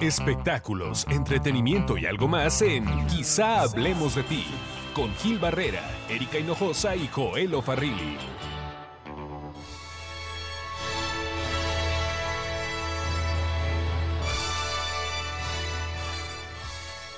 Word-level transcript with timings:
Espectáculos, 0.00 1.06
entretenimiento 1.10 1.98
y 1.98 2.06
algo 2.06 2.28
más 2.28 2.62
en 2.62 2.84
Quizá 3.08 3.62
hablemos 3.62 4.14
de 4.14 4.22
ti, 4.22 4.44
con 4.94 5.12
Gil 5.16 5.38
Barrera, 5.40 5.82
Erika 6.08 6.38
Hinojosa 6.38 6.94
y 6.94 7.08
Joel 7.08 7.60
Farrilli. 7.62 8.16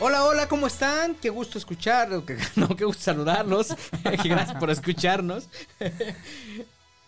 Hola, 0.03 0.25
hola, 0.25 0.49
¿cómo 0.49 0.67
están? 0.67 1.15
Qué 1.15 1.29
gusto 1.29 1.59
escuchar, 1.59 2.09
que- 2.25 2.39
no, 2.57 2.75
qué 2.75 2.85
gusto 2.85 3.03
saludarlos. 3.03 3.69
Gracias 4.03 4.57
por 4.59 4.71
escucharnos. 4.71 5.49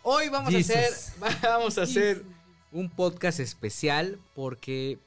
Hoy 0.03 0.29
vamos 0.29 0.53
Jesus. 0.53 0.77
a 0.77 1.27
hacer, 1.27 1.41
vamos 1.43 1.79
a 1.79 1.83
hacer 1.83 2.23
un 2.71 2.91
podcast 2.91 3.41
especial 3.41 4.19
porque 4.35 4.99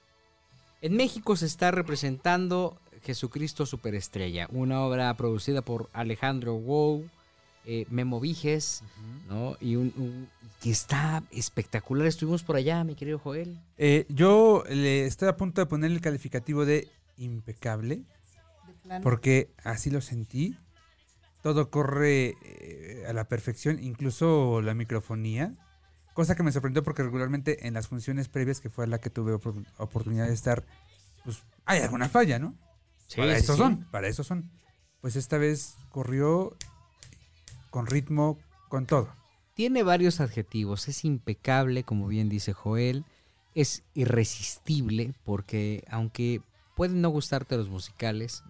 en 0.82 0.96
México 0.96 1.36
se 1.36 1.46
está 1.46 1.72
representando 1.72 2.78
Jesucristo 3.04 3.66
Superestrella, 3.66 4.48
una 4.52 4.82
obra 4.82 5.14
producida 5.16 5.62
por 5.62 5.90
Alejandro 5.94 6.56
Wow, 6.56 7.08
eh, 7.66 7.86
Memo 7.90 8.20
Viges, 8.20 8.84
¿no? 9.28 9.58
Y 9.60 9.76
un, 9.76 9.94
un- 9.98 10.30
que 10.62 10.72
está 10.72 11.24
espectacular. 11.32 12.08
Estuvimos 12.08 12.42
por 12.44 12.56
allá, 12.56 12.84
mi 12.84 12.96
querido 12.96 13.20
Joel. 13.20 13.60
Eh, 13.78 14.06
yo 14.10 14.64
le 14.70 15.06
estoy 15.06 15.28
a 15.28 15.38
punto 15.38 15.62
de 15.62 15.68
poner 15.68 15.92
el 15.92 16.02
calificativo 16.02 16.66
de 16.66 16.88
impecable, 17.18 18.02
porque 19.04 19.50
así 19.64 19.90
lo 19.92 20.02
sentí. 20.02 20.56
Todo 21.44 21.70
corre 21.70 22.36
eh, 22.44 23.04
a 23.08 23.14
la 23.14 23.26
perfección, 23.26 23.78
incluso 23.84 24.62
la 24.62 24.74
microfonía. 24.74 25.54
Cosa 26.16 26.34
que 26.36 26.44
me 26.44 26.52
sorprendió 26.54 26.82
porque 26.82 27.04
regularmente 27.04 27.68
en 27.68 27.74
las 27.74 27.88
funciones 27.90 28.30
previas, 28.30 28.62
que 28.62 28.70
fue 28.70 28.88
la 28.88 29.00
que 29.00 29.10
tuve 29.10 29.34
opor- 29.34 29.68
oportunidad 29.78 30.28
de 30.28 30.34
estar, 30.34 30.66
pues 31.26 31.44
hay 31.66 31.82
alguna 31.82 32.08
falla, 32.10 32.40
¿no? 32.40 32.56
para 33.18 33.38
eso 33.38 33.54
sí. 33.54 33.60
son, 33.60 33.84
para 33.92 34.08
eso 34.08 34.24
son. 34.24 34.50
Pues 35.02 35.18
esta 35.18 35.38
vez 35.38 35.76
corrió 35.90 36.56
con 37.70 37.86
ritmo, 37.86 38.40
con 38.70 38.86
todo. 38.86 39.14
Tiene 39.56 39.84
varios 39.84 40.22
adjetivos. 40.22 40.88
Es 40.88 41.04
impecable, 41.04 41.84
como 41.84 42.08
bien 42.08 42.30
dice 42.30 42.54
Joel. 42.54 43.04
Es 43.54 43.84
irresistible 43.94 45.14
porque 45.26 45.84
aunque 45.90 46.42
pueden 46.78 47.02
no 47.02 47.10
gustarte 47.10 47.58
los 47.58 47.70
musicales 47.70 48.42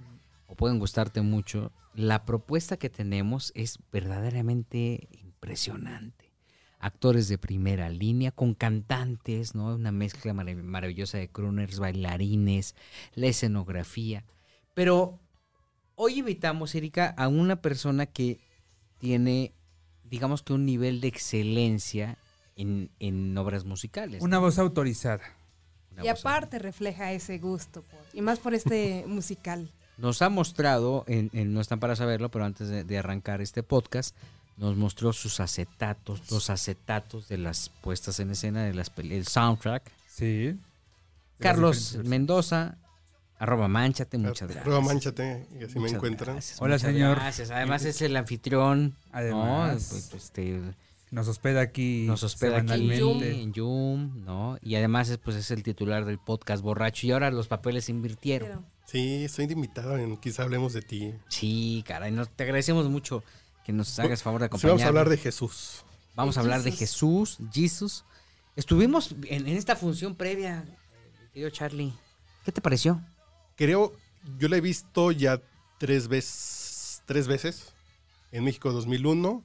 o 0.47 0.55
pueden 0.55 0.77
gustarte 0.77 1.21
mucho, 1.21 1.71
la 1.95 2.25
propuesta 2.25 2.77
que 2.77 2.89
tenemos 2.91 3.51
es 3.55 3.79
verdaderamente 3.91 5.09
impresionante. 5.23 6.24
Actores 6.79 7.27
de 7.27 7.37
primera 7.37 7.89
línea 7.89 8.31
con 8.31 8.53
cantantes, 8.53 9.55
¿no? 9.55 9.73
Una 9.75 9.91
mezcla 9.91 10.33
marav- 10.33 10.61
maravillosa 10.63 11.17
de 11.17 11.29
crooners, 11.29 11.79
bailarines, 11.79 12.75
la 13.15 13.27
escenografía. 13.27 14.23
Pero 14.73 15.19
hoy 15.95 16.19
invitamos, 16.19 16.75
Erika, 16.75 17.07
a 17.17 17.27
una 17.27 17.61
persona 17.61 18.05
que 18.05 18.39
tiene, 18.99 19.53
digamos 20.03 20.43
que 20.43 20.53
un 20.53 20.65
nivel 20.65 21.01
de 21.01 21.07
excelencia 21.07 22.17
en, 22.55 22.89
en 22.99 23.37
obras 23.37 23.65
musicales. 23.65 24.21
Una 24.21 24.37
voz 24.39 24.59
autorizada. 24.59 25.21
Una 25.91 26.03
Y 26.05 26.09
voz- 26.09 26.19
aparte 26.19 26.59
refleja 26.59 27.11
ese 27.13 27.37
gusto, 27.39 27.81
por- 27.83 27.99
y 28.13 28.21
más 28.21 28.39
por 28.39 28.53
este 28.53 29.05
musical. 29.07 29.71
Nos 29.97 30.21
ha 30.21 30.29
mostrado, 30.29 31.05
en, 31.07 31.29
en- 31.33 31.53
no 31.53 31.61
están 31.61 31.79
para 31.79 31.95
saberlo, 31.95 32.29
pero 32.29 32.43
antes 32.45 32.67
de, 32.67 32.83
de 32.83 32.97
arrancar 32.97 33.41
este 33.41 33.63
podcast, 33.63 34.13
nos 34.57 34.75
mostró 34.77 35.11
sus 35.13 35.39
acetatos, 35.39 36.31
los 36.31 36.49
acetatos 36.49 37.27
de 37.27 37.37
las 37.37 37.69
puestas 37.81 38.19
en 38.19 38.31
escena, 38.31 38.63
de 38.63 38.73
las 38.73 38.91
el 38.97 39.27
soundtrack. 39.27 39.91
Sí. 40.07 40.57
Carlos 41.39 41.97
Mendoza, 42.05 42.77
arroba 43.37 43.67
manchate, 43.67 44.17
muchas 44.17 44.47
gracias. 44.47 44.63
Prueba 44.63 44.81
manchate 44.81 45.47
y 45.59 45.65
así 45.65 45.79
me 45.79 45.89
encuentran. 45.89 46.35
gracias, 46.35 46.61
Hola, 46.61 46.79
señor. 46.79 47.17
Gracias. 47.17 47.51
Además 47.51 47.83
es 47.83 48.01
el 48.01 48.15
anfitrión. 48.15 48.95
Además. 49.11 49.91
¿no? 49.91 50.09
Pues, 50.09 50.13
este, 50.13 50.61
Nos 51.11 51.27
hospeda 51.27 51.59
aquí. 51.61 52.05
nos 52.07 52.23
hospeda 52.23 52.59
aquí 52.59 52.91
en 52.93 53.53
Zoom, 53.53 54.23
¿no? 54.23 54.57
Y 54.61 54.75
además 54.75 55.09
es, 55.09 55.17
pues, 55.17 55.35
es 55.35 55.51
el 55.51 55.63
titular 55.63 56.05
del 56.05 56.19
podcast 56.19 56.63
borracho 56.63 57.07
y 57.07 57.11
ahora 57.11 57.29
los 57.31 57.47
papeles 57.49 57.85
se 57.85 57.91
invirtieron. 57.91 58.65
Sí, 58.85 59.25
estoy 59.25 59.47
de 59.47 59.53
invitado 59.53 59.97
en 59.97 60.15
Quizá 60.17 60.43
hablemos 60.43 60.71
de 60.73 60.81
ti. 60.81 61.13
Sí, 61.27 61.83
caray, 61.85 62.11
nos, 62.11 62.29
te 62.29 62.43
agradecemos 62.43 62.87
mucho 62.87 63.23
que 63.65 63.73
nos 63.73 63.97
hagas 63.99 64.21
favor 64.23 64.39
de 64.39 64.45
Sí, 64.45 64.47
acompañarnos. 64.47 64.79
vamos 64.79 64.85
a 64.85 64.87
hablar 64.87 65.09
de 65.09 65.17
Jesús. 65.17 65.83
Vamos 66.15 66.37
a 66.37 66.41
hablar 66.41 66.61
de 66.61 66.71
Jesús, 66.71 67.39
Jesus. 67.51 68.05
Estuvimos 68.55 69.11
en, 69.27 69.47
en 69.47 69.57
esta 69.57 69.75
función 69.75 70.15
previa, 70.15 70.63
eh, 70.67 71.11
mi 71.23 71.29
querido 71.31 71.49
Charlie. 71.49 71.93
¿Qué 72.45 72.51
te 72.53 72.61
pareció? 72.61 73.01
Creo, 73.55 73.91
yo 74.37 74.47
la 74.47 74.57
he 74.57 74.61
visto 74.61 75.11
ya 75.11 75.41
tres 75.79 76.07
veces, 76.07 77.01
tres 77.05 77.27
veces. 77.27 77.73
En 78.31 78.43
México 78.43 78.71
2001, 78.71 79.43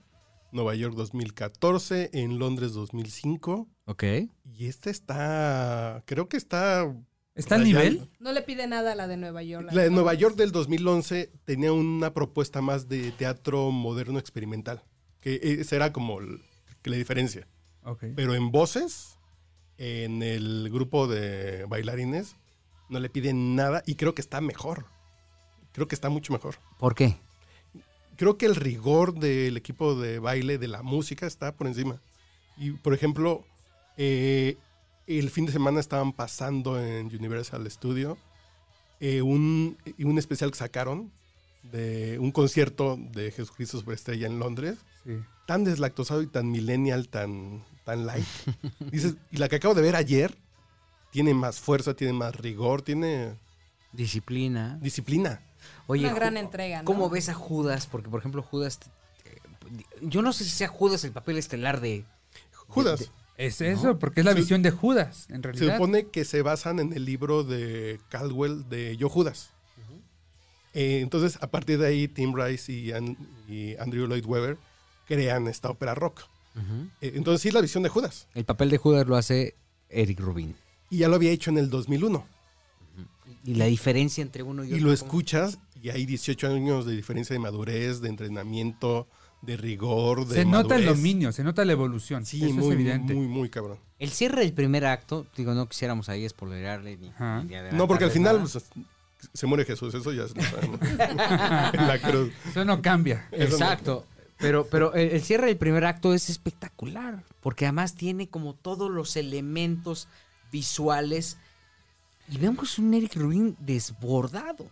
Nueva 0.52 0.74
York 0.74 0.94
2014, 0.94 2.10
en 2.12 2.38
Londres 2.38 2.72
2005. 2.72 3.68
Ok. 3.86 4.04
Y 4.44 4.66
esta 4.66 4.90
está, 4.90 6.02
creo 6.06 6.28
que 6.28 6.36
está... 6.36 6.94
¿Está 7.34 7.54
al 7.54 7.64
nivel? 7.64 8.08
no 8.18 8.32
le 8.32 8.42
pide 8.42 8.66
nada 8.66 8.92
a 8.92 8.94
la 8.94 9.06
de 9.06 9.16
Nueva 9.16 9.42
York. 9.42 9.68
La 9.72 9.82
de. 9.82 9.90
Nueva 9.90 10.14
York 10.14 10.36
del 10.36 10.52
2011 10.52 11.30
tenía 11.44 11.72
una 11.72 12.12
propuesta 12.12 12.60
más 12.60 12.88
de 12.88 13.12
teatro 13.12 13.70
moderno 13.70 14.18
experimental. 14.18 14.82
Que 15.20 15.38
esa 15.60 15.76
era 15.76 15.92
como 15.92 16.20
el- 16.20 16.42
que 16.82 16.90
la 16.90 16.96
diferencia. 16.96 17.46
Ok. 17.84 18.04
Pero 18.16 18.34
en 18.34 18.50
voces, 18.50 19.18
en 19.78 20.22
el 20.22 20.68
grupo 20.72 21.06
de 21.06 21.64
bailarines, 21.66 22.36
no 22.88 22.98
le 23.00 23.08
piden 23.08 23.54
nada 23.54 23.82
y 23.86 23.94
creo 23.94 24.14
que 24.14 24.20
está 24.22 24.40
mejor. 24.40 24.86
Creo 25.72 25.86
que 25.86 25.94
está 25.94 26.08
mucho 26.08 26.32
mejor. 26.32 26.56
¿Por 26.78 26.94
qué? 26.94 27.16
Creo 28.16 28.36
que 28.36 28.46
el 28.46 28.56
rigor 28.56 29.14
del 29.14 29.56
equipo 29.56 29.94
de 29.94 30.18
baile, 30.18 30.58
de 30.58 30.68
la 30.68 30.82
música, 30.82 31.26
está 31.26 31.54
por 31.54 31.66
encima. 31.68 32.02
Y, 32.58 32.72
por 32.72 32.92
ejemplo, 32.92 33.44
eh, 33.96 34.56
el 35.18 35.30
fin 35.30 35.46
de 35.46 35.52
semana 35.52 35.80
estaban 35.80 36.12
pasando 36.12 36.80
en 36.80 37.06
Universal 37.06 37.68
Studio 37.70 38.16
eh, 39.00 39.22
un, 39.22 39.76
un 39.98 40.18
especial 40.18 40.50
que 40.50 40.58
sacaron 40.58 41.10
de 41.62 42.18
un 42.18 42.30
concierto 42.32 42.96
de 43.12 43.30
Jesucristo 43.32 43.78
Superestrella 43.78 44.26
en 44.26 44.38
Londres 44.38 44.78
Sí. 45.04 45.12
tan 45.46 45.64
deslactosado 45.64 46.20
y 46.20 46.26
tan 46.26 46.50
millennial, 46.50 47.08
tan, 47.08 47.64
tan 47.84 48.04
light. 48.04 48.26
Dices, 48.92 49.14
y 49.30 49.38
la 49.38 49.48
que 49.48 49.56
acabo 49.56 49.72
de 49.74 49.80
ver 49.80 49.96
ayer 49.96 50.36
tiene 51.10 51.32
más 51.32 51.58
fuerza, 51.58 51.94
tiene 51.94 52.12
más 52.12 52.36
rigor, 52.36 52.82
tiene 52.82 53.34
Disciplina. 53.92 54.78
disciplina. 54.82 55.40
Oye, 55.86 56.04
Una 56.04 56.14
gran 56.14 56.36
entrega, 56.36 56.78
¿no? 56.80 56.84
¿Cómo 56.84 57.08
ves 57.08 57.28
a 57.30 57.34
Judas? 57.34 57.86
Porque, 57.86 58.08
por 58.10 58.20
ejemplo, 58.20 58.42
Judas... 58.42 58.78
eh, 59.24 59.38
Yo 60.02 60.20
no 60.22 60.32
sé 60.34 60.44
si 60.44 60.50
sea 60.50 60.68
Judas 60.68 61.02
el 61.04 61.12
papel 61.12 61.38
estelar 61.38 61.80
de... 61.80 62.04
Judas. 62.68 63.00
de- 63.00 63.08
Es 63.40 63.60
eso, 63.60 63.98
porque 63.98 64.20
es 64.20 64.26
la 64.26 64.32
Se- 64.32 64.40
visión 64.40 64.62
de 64.62 64.70
Judas, 64.70 65.26
en 65.30 65.36
Se 65.36 65.42
realidad. 65.42 65.74
supone 65.76 66.06
que 66.08 66.24
se 66.24 66.42
basan 66.42 66.78
en 66.78 66.92
el 66.92 67.04
libro 67.04 67.42
de 67.42 67.98
Caldwell 68.10 68.68
de 68.68 68.96
Yo 68.96 69.08
Judas. 69.08 69.50
Eh, 70.74 71.00
entonces, 71.02 71.38
a 71.42 71.50
partir 71.50 71.78
de 71.78 71.86
ahí, 71.88 72.06
Tim 72.06 72.34
Rice 72.34 72.70
y, 72.72 72.92
An- 72.92 73.16
y 73.48 73.74
Andrew 73.76 74.06
Lloyd 74.06 74.24
Webber 74.26 74.56
crean 75.06 75.48
esta 75.48 75.70
ópera 75.70 75.94
rock. 75.94 76.20
Eh, 77.00 77.12
entonces, 77.14 77.40
sí 77.42 77.48
es 77.48 77.54
la 77.54 77.60
visión 77.60 77.82
de 77.82 77.88
Judas. 77.88 78.28
El 78.34 78.44
papel 78.44 78.68
de 78.70 78.76
Judas 78.78 79.06
lo 79.06 79.16
hace 79.16 79.54
Eric 79.88 80.20
Rubin. 80.20 80.54
Y 80.90 80.98
ya 80.98 81.08
lo 81.08 81.16
había 81.16 81.30
hecho 81.30 81.50
en 81.50 81.58
el 81.58 81.70
2001. 81.70 82.24
Y 83.44 83.54
la 83.54 83.64
diferencia 83.66 84.20
entre 84.22 84.42
uno 84.42 84.62
y 84.64 84.66
otro. 84.66 84.76
Y 84.76 84.80
lo 84.80 84.92
escuchas 84.92 85.58
y 85.82 85.88
hay 85.88 86.04
18 86.04 86.46
años 86.48 86.84
de 86.84 86.94
diferencia 86.94 87.32
de 87.32 87.40
madurez, 87.40 88.00
de 88.02 88.08
entrenamiento, 88.10 89.08
de 89.42 89.56
rigor, 89.56 90.26
de 90.26 90.34
se 90.36 90.44
nota 90.44 90.76
el 90.76 90.86
dominio, 90.86 91.32
se 91.32 91.42
nota 91.42 91.64
la 91.64 91.72
evolución. 91.72 92.26
Sí, 92.26 92.44
eso 92.44 92.54
muy, 92.54 92.66
es 92.66 92.72
evidente. 92.72 93.14
muy, 93.14 93.26
muy 93.26 93.48
cabrón. 93.48 93.78
El 93.98 94.10
cierre 94.10 94.40
del 94.40 94.52
primer 94.52 94.84
acto, 94.86 95.26
digo, 95.36 95.54
no 95.54 95.68
quisiéramos 95.68 96.08
ahí 96.08 96.28
spoilerarle 96.28 96.96
ni, 96.96 97.08
ni 97.08 97.76
No, 97.76 97.88
porque 97.88 98.04
al 98.04 98.10
final 98.10 98.40
pues, 98.40 98.58
se 99.32 99.46
muere 99.46 99.64
Jesús, 99.64 99.94
eso 99.94 100.12
ya 100.12 100.22
lo 100.22 100.28
sabemos. 100.28 100.80
en 101.72 101.86
la 101.86 101.98
cruz. 102.00 102.32
Eso 102.48 102.64
no 102.64 102.82
cambia. 102.82 103.28
Exacto. 103.32 104.06
Pero, 104.38 104.66
pero 104.66 104.94
el, 104.94 105.10
el 105.10 105.22
cierre 105.22 105.46
del 105.46 105.58
primer 105.58 105.84
acto 105.84 106.14
es 106.14 106.30
espectacular, 106.30 107.22
porque 107.40 107.66
además 107.66 107.94
tiene 107.94 108.28
como 108.28 108.54
todos 108.54 108.90
los 108.90 109.16
elementos 109.16 110.08
visuales 110.50 111.36
y 112.30 112.38
vemos 112.38 112.78
un 112.78 112.94
Eric 112.94 113.16
Rubin 113.16 113.56
desbordado, 113.58 114.66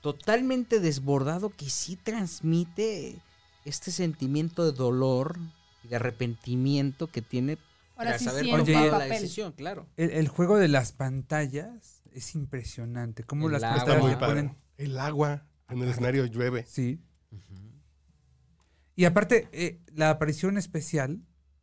totalmente 0.00 0.80
desbordado 0.80 1.50
que 1.50 1.68
sí 1.68 1.96
transmite 1.96 3.16
este 3.64 3.90
sentimiento 3.90 4.64
de 4.64 4.72
dolor 4.72 5.38
y 5.82 5.88
de 5.88 5.96
arrepentimiento 5.96 7.06
que 7.08 7.22
tiene 7.22 7.58
Ahora 7.96 8.10
tras 8.10 8.22
sí 8.22 8.28
haber 8.28 8.44
siento 8.44 8.62
Oye, 8.64 8.72
la 8.86 8.90
papel. 8.90 9.08
decisión, 9.10 9.52
claro. 9.52 9.86
El, 9.96 10.10
el 10.10 10.28
juego 10.28 10.56
de 10.56 10.68
las 10.68 10.92
pantallas 10.92 12.02
es 12.12 12.34
impresionante. 12.34 13.24
Cómo 13.24 13.46
El 13.46 13.52
las 13.52 13.62
agua. 13.62 13.84
Pantallas 13.84 14.10
le 14.10 14.16
ponen. 14.26 14.56
El 14.76 14.98
agua 14.98 15.46
en 15.68 15.82
el 15.82 15.88
escenario 15.88 16.26
llueve. 16.26 16.64
Sí. 16.66 17.00
Y 18.96 19.04
aparte, 19.04 19.48
eh, 19.52 19.80
la 19.92 20.10
aparición 20.10 20.56
especial 20.56 21.20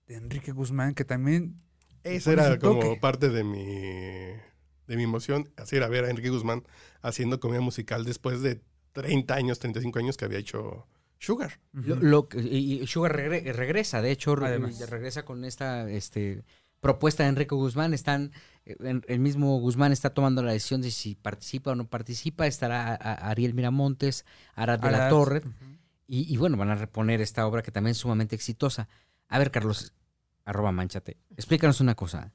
de 0.07 0.15
Enrique 0.15 0.51
Guzmán, 0.51 0.93
que 0.93 1.05
también 1.05 1.61
pones 2.03 2.27
era 2.27 2.59
como 2.59 2.99
parte 2.99 3.29
de 3.29 3.43
mi 3.43 3.65
de 3.65 4.51
de 4.91 4.97
mi 4.97 5.03
emoción, 5.03 5.49
así 5.55 5.77
era 5.77 5.87
ver 5.87 6.03
a 6.03 6.09
Enrique 6.09 6.29
Guzmán 6.29 6.63
haciendo 7.01 7.39
comedia 7.39 7.61
musical 7.61 8.03
después 8.03 8.41
de 8.41 8.61
30 8.91 9.33
años, 9.33 9.59
35 9.59 9.99
años 9.99 10.17
que 10.17 10.25
había 10.25 10.39
hecho 10.39 10.85
Sugar. 11.23 11.59
Lo- 11.73 12.27
y 12.33 12.81
y 12.81 12.87
Sugar 12.87 13.15
regre- 13.15 13.53
regresa, 13.53 14.01
de 14.01 14.11
hecho, 14.11 14.33
Además. 14.43 14.89
regresa 14.89 15.23
con 15.23 15.45
esta 15.45 15.87
este, 15.89 16.43
propuesta 16.79 17.23
de 17.23 17.29
Enrique 17.29 17.53
Guzmán. 17.53 17.93
Están, 17.93 18.31
eh, 18.65 18.75
en- 18.79 19.03
el 19.07 19.19
mismo 19.19 19.59
Guzmán 19.59 19.91
está 19.91 20.09
tomando 20.15 20.41
la 20.41 20.51
decisión 20.53 20.81
de 20.81 20.89
si 20.89 21.13
participa 21.13 21.71
o 21.71 21.75
no 21.75 21.87
participa. 21.87 22.47
Estará 22.47 22.87
a- 22.87 22.95
a- 22.95 23.29
Ariel 23.29 23.53
Miramontes, 23.53 24.25
Arad 24.55 24.79
de 24.79 24.91
la 24.91 25.09
Torre. 25.09 25.43
y 26.07 26.35
bueno, 26.37 26.57
van 26.57 26.69
a 26.69 26.75
reponer 26.75 27.21
esta 27.21 27.45
obra 27.47 27.61
que 27.61 27.71
también 27.71 27.91
es 27.91 27.97
sumamente 27.99 28.35
exitosa. 28.35 28.89
A 29.29 29.37
ver, 29.39 29.49
Carlos, 29.51 29.93
arroba 30.43 30.71
manchate. 30.73 31.17
Explícanos 31.37 31.79
una 31.81 31.95
cosa. 31.95 32.33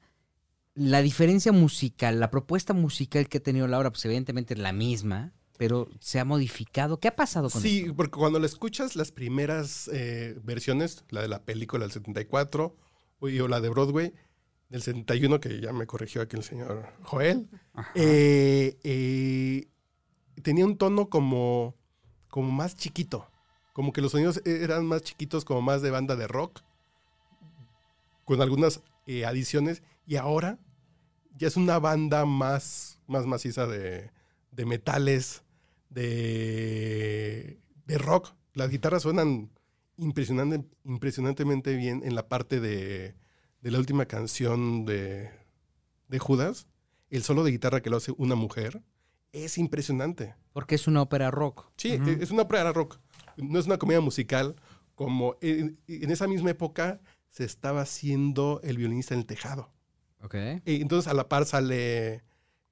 La 0.73 1.01
diferencia 1.01 1.51
musical, 1.51 2.19
la 2.19 2.31
propuesta 2.31 2.73
musical 2.73 3.27
que 3.29 3.39
ha 3.39 3.43
tenido 3.43 3.67
la 3.67 3.77
obra, 3.79 3.91
pues 3.91 4.03
evidentemente 4.05 4.53
es 4.55 4.59
la 4.59 4.71
misma, 4.71 5.33
pero 5.57 5.89
se 5.99 6.19
ha 6.19 6.25
modificado. 6.25 6.99
¿Qué 6.99 7.07
ha 7.07 7.15
pasado 7.15 7.49
con 7.49 7.61
Sí, 7.61 7.79
esto? 7.81 7.95
porque 7.95 8.17
cuando 8.17 8.39
la 8.39 8.45
escuchas 8.45 8.95
las 8.95 9.11
primeras 9.11 9.89
eh, 9.91 10.39
versiones, 10.43 11.03
la 11.09 11.21
de 11.21 11.27
la 11.27 11.43
película 11.43 11.83
del 11.83 11.91
74 11.91 12.75
o 13.19 13.25
o 13.27 13.47
la 13.47 13.59
de 13.59 13.69
Broadway 13.69 14.13
del 14.69 14.81
71, 14.81 15.39
que 15.39 15.59
ya 15.59 15.73
me 15.73 15.87
corrigió 15.87 16.21
aquí 16.21 16.35
el 16.35 16.43
señor 16.43 16.93
Joel, 17.01 17.49
eh, 17.95 18.77
eh, 18.83 19.67
tenía 20.43 20.65
un 20.65 20.77
tono 20.77 21.09
como, 21.09 21.75
como 22.29 22.51
más 22.51 22.75
chiquito. 22.75 23.29
Como 23.73 23.93
que 23.93 24.01
los 24.01 24.11
sonidos 24.11 24.41
eran 24.45 24.85
más 24.85 25.03
chiquitos, 25.03 25.45
como 25.45 25.61
más 25.61 25.81
de 25.81 25.91
banda 25.91 26.15
de 26.15 26.27
rock, 26.27 26.61
con 28.25 28.41
algunas 28.41 28.81
adiciones. 29.25 29.83
Y 30.05 30.15
ahora 30.17 30.59
ya 31.37 31.47
es 31.47 31.57
una 31.57 31.79
banda 31.79 32.25
más, 32.25 32.99
más 33.07 33.25
maciza 33.25 33.67
de, 33.67 34.11
de 34.51 34.65
metales, 34.65 35.43
de, 35.89 37.59
de 37.85 37.97
rock. 37.97 38.33
Las 38.53 38.69
guitarras 38.69 39.03
suenan 39.03 39.51
impresionante, 39.97 40.67
impresionantemente 40.83 41.75
bien 41.75 42.01
en 42.03 42.15
la 42.15 42.27
parte 42.27 42.59
de, 42.59 43.15
de 43.61 43.71
la 43.71 43.79
última 43.79 44.05
canción 44.05 44.85
de, 44.85 45.29
de 46.07 46.19
Judas. 46.19 46.67
El 47.09 47.23
solo 47.23 47.43
de 47.43 47.51
guitarra 47.51 47.81
que 47.81 47.89
lo 47.89 47.97
hace 47.97 48.13
una 48.17 48.35
mujer 48.35 48.81
es 49.31 49.57
impresionante. 49.57 50.35
Porque 50.53 50.75
es 50.75 50.87
una 50.87 51.01
ópera 51.01 51.31
rock. 51.31 51.69
Sí, 51.77 51.99
es 52.19 52.31
una 52.31 52.43
ópera 52.43 52.73
rock. 52.73 52.99
No 53.37 53.59
es 53.59 53.65
una 53.65 53.77
comedia 53.77 54.01
musical 54.01 54.55
como 54.95 55.35
en, 55.41 55.79
en 55.87 56.11
esa 56.11 56.27
misma 56.27 56.49
época 56.49 56.99
se 57.29 57.43
estaba 57.43 57.81
haciendo 57.81 58.59
El 58.63 58.77
violinista 58.77 59.13
en 59.13 59.19
el 59.19 59.25
tejado. 59.27 59.71
Ok. 60.23 60.35
Entonces 60.65 61.11
a 61.11 61.13
la 61.13 61.29
par 61.29 61.45
sale 61.45 62.23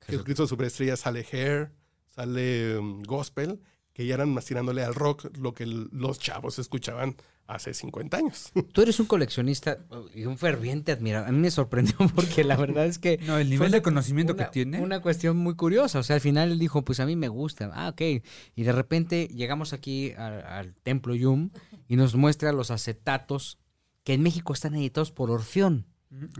Jesucristo 0.01 0.47
Superestrella, 0.47 0.97
sale 0.97 1.25
Hair, 1.31 1.71
sale 2.15 2.77
um, 2.77 3.03
Gospel, 3.03 3.59
que 3.93 4.05
ya 4.05 4.15
eran 4.15 4.33
más 4.33 4.45
tirándole 4.45 4.83
al 4.83 4.93
rock 4.95 5.27
lo 5.37 5.53
que 5.53 5.63
el- 5.63 5.89
los 5.91 6.19
chavos 6.19 6.59
escuchaban 6.59 7.15
hace 7.47 7.73
50 7.73 8.17
años. 8.17 8.51
Tú 8.73 8.81
eres 8.81 8.99
un 8.99 9.05
coleccionista 9.05 9.77
y 10.13 10.25
un 10.25 10.37
ferviente 10.37 10.91
admirador. 10.91 11.29
A 11.29 11.31
mí 11.31 11.37
me 11.39 11.51
sorprendió 11.51 11.95
porque 12.15 12.43
la 12.43 12.55
verdad 12.57 12.85
es 12.87 12.97
que... 12.99 13.19
No, 13.19 13.37
el 13.37 13.45
fue 13.47 13.49
nivel 13.51 13.67
una- 13.69 13.77
de 13.77 13.81
conocimiento 13.81 14.33
una- 14.33 14.45
que 14.45 14.51
tiene. 14.51 14.81
Una 14.81 15.01
cuestión 15.01 15.37
muy 15.37 15.55
curiosa. 15.55 15.99
O 15.99 16.03
sea, 16.03 16.15
al 16.15 16.21
final 16.21 16.51
él 16.51 16.59
dijo, 16.59 16.83
pues 16.83 16.99
a 16.99 17.05
mí 17.05 17.15
me 17.15 17.27
gusta. 17.29 17.69
Ah, 17.73 17.89
ok. 17.89 18.01
Y 18.55 18.63
de 18.63 18.71
repente 18.71 19.27
llegamos 19.31 19.73
aquí 19.73 20.11
al, 20.13 20.41
al 20.45 20.75
Templo 20.75 21.13
Yum 21.15 21.51
y 21.87 21.95
nos 21.95 22.15
muestra 22.15 22.51
los 22.51 22.71
acetatos 22.71 23.59
que 24.03 24.13
en 24.13 24.21
México 24.23 24.51
están 24.53 24.75
editados 24.75 25.11
por 25.11 25.31
Orfeón. 25.31 25.85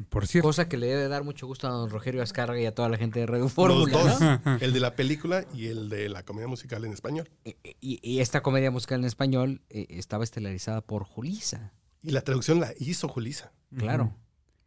Por 0.10 0.28
cierto. 0.28 0.48
Cosa 0.50 0.68
que 0.70 0.78
le 0.78 0.88
debe 0.88 1.08
dar 1.08 1.24
mucho 1.24 1.48
gusto 1.48 1.68
a 1.68 1.72
don 1.72 1.90
Rogerio 1.90 2.22
Azcárraga 2.22 2.60
y 2.62 2.66
a 2.66 2.74
toda 2.74 2.90
la 2.90 2.98
gente 2.98 3.20
de 3.20 3.26
Radio 3.26 3.44
los 3.44 3.54
Fórmula, 3.54 3.92
dos, 3.92 4.22
¿no? 4.22 4.58
el 4.62 4.74
de 4.74 4.80
la 4.80 4.96
película 4.96 5.46
y 5.54 5.68
el 5.68 5.90
de 5.90 6.10
la 6.10 6.24
comedia 6.24 6.48
musical 6.48 6.86
en 6.86 6.94
español. 6.94 7.30
Y, 7.44 8.00
y 8.02 8.20
esta 8.20 8.42
comedia 8.42 8.72
musical 8.72 9.00
en 9.00 9.06
español 9.06 9.62
eh, 9.70 9.88
estaba 9.90 10.24
estelarizada 10.24 10.82
por 10.82 11.04
Julisa. 11.04 11.74
Y 12.02 12.12
la 12.12 12.22
traducción 12.22 12.60
la 12.60 12.74
hizo 12.80 13.08
Julisa. 13.08 13.52
Claro. 13.78 14.16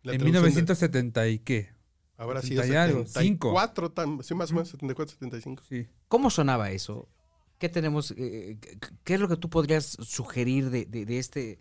La 0.02 0.12
en 0.12 0.18
traducción 0.18 0.44
de- 0.44 0.48
1970 0.50 1.28
y 1.28 1.38
qué. 1.40 1.70
Ahora 2.16 2.42
sí, 2.42 2.48
70 2.56 2.66
y 2.72 2.76
algo, 2.76 3.04
cinco. 3.06 3.48
74, 3.54 3.94
tam- 3.94 4.22
sí, 4.22 4.34
más 4.34 4.50
o 4.50 4.54
menos, 4.54 4.68
74, 4.70 5.14
75. 5.14 5.62
Sí. 5.68 5.86
¿Cómo 6.08 6.30
sonaba 6.30 6.70
eso? 6.72 7.08
¿Qué 7.58 7.68
tenemos? 7.68 8.12
eh, 8.16 8.58
qué- 8.60 8.78
¿Qué 9.04 9.14
es 9.14 9.20
lo 9.20 9.28
que 9.28 9.36
tú 9.36 9.48
podrías 9.48 9.96
sugerir 10.00 10.70
de, 10.70 10.84
de- 10.84 11.06
de 11.06 11.18
este 11.18 11.60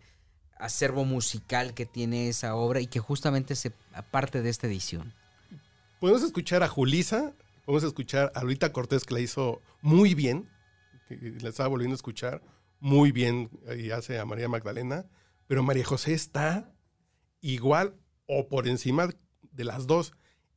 acervo 0.60 1.06
musical 1.06 1.74
que 1.74 1.86
tiene 1.86 2.30
esa 2.30 2.56
obra 2.56 2.80
y 2.82 2.88
que 2.88 3.00
justamente 3.00 3.56
se 3.56 3.74
aparte 3.94 4.42
de 4.42 4.50
esta 4.50 4.68
edición? 4.68 5.14
Podemos 6.00 6.24
escuchar 6.24 6.64
a 6.64 6.68
Julisa, 6.68 7.34
podemos 7.66 7.84
escuchar 7.84 8.32
a 8.36 8.42
Lolita 8.42 8.72
Cortés, 8.72 9.04
que 9.04 9.14
la 9.14 9.20
hizo 9.20 9.62
muy 9.82 10.14
bien, 10.14 10.50
la 11.10 11.50
estaba 11.50 11.70
volviendo 11.70 11.94
a 11.94 11.98
escuchar 11.98 12.42
muy 12.80 13.12
bien, 13.12 13.50
y 13.78 13.92
hace 13.92 14.20
a 14.20 14.26
María 14.26 14.48
Magdalena, 14.48 15.06
pero 15.48 15.64
María 15.64 15.86
José 15.86 16.14
está 16.14 16.72
igual 17.42 17.96
o 18.28 18.48
por 18.48 18.68
encima 18.68 19.10
de 19.52 19.64
las 19.64 19.88
dos. 19.88 20.14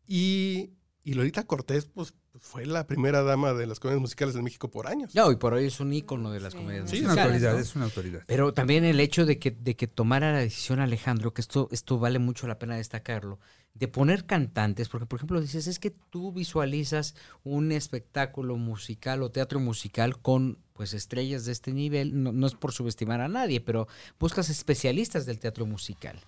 Y, 0.06 0.73
y 1.05 1.14
Lolita 1.14 1.44
Cortés, 1.44 1.87
pues, 1.87 2.12
fue 2.41 2.67
la 2.67 2.87
primera 2.87 3.23
dama 3.23 3.52
de 3.55 3.67
las 3.67 3.81
comedias 3.81 4.00
musicales 4.00 4.35
en 4.37 4.44
México 4.44 4.70
por 4.70 4.87
años. 4.87 5.12
Ya, 5.12 5.26
hoy 5.26 5.37
por 5.37 5.55
hoy 5.55 5.67
es 5.67 5.81
un 5.81 5.93
ícono 5.93 6.31
de 6.31 6.41
las 6.41 6.52
Sí. 6.52 6.58
comedias 6.58 6.91
Sí, 6.91 6.97
Es 6.97 7.02
una 7.02 7.08
musicales. 7.14 7.32
autoridad, 7.35 7.52
¿no? 7.55 7.58
es 7.61 7.76
una 7.76 7.85
autoridad. 7.87 8.23
Pero 8.26 8.52
también 8.55 8.85
el 8.85 9.00
hecho 9.00 9.26
de 9.26 9.38
que, 9.38 9.50
de 9.50 9.76
que 9.76 9.87
tomara 9.87 10.32
la 10.32 10.38
decisión 10.41 10.79
Alejandro, 10.81 11.32
que 11.35 11.41
esto, 11.41 11.69
esto 11.73 11.99
vale 11.99 12.19
mucho 12.19 12.47
la 12.47 12.58
pena 12.58 12.76
destacarlo, 12.76 13.38
de 13.75 13.88
poner 13.88 14.26
cantantes, 14.26 14.88
porque 14.88 15.06
por 15.06 15.19
ejemplo 15.19 15.41
dices, 15.41 15.67
es 15.67 15.79
que 15.79 15.91
tú 15.91 16.32
visualizas 16.32 17.14
un 17.44 17.73
espectáculo 17.73 18.56
musical 18.56 19.23
o 19.23 19.31
teatro 19.31 19.58
musical 19.61 20.19
con 20.20 20.58
pues 20.75 20.93
estrellas 20.94 21.44
de 21.44 21.52
este 21.52 21.73
nivel, 21.73 22.23
no, 22.23 22.32
no 22.32 22.47
es 22.47 22.55
por 22.55 22.73
subestimar 22.73 23.20
a 23.20 23.29
nadie, 23.29 23.61
pero 23.61 23.87
buscas 24.19 24.49
especialistas 24.50 25.25
del 25.26 25.38
teatro 25.38 25.67
musical. 25.67 26.19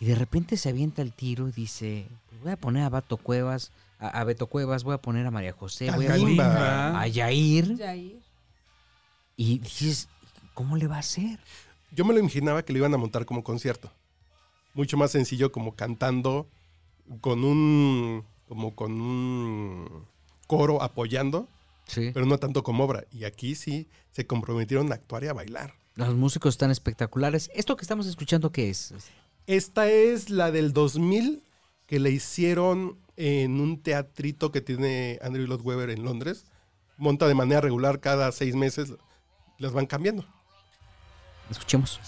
Y 0.00 0.06
de 0.06 0.14
repente 0.14 0.56
se 0.56 0.68
avienta 0.68 1.02
el 1.02 1.12
tiro 1.12 1.48
y 1.48 1.52
dice, 1.52 2.06
pues 2.28 2.40
voy 2.42 2.52
a 2.52 2.56
poner 2.56 2.84
a 2.84 2.88
Bato 2.88 3.16
Cuevas, 3.16 3.72
a, 3.98 4.08
a 4.20 4.24
Beto 4.24 4.46
Cuevas, 4.46 4.84
voy 4.84 4.94
a 4.94 4.98
poner 5.02 5.26
a 5.26 5.30
María 5.30 5.52
José, 5.52 5.86
voy 5.90 6.06
a 6.06 6.08
poner 6.08 6.20
Kalimba. 6.22 7.00
a 7.00 7.06
Yair, 7.06 7.76
y 9.36 9.58
dices, 9.60 10.08
¿cómo 10.54 10.76
le 10.76 10.86
va 10.86 10.96
a 10.96 11.00
hacer? 11.00 11.38
Yo 11.92 12.04
me 12.04 12.12
lo 12.12 12.20
imaginaba 12.20 12.62
que 12.64 12.72
lo 12.72 12.78
iban 12.80 12.92
a 12.94 12.98
montar 12.98 13.24
como 13.24 13.42
concierto. 13.44 13.90
Mucho 14.74 14.96
más 14.96 15.10
sencillo 15.12 15.52
como 15.52 15.74
cantando 15.74 16.48
con 17.20 17.44
un 17.44 18.24
como 18.46 18.74
con 18.74 19.00
un 19.00 20.06
coro 20.46 20.82
apoyando, 20.82 21.48
Sí. 21.86 22.10
pero 22.12 22.26
no 22.26 22.38
tanto 22.38 22.62
como 22.62 22.84
obra. 22.84 23.04
Y 23.12 23.24
aquí 23.24 23.54
sí 23.54 23.88
se 24.10 24.26
comprometieron 24.26 24.90
a 24.92 24.94
actuar 24.96 25.24
y 25.24 25.28
a 25.28 25.32
bailar. 25.32 25.74
Los 25.94 26.14
músicos 26.14 26.54
están 26.54 26.70
espectaculares. 26.70 27.50
¿Esto 27.54 27.76
que 27.76 27.82
estamos 27.82 28.06
escuchando 28.06 28.52
qué 28.52 28.70
es? 28.70 28.94
Esta 29.46 29.88
es 29.90 30.28
la 30.30 30.50
del 30.50 30.72
2000 30.72 31.42
que 31.86 31.98
le 31.98 32.10
hicieron 32.10 32.98
en 33.20 33.60
un 33.60 33.82
teatrito 33.82 34.52
que 34.52 34.60
tiene 34.60 35.18
Andrew 35.22 35.44
Lloyd 35.44 35.60
Webber 35.62 35.90
en 35.90 36.04
Londres. 36.04 36.46
Monta 36.96 37.26
de 37.26 37.34
manera 37.34 37.60
regular 37.60 37.98
cada 37.98 38.30
seis 38.30 38.54
meses, 38.54 38.94
las 39.58 39.72
van 39.72 39.86
cambiando. 39.86 40.24
Escuchemos. 41.50 41.98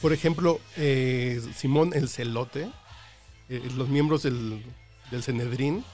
Por 0.00 0.12
ejemplo, 0.14 0.60
eh, 0.76 1.42
Simón 1.54 1.92
el 1.92 2.08
Celote, 2.08 2.70
eh, 3.50 3.68
los 3.76 3.88
miembros 3.88 4.22
del, 4.22 4.64
del 5.10 5.22
Cenedrín, 5.22 5.84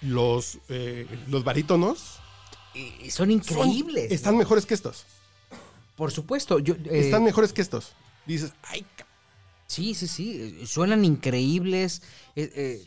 los, 0.00 0.58
eh, 0.68 1.06
los 1.28 1.44
barítonos, 1.44 2.18
Y 2.74 3.10
son 3.10 3.26
son- 3.26 3.30
increíbles. 3.32 4.10
están 4.12 4.34
¿no? 4.34 4.38
mejores 4.40 4.66
que 4.66 4.74
estos. 4.74 5.04
Por 5.96 6.10
supuesto. 6.10 6.58
Yo, 6.58 6.74
eh, 6.74 7.00
Están 7.00 7.22
mejores 7.24 7.52
que 7.52 7.60
estos. 7.62 7.92
Dices, 8.26 8.52
ay, 8.62 8.84
Sí, 9.66 9.94
sí, 9.94 10.06
sí. 10.08 10.56
eh, 10.62 10.66
Suenan 10.66 11.04
increíbles. 11.04 12.02
eh, 12.36 12.84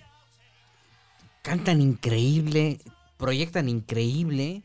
cantan 1.42 1.82
increíble. 1.82 2.80
Proyectan 3.18 3.70
increíble. 3.70 4.64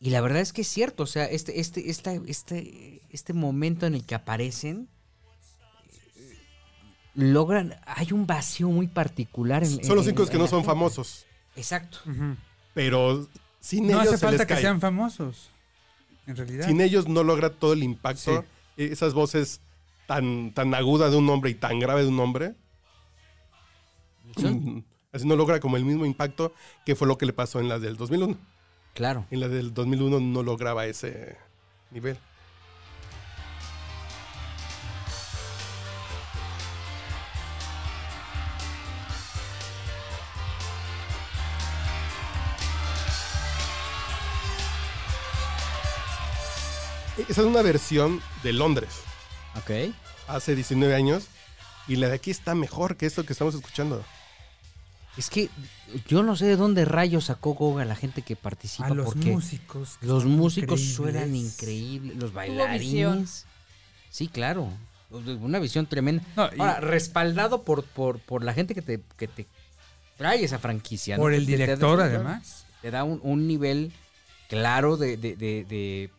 Y 0.00 0.10
la 0.10 0.20
verdad 0.20 0.40
es 0.40 0.52
que 0.52 0.62
es 0.62 0.68
cierto. 0.68 1.04
O 1.04 1.06
sea, 1.06 1.24
este, 1.26 1.60
este, 1.60 1.90
esta- 1.90 2.14
este, 2.26 3.00
este 3.10 3.32
momento 3.32 3.86
en 3.86 3.94
el 3.94 4.04
que 4.04 4.14
aparecen. 4.14 4.88
Logran. 7.14 7.74
Hay 7.86 8.12
un 8.12 8.26
vacío 8.26 8.68
muy 8.68 8.86
particular. 8.88 9.62
En, 9.64 9.84
son 9.84 9.96
los 9.96 10.06
en- 10.06 10.18
en 10.18 10.26
que 10.28 10.38
no 10.38 10.46
son 10.46 10.60
gente. 10.60 10.66
famosos. 10.66 11.26
Exacto. 11.56 11.98
Pero 12.74 13.28
sin 13.60 13.84
No 13.86 13.90
ellos 14.00 14.08
hace 14.08 14.10
se 14.18 14.18
falta 14.26 14.38
les 14.38 14.46
que 14.46 14.54
cae. 14.54 14.62
sean 14.62 14.80
famosos. 14.80 15.50
En 16.26 16.36
realidad. 16.36 16.66
Sin 16.66 16.80
ellos 16.80 17.08
no 17.08 17.22
logra 17.22 17.50
todo 17.50 17.72
el 17.74 17.82
impacto. 17.82 18.44
Sí. 18.76 18.82
Esas 18.84 19.12
voces 19.12 19.60
tan, 20.06 20.52
tan 20.54 20.74
aguda 20.74 21.10
de 21.10 21.16
un 21.16 21.28
hombre 21.28 21.50
y 21.50 21.54
tan 21.54 21.78
grave 21.78 22.02
de 22.02 22.08
un 22.08 22.18
hombre. 22.20 22.54
Mm, 24.36 24.78
Así 25.12 25.26
no 25.26 25.36
logra 25.36 25.60
como 25.60 25.76
el 25.76 25.84
mismo 25.84 26.06
impacto 26.06 26.54
que 26.86 26.96
fue 26.96 27.06
lo 27.06 27.18
que 27.18 27.26
le 27.26 27.34
pasó 27.34 27.60
en 27.60 27.68
la 27.68 27.78
del 27.78 27.96
2001. 27.96 28.38
Claro. 28.94 29.26
En 29.30 29.40
la 29.40 29.48
del 29.48 29.74
2001 29.74 30.20
no 30.20 30.42
lograba 30.42 30.86
ese 30.86 31.36
nivel. 31.90 32.16
Esa 47.28 47.40
es 47.42 47.46
una 47.46 47.62
versión 47.62 48.20
de 48.42 48.52
Londres, 48.52 48.90
Ok. 49.56 49.94
hace 50.28 50.54
19 50.54 50.94
años, 50.94 51.24
y 51.88 51.96
la 51.96 52.08
de 52.08 52.14
aquí 52.14 52.30
está 52.30 52.54
mejor 52.54 52.96
que 52.96 53.06
esto 53.06 53.24
que 53.24 53.32
estamos 53.32 53.54
escuchando. 53.54 54.04
Es 55.16 55.28
que 55.28 55.50
yo 56.08 56.22
no 56.22 56.36
sé 56.36 56.46
de 56.46 56.56
dónde 56.56 56.84
rayos 56.86 57.26
sacó 57.26 57.52
Goga 57.52 57.84
la 57.84 57.94
gente 57.96 58.22
que 58.22 58.34
participa. 58.34 58.86
A 58.86 58.90
los 58.94 59.04
porque 59.06 59.30
músicos. 59.30 59.98
los 60.00 60.24
músicos 60.24 60.80
increíbles. 60.80 60.96
suenan 60.96 61.36
increíbles. 61.36 62.16
Los 62.16 62.32
bailarines. 62.32 63.44
Sí, 64.10 64.28
claro. 64.28 64.70
Una 65.10 65.58
visión 65.58 65.84
tremenda. 65.86 66.22
No, 66.36 66.46
y 66.56 66.60
Ahora, 66.60 66.80
respaldado 66.80 67.62
por, 67.62 67.84
por, 67.84 68.20
por 68.20 68.42
la 68.42 68.54
gente 68.54 68.74
que 68.74 68.80
te, 68.80 69.02
que 69.18 69.28
te 69.28 69.46
trae 70.16 70.42
esa 70.44 70.58
franquicia. 70.58 71.16
por 71.18 71.34
el 71.34 71.44
te- 71.44 71.52
te 71.52 71.58
da- 71.58 71.64
director, 71.66 72.00
además. 72.00 72.64
Te 72.80 72.90
da 72.90 73.04
un, 73.04 73.20
un 73.22 73.46
nivel 73.46 73.92
claro 74.48 74.96
de, 74.96 75.18
de, 75.18 75.36
de, 75.36 75.64
de- 75.64 76.10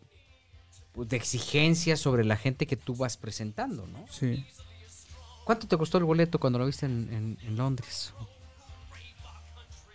de 0.95 1.17
exigencia 1.17 1.97
sobre 1.97 2.23
la 2.23 2.37
gente 2.37 2.67
que 2.67 2.77
tú 2.77 2.95
vas 2.95 3.17
presentando, 3.17 3.87
¿no? 3.87 4.05
Sí. 4.09 4.45
¿Cuánto 5.45 5.67
te 5.67 5.77
costó 5.77 5.97
el 5.97 6.03
boleto 6.05 6.39
cuando 6.39 6.59
lo 6.59 6.65
viste 6.65 6.85
en, 6.85 7.11
en- 7.13 7.37
en 7.47 7.55
Londres? 7.57 8.13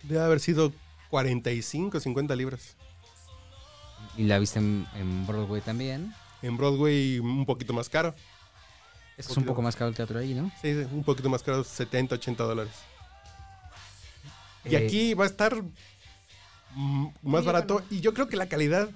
Debe 0.03 0.21
haber 0.21 0.39
sido 0.39 0.71
45, 1.09 1.99
50 1.99 2.35
libras. 2.35 2.75
Y 4.17 4.23
la 4.23 4.39
viste 4.39 4.59
en, 4.59 4.87
en 4.95 5.25
Broadway 5.27 5.61
también. 5.61 6.13
En 6.41 6.57
Broadway 6.57 7.19
un 7.19 7.45
poquito 7.45 7.73
más 7.73 7.89
caro. 7.89 8.13
Es 9.17 9.25
que 9.27 9.33
es 9.33 9.37
un 9.37 9.45
poco 9.45 9.61
más 9.61 9.75
caro 9.75 9.89
el 9.89 9.95
teatro 9.95 10.19
ahí, 10.19 10.33
¿no? 10.33 10.49
Sí, 10.61 10.73
sí, 10.73 10.87
un 10.91 11.03
poquito 11.03 11.29
más 11.29 11.43
caro, 11.43 11.63
70, 11.63 12.15
80 12.15 12.43
dólares. 12.43 12.73
Y 14.65 14.75
Eh, 14.75 14.85
aquí 14.85 15.13
va 15.13 15.25
a 15.25 15.27
estar 15.27 15.61
mm, 16.75 17.07
más 17.23 17.43
barato. 17.43 17.81
Y 17.89 17.99
yo 18.01 18.13
creo 18.13 18.27
que 18.29 18.37
la 18.37 18.47
calidad, 18.47 18.89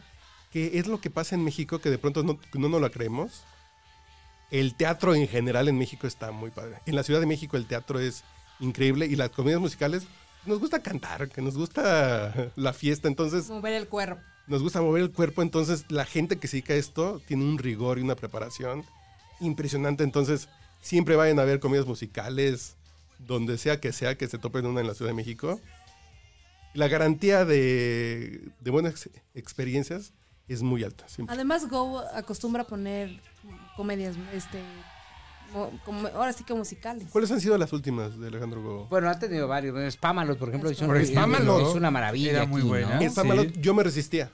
que 0.54 0.78
es 0.78 0.86
lo 0.86 1.02
que 1.02 1.10
pasa 1.10 1.34
en 1.34 1.44
México, 1.44 1.80
que 1.80 1.90
de 1.90 1.98
pronto 1.98 2.22
no, 2.22 2.40
no 2.54 2.70
nos 2.70 2.80
la 2.80 2.92
creemos. 2.92 3.44
El 4.52 4.76
teatro 4.76 5.16
en 5.16 5.28
general 5.28 5.68
en 5.68 5.80
México 5.80 6.06
está 6.06 6.32
muy 6.32 6.52
padre. 6.52 6.78
En 6.86 6.96
la 6.96 7.02
Ciudad 7.02 7.20
de 7.20 7.26
México 7.26 7.58
el 7.58 7.66
teatro 7.66 8.00
es 8.00 8.24
increíble 8.60 9.08
y 9.08 9.16
las 9.16 9.32
comedias 9.32 9.60
musicales 9.60 10.04
nos 10.46 10.60
gusta 10.60 10.84
cantar, 10.84 11.28
que 11.30 11.42
nos 11.42 11.58
gusta 11.58 12.52
la 12.56 12.74
fiesta, 12.74 13.08
entonces 13.08 13.50
Mover 13.50 13.74
el 13.74 13.88
cuerpo. 13.88 14.22
nos 14.46 14.62
gusta 14.62 14.82
mover 14.82 15.02
el 15.02 15.12
cuerpo, 15.12 15.42
entonces 15.42 15.86
la 15.90 16.06
gente 16.06 16.38
que 16.38 16.48
se 16.48 16.58
dedica 16.58 16.74
a 16.74 16.78
esto 16.78 17.20
tiene 17.26 17.46
un 17.46 17.58
rigor 17.58 17.98
y 17.98 18.02
una 18.02 18.16
preparación 18.16 18.86
impresionante, 19.40 20.04
entonces 20.04 20.50
siempre 20.82 21.16
vayan 21.16 21.40
a 21.40 21.46
ver 21.46 21.60
comedias 21.60 21.88
musicales, 21.88 22.76
donde 23.18 23.58
sea 23.58 23.80
que 23.80 23.92
sea 23.92 24.18
que 24.18 24.28
se 24.28 24.38
topen 24.38 24.68
una 24.68 24.82
en 24.82 24.88
la 24.88 24.94
Ciudad 24.94 25.10
de 25.10 25.16
México. 25.16 25.60
La 26.76 26.88
garantía 26.90 27.44
de, 27.44 28.42
de 28.60 28.72
buenas 28.72 29.10
experiencias 29.34 30.14
es 30.48 30.62
muy 30.62 30.84
alta. 30.84 31.08
siempre. 31.08 31.34
Además, 31.34 31.68
Go 31.70 32.00
acostumbra 32.14 32.64
a 32.64 32.68
poner 32.68 33.20
comedias, 33.76 34.16
este, 34.34 34.60
como- 35.86 36.08
ahora 36.10 36.34
sí 36.34 36.44
que 36.44 36.54
musicales. 36.54 37.08
¿Cuáles 37.12 37.32
han 37.32 37.40
sido 37.42 37.58
las 37.58 37.72
últias 37.74 38.20
de 38.20 38.28
Alejandro 38.28 38.62
Go? 38.62 38.88
Bueno, 38.90 39.10
ha 39.10 39.18
tenido 39.20 39.48
varios. 39.48 39.94
Spámalos, 39.94 40.38
por 40.38 40.50
ejemplo, 40.50 40.70
hizo 40.72 40.86
Por 40.86 40.96
una, 40.98 41.06
Spámalos. 41.06 41.70
es 41.70 41.76
una 41.76 41.92
maravilla. 41.92 42.32
Era 42.32 42.46
muy 42.46 42.62
aquí, 42.62 42.68
buena. 42.70 42.96
¿no? 42.96 43.02
Es- 43.02 43.14
sí. 43.14 43.54
yo 43.62 43.74
me 43.74 43.84
resistía. 43.84 44.30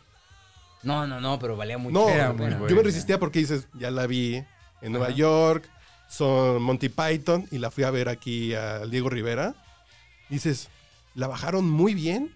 No, 0.82 1.06
no, 1.06 1.20
no, 1.20 1.38
pero 1.40 1.58
valía 1.58 1.78
mucho. 1.78 1.94
No, 1.94 2.08
Era 2.10 2.32
muy 2.32 2.48
buena. 2.48 2.68
yo 2.68 2.76
me 2.76 2.84
resistía 2.84 3.20
porque 3.20 3.40
dices, 3.40 3.68
ya 3.74 3.92
la 3.92 4.08
vi 4.08 4.42
en 4.82 4.92
Nueva 4.94 5.10
York, 5.10 5.70
son 6.08 6.62
Monty 6.64 6.88
Python, 6.90 7.46
y 7.52 7.58
la 7.58 7.70
fui 7.70 7.84
a 7.84 7.92
ver 7.92 8.08
aquí 8.08 8.54
a 8.54 8.86
Diego 8.86 9.10
Rivera. 9.10 9.56
Dices, 10.30 10.70
la 11.16 11.28
bajaron 11.28 11.70
muy 11.70 11.94
bien, 11.94 12.34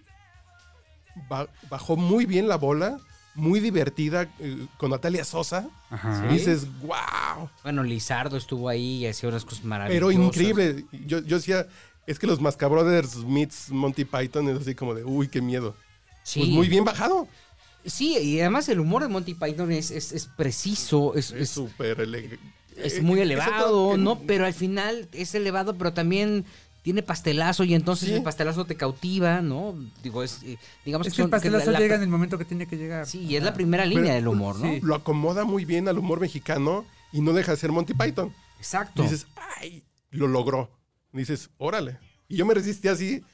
ba- 1.28 1.48
bajó 1.70 1.96
muy 1.96 2.26
bien 2.26 2.46
la 2.48 2.56
bola, 2.56 2.98
muy 3.34 3.60
divertida 3.60 4.28
eh, 4.38 4.66
con 4.76 4.90
Natalia 4.90 5.24
Sosa. 5.24 5.68
Ajá. 5.90 6.26
Dices, 6.28 6.66
wow, 6.80 7.48
Bueno, 7.62 7.82
Lizardo 7.82 8.36
estuvo 8.36 8.68
ahí 8.68 9.04
y 9.04 9.06
hacía 9.06 9.28
unas 9.28 9.44
cosas 9.44 9.64
maravillosas. 9.64 10.14
pero 10.14 10.22
increíble. 10.24 10.84
Yo, 11.06 11.20
yo 11.20 11.36
decía, 11.36 11.66
es 12.06 12.18
que 12.18 12.26
los 12.26 12.40
Mascabrothers 12.40 13.16
meets 13.24 13.70
Monty 13.70 14.04
Python 14.04 14.48
es 14.50 14.60
así 14.60 14.74
como 14.74 14.94
de, 14.94 15.04
uy, 15.04 15.28
qué 15.28 15.40
miedo. 15.40 15.74
Sí. 16.22 16.40
Pues 16.40 16.50
muy 16.52 16.68
bien 16.68 16.84
bajado. 16.84 17.26
Sí, 17.84 18.16
y 18.16 18.40
además 18.40 18.68
el 18.70 18.80
humor 18.80 19.02
de 19.02 19.08
Monty 19.08 19.34
Python 19.34 19.70
es, 19.72 19.90
es, 19.90 20.12
es 20.12 20.26
preciso, 20.26 21.14
es, 21.16 21.32
Es 21.32 21.40
es, 21.42 21.50
súper 21.50 22.00
ele- 22.00 22.38
es 22.76 23.02
muy 23.02 23.20
elevado, 23.20 23.96
¿no? 23.98 24.20
Pero 24.20 24.46
al 24.46 24.54
final 24.54 25.06
es 25.12 25.34
elevado, 25.34 25.76
pero 25.76 25.92
también 25.92 26.44
tiene 26.84 27.02
pastelazo 27.02 27.64
y 27.64 27.74
entonces 27.74 28.10
Sí. 28.10 28.14
el 28.14 28.22
pastelazo 28.22 28.66
te 28.66 28.76
cautiva, 28.76 29.40
¿no? 29.40 29.74
Digo, 30.02 30.22
es, 30.22 30.42
eh, 30.44 30.58
digamos 30.84 31.06
Es 31.06 31.14
que 31.14 31.16
que 31.16 31.22
el 31.22 31.24
son- 31.24 31.30
que 31.30 31.36
pastelazo 31.36 31.66
la- 31.66 31.72
la- 31.72 31.78
llega 31.80 31.94
en 31.96 32.02
el 32.02 32.08
momento 32.08 32.36
que 32.38 32.44
tiene 32.44 32.66
que 32.68 32.76
llegar. 32.76 33.06
Sí, 33.06 33.20
y 33.24 33.36
es 33.36 33.42
la 33.42 33.54
primera 33.54 33.86
línea 33.86 34.04
Pero- 34.12 34.14
del 34.16 34.28
humor, 34.28 34.58
¿no? 34.60 34.70
sí. 34.70 34.80
Lo 34.82 34.94
acomoda 34.94 35.44
muy 35.44 35.64
bien 35.64 35.88
al 35.88 35.98
humor 35.98 36.20
mexicano 36.20 36.84
y 37.10 37.22
no 37.22 37.32
deja 37.32 37.52
de 37.52 37.56
ser 37.56 37.72
Monty 37.72 37.94
Python. 37.94 38.32
Exacto. 38.58 39.02
Dices, 39.02 39.26
ay, 39.58 39.82
lo 40.10 40.28
logró. 40.28 40.70
Dices, 41.12 41.48
órale. 41.56 41.98
Y 42.28 42.36
yo 42.36 42.44
me 42.44 42.52
resistí 42.54 42.88
así, 42.88 43.24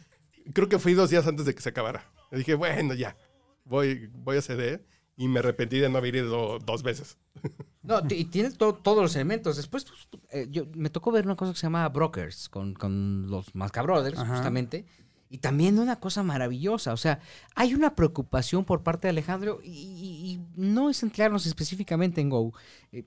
creo 0.55 0.69
que 0.69 0.79
fui 0.79 0.95
dos 0.95 1.11
días 1.11 1.27
antes 1.27 1.45
de 1.45 1.55
que 1.55 1.61
se 1.61 1.69
acabara. 1.71 2.09
Le 2.31 2.39
dije, 2.39 2.55
bueno, 2.55 2.95
ya, 2.95 3.17
voy, 3.65 4.09
voy 4.15 4.37
a 4.37 4.43
ceder. 4.43 4.87
Y 5.17 5.29
me 5.29 5.41
arrepentí 5.41 5.79
de 5.81 5.89
no 5.91 5.99
haber 5.99 6.15
ido 6.15 6.59
dos 6.61 6.83
veces. 6.83 7.19
No, 7.91 8.03
y 8.15 8.25
tiene 8.27 8.51
to- 8.53 8.75
todos 8.75 9.03
los 9.03 9.15
elementos. 9.17 9.57
Después 9.57 9.85
pues, 9.85 10.09
eh, 10.31 10.47
yo, 10.51 10.65
me 10.75 10.91
tocó 10.91 11.11
ver 11.11 11.25
una 11.27 11.37
cosa 11.37 11.53
que 11.53 11.59
se 11.59 11.67
llama 11.67 11.89
Brokers 11.89 12.49
con, 12.49 12.75
con 12.75 13.27
los 13.31 13.55
Mascabrothers, 13.55 14.19
justamente. 14.37 14.87
Y 15.29 15.39
también 15.39 15.79
una 15.79 15.97
cosa 16.01 16.23
maravillosa. 16.23 16.93
O 16.93 16.97
sea, 16.97 17.21
hay 17.55 17.75
una 17.75 17.95
preocupación 17.95 18.65
por 18.65 18.83
parte 18.83 19.07
de 19.07 19.11
Alejandro 19.11 19.61
y, 19.63 19.69
y- 19.71 20.33
y 20.33 20.41
no 20.57 20.91
es 20.91 20.99
centrarnos 21.01 21.47
específicamente 21.47 22.21
en 22.21 22.31
Go. 22.31 22.53
eh, 22.93 23.05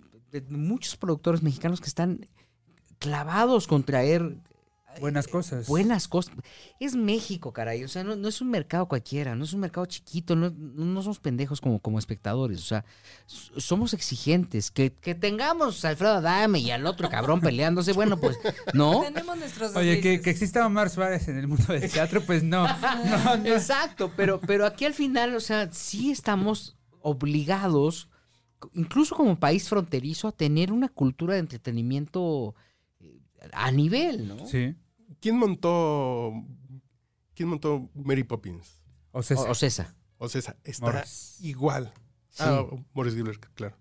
muchos 0.50 0.96
productores 0.98 1.44
mexicanos 1.44 1.80
que 1.80 1.88
están 1.88 2.26
clavados 3.00 3.68
con 3.68 3.84
traer 3.84 4.38
Buenas 5.00 5.28
cosas. 5.28 5.68
buenas 5.68 6.08
cosas. 6.08 6.36
Es 6.80 6.96
México, 6.96 7.54
caray. 7.54 7.84
O 7.84 7.88
sea, 7.88 8.04
no, 8.04 8.16
no 8.16 8.28
es 8.28 8.42
un 8.42 8.50
mercado 8.50 8.88
cualquiera, 8.88 9.36
no 9.36 9.44
es 9.44 9.54
un 9.54 9.60
mercado 9.60 9.86
chiquito, 9.86 10.36
no, 10.36 10.50
no 10.52 11.02
somos 11.02 11.20
pendejos 11.20 11.62
como, 11.62 11.80
como 11.80 12.00
espectadores. 12.00 12.60
O 12.60 12.66
sea, 12.66 12.86
somos 13.26 13.94
exigentes. 13.94 14.72
Que, 14.72 14.94
que 14.94 15.16
tengamos 15.16 15.84
a 15.86 15.90
Alfredo 15.90 16.14
Adame 16.14 16.60
y 16.60 16.72
al 16.72 16.86
otro 16.86 17.10
cabrón 17.10 17.42
peleándose, 17.42 17.94
bueno, 17.94 18.18
pues, 18.20 18.38
¿no? 18.74 19.02
Tenemos 19.14 19.38
nuestros 19.38 19.76
Oye, 19.76 20.02
que, 20.02 20.22
que 20.22 20.30
exista 20.30 20.66
Omar 20.66 20.90
Suárez 20.90 21.28
en 21.28 21.38
el 21.38 21.48
mundo 21.48 21.74
del 21.74 21.92
teatro, 21.92 22.22
pues 22.26 22.44
no. 22.44 22.68
No, 22.68 23.38
no. 23.38 23.46
Exacto, 23.46 24.12
pero, 24.16 24.40
pero 24.40 24.66
aquí 24.66 24.86
al 24.86 24.94
final, 24.94 25.36
o 25.36 25.40
sea, 25.40 25.72
sí 25.72 26.12
estamos 26.12 26.76
obligados, 27.02 28.10
incluso 28.74 29.16
como 29.16 29.40
país 29.40 29.68
fronterizo, 29.70 30.28
a 30.28 30.32
tener 30.32 30.72
una 30.72 30.90
cultura 30.90 31.34
de 31.34 31.42
entretenimiento 31.42 32.56
eh, 33.00 33.20
a 33.52 33.72
nivel, 33.72 34.28
¿no? 34.28 34.46
Sí. 34.48 34.76
¿Quién 35.24 35.38
montó, 35.38 36.34
quién 37.34 37.48
montó 37.48 37.90
Mary 37.96 38.26
Poppins? 38.26 38.82
O 39.14 39.24
sea, 39.24 39.38
O, 39.38 39.52
o 39.52 39.56
César. 39.56 39.96
O 40.18 40.28
sea, 40.28 40.40
esa- 40.40 40.58
está 40.66 40.86
Morris. 40.86 41.38
igual. 41.40 41.94
Sí. 42.28 42.44
Ah, 42.46 42.66
Morris 42.94 43.14
Gilbert, 43.16 43.46
claro. 43.56 43.78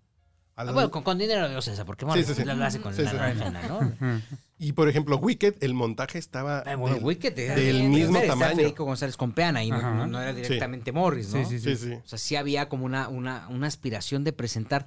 Ah, 0.54 0.70
bueno, 0.70 0.92
con, 0.92 1.02
con 1.02 1.18
dinero 1.18 1.49
de 1.49 1.61
César, 1.62 1.84
porque 1.84 2.04
Morris 2.06 2.26
sí, 2.28 2.34
sí. 2.34 2.44
lo 2.44 2.52
hace 2.64 2.80
con 2.80 2.94
Sí, 2.94 3.02
la 3.02 3.11
sí. 3.11 3.16
ajena, 3.16 3.62
¿no? 3.66 4.22
Y 4.56 4.72
por 4.72 4.88
ejemplo, 4.88 5.16
Wicked, 5.16 5.56
el 5.61 5.75
montaje 5.75 6.18
estaba 6.18 6.61
Ah, 6.61 6.76
bueno, 6.76 6.94
del, 6.96 7.04
Wicked 7.04 7.37
era 7.37 7.56
del 7.56 7.78
bien, 7.78 7.90
mismo 7.90 8.18
está 8.18 8.34
tamaño. 8.34 8.54
Federico 8.56 8.84
González 8.84 9.16
Compeana 9.16 9.64
y 9.64 9.70
no, 9.70 10.06
no- 10.06 10.20
era 10.22 10.32
directamente 10.32 10.92
Morris, 10.92 11.34
¿no? 11.34 11.44
Sí, 11.44 11.58
sí, 11.58 11.75
Sí, 11.76 11.88
sí. 11.88 11.92
O 11.94 12.06
sea, 12.06 12.18
sí 12.18 12.37
había 12.37 12.68
como 12.68 12.84
una, 12.84 13.08
una, 13.08 13.49
una 13.49 13.66
aspiración 13.66 14.22
de 14.22 14.32
presentar. 14.32 14.87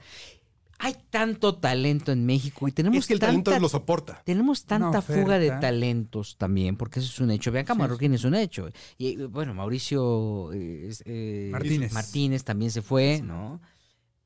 Hay 0.77 0.95
tanto 1.09 1.55
talento 1.55 2.11
en 2.11 2.25
México 2.25 2.67
y 2.67 2.71
tenemos 2.73 2.99
Es 2.99 3.07
que 3.07 3.13
el 3.13 3.19
tanta, 3.19 3.43
talento 3.43 3.59
lo 3.61 3.69
soporta. 3.69 4.21
tenemos 4.25 4.65
tanta 4.65 5.01
fuga 5.01 5.39
de 5.39 5.49
talentos 5.51 6.35
también, 6.37 6.75
porque 6.75 6.99
eso 6.99 7.09
es 7.09 7.19
un 7.21 7.31
hecho. 7.31 7.51
Bianca 7.51 7.73
Sí, 7.73 7.79
Marroquín 7.79 8.13
es 8.13 8.23
un 8.25 8.35
hecho. 8.35 8.67
Y 8.97 9.15
bueno, 9.27 9.53
Mauricio 9.53 10.51
eh, 10.53 10.91
eh, 11.05 11.49
Martínez. 11.51 11.93
Martínez 11.93 12.43
también 12.43 12.71
se 12.71 12.81
fue, 12.81 13.21
¿no? 13.23 13.61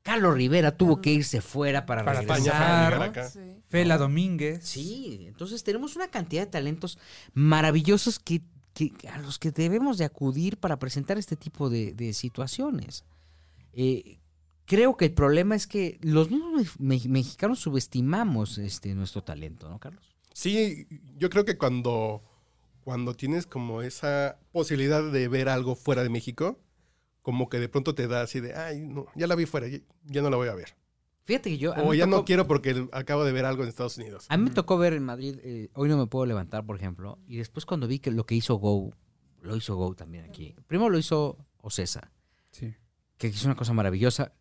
Carlos 0.02 0.34
Rivera 0.34 0.76
tuvo 0.76 1.00
que 1.00 1.12
irse 1.12 1.40
fuera 1.40 1.84
para, 1.86 2.04
Para 2.04 2.20
España, 2.20 2.88
regresar. 2.90 3.12
para. 3.12 3.28
Sí. 3.30 3.38
Fela 3.68 3.96
Domínguez. 3.98 4.64
Sí, 4.66 5.26
entonces 5.28 5.62
tenemos 5.62 5.94
una 5.94 6.08
cantidad 6.08 6.42
de 6.42 6.50
talentos 6.50 6.98
maravillosos 7.34 8.18
que, 8.18 8.42
que- 8.74 8.92
a 9.08 9.18
los 9.18 9.38
que 9.38 9.50
debemos 9.52 9.98
de 9.98 10.04
acudir 10.06 10.56
para 10.56 10.78
presentar 10.78 11.16
este 11.18 11.36
tipo 11.36 11.70
de, 11.70 11.92
de 11.94 12.12
situaciones. 12.14 13.04
Eh, 13.72 14.18
creo 14.70 14.96
que 14.96 15.06
el 15.06 15.12
problema 15.12 15.56
es 15.56 15.66
que 15.66 15.98
los 16.00 16.30
mismos 16.30 16.78
me- 16.78 16.96
me- 16.98 17.08
mexicanos 17.08 17.58
subestimamos 17.58 18.56
este, 18.58 18.94
nuestro 18.94 19.24
talento, 19.24 19.68
¿no, 19.68 19.80
Carlos? 19.80 20.16
Sí, 20.32 20.86
yo 21.18 21.28
creo 21.28 21.44
que 21.44 21.58
cuando 21.58 22.22
cuando 22.84 23.14
tienes 23.14 23.46
como 23.46 23.82
esa 23.82 24.38
posibilidad 24.52 25.02
de 25.10 25.26
ver 25.28 25.48
algo 25.48 25.74
fuera 25.74 26.02
de 26.04 26.08
México, 26.08 26.58
como 27.22 27.48
que 27.48 27.58
de 27.58 27.68
pronto 27.68 27.94
te 27.96 28.06
da 28.06 28.22
así 28.22 28.38
de, 28.40 28.54
ay, 28.54 28.80
no, 28.80 29.06
ya 29.16 29.26
la 29.26 29.34
vi 29.34 29.44
fuera, 29.46 29.66
ya, 29.68 29.78
ya 30.06 30.22
no 30.22 30.30
la 30.30 30.36
voy 30.36 30.48
a 30.48 30.54
ver. 30.54 30.76
Fíjate 31.24 31.50
que 31.50 31.58
yo... 31.58 31.74
O 31.74 31.92
ya 31.94 32.06
no 32.06 32.24
quiero 32.24 32.46
porque 32.46 32.88
acabo 32.92 33.24
de 33.24 33.32
ver 33.32 33.44
algo 33.44 33.62
en 33.64 33.68
Estados 33.68 33.98
Unidos. 33.98 34.24
A 34.28 34.36
mí 34.36 34.44
me 34.44 34.50
tocó 34.50 34.78
ver 34.78 34.94
en 34.94 35.04
Madrid, 35.04 35.36
eh, 35.42 35.68
hoy 35.74 35.88
no 35.88 35.98
me 35.98 36.06
puedo 36.06 36.24
levantar, 36.26 36.64
por 36.64 36.76
ejemplo, 36.76 37.18
y 37.26 37.36
después 37.36 37.66
cuando 37.66 37.86
vi 37.86 37.98
que 37.98 38.10
lo 38.10 38.24
que 38.24 38.34
hizo 38.36 38.54
Go, 38.56 38.94
lo 39.42 39.56
hizo 39.56 39.76
Go 39.76 39.94
también 39.94 40.24
aquí. 40.24 40.54
Primero 40.66 40.88
lo 40.90 40.98
hizo 40.98 41.36
Ocesa, 41.58 42.10
Sí. 42.52 42.74
que 43.18 43.28
hizo 43.28 43.46
una 43.46 43.56
cosa 43.56 43.72
maravillosa. 43.74 44.32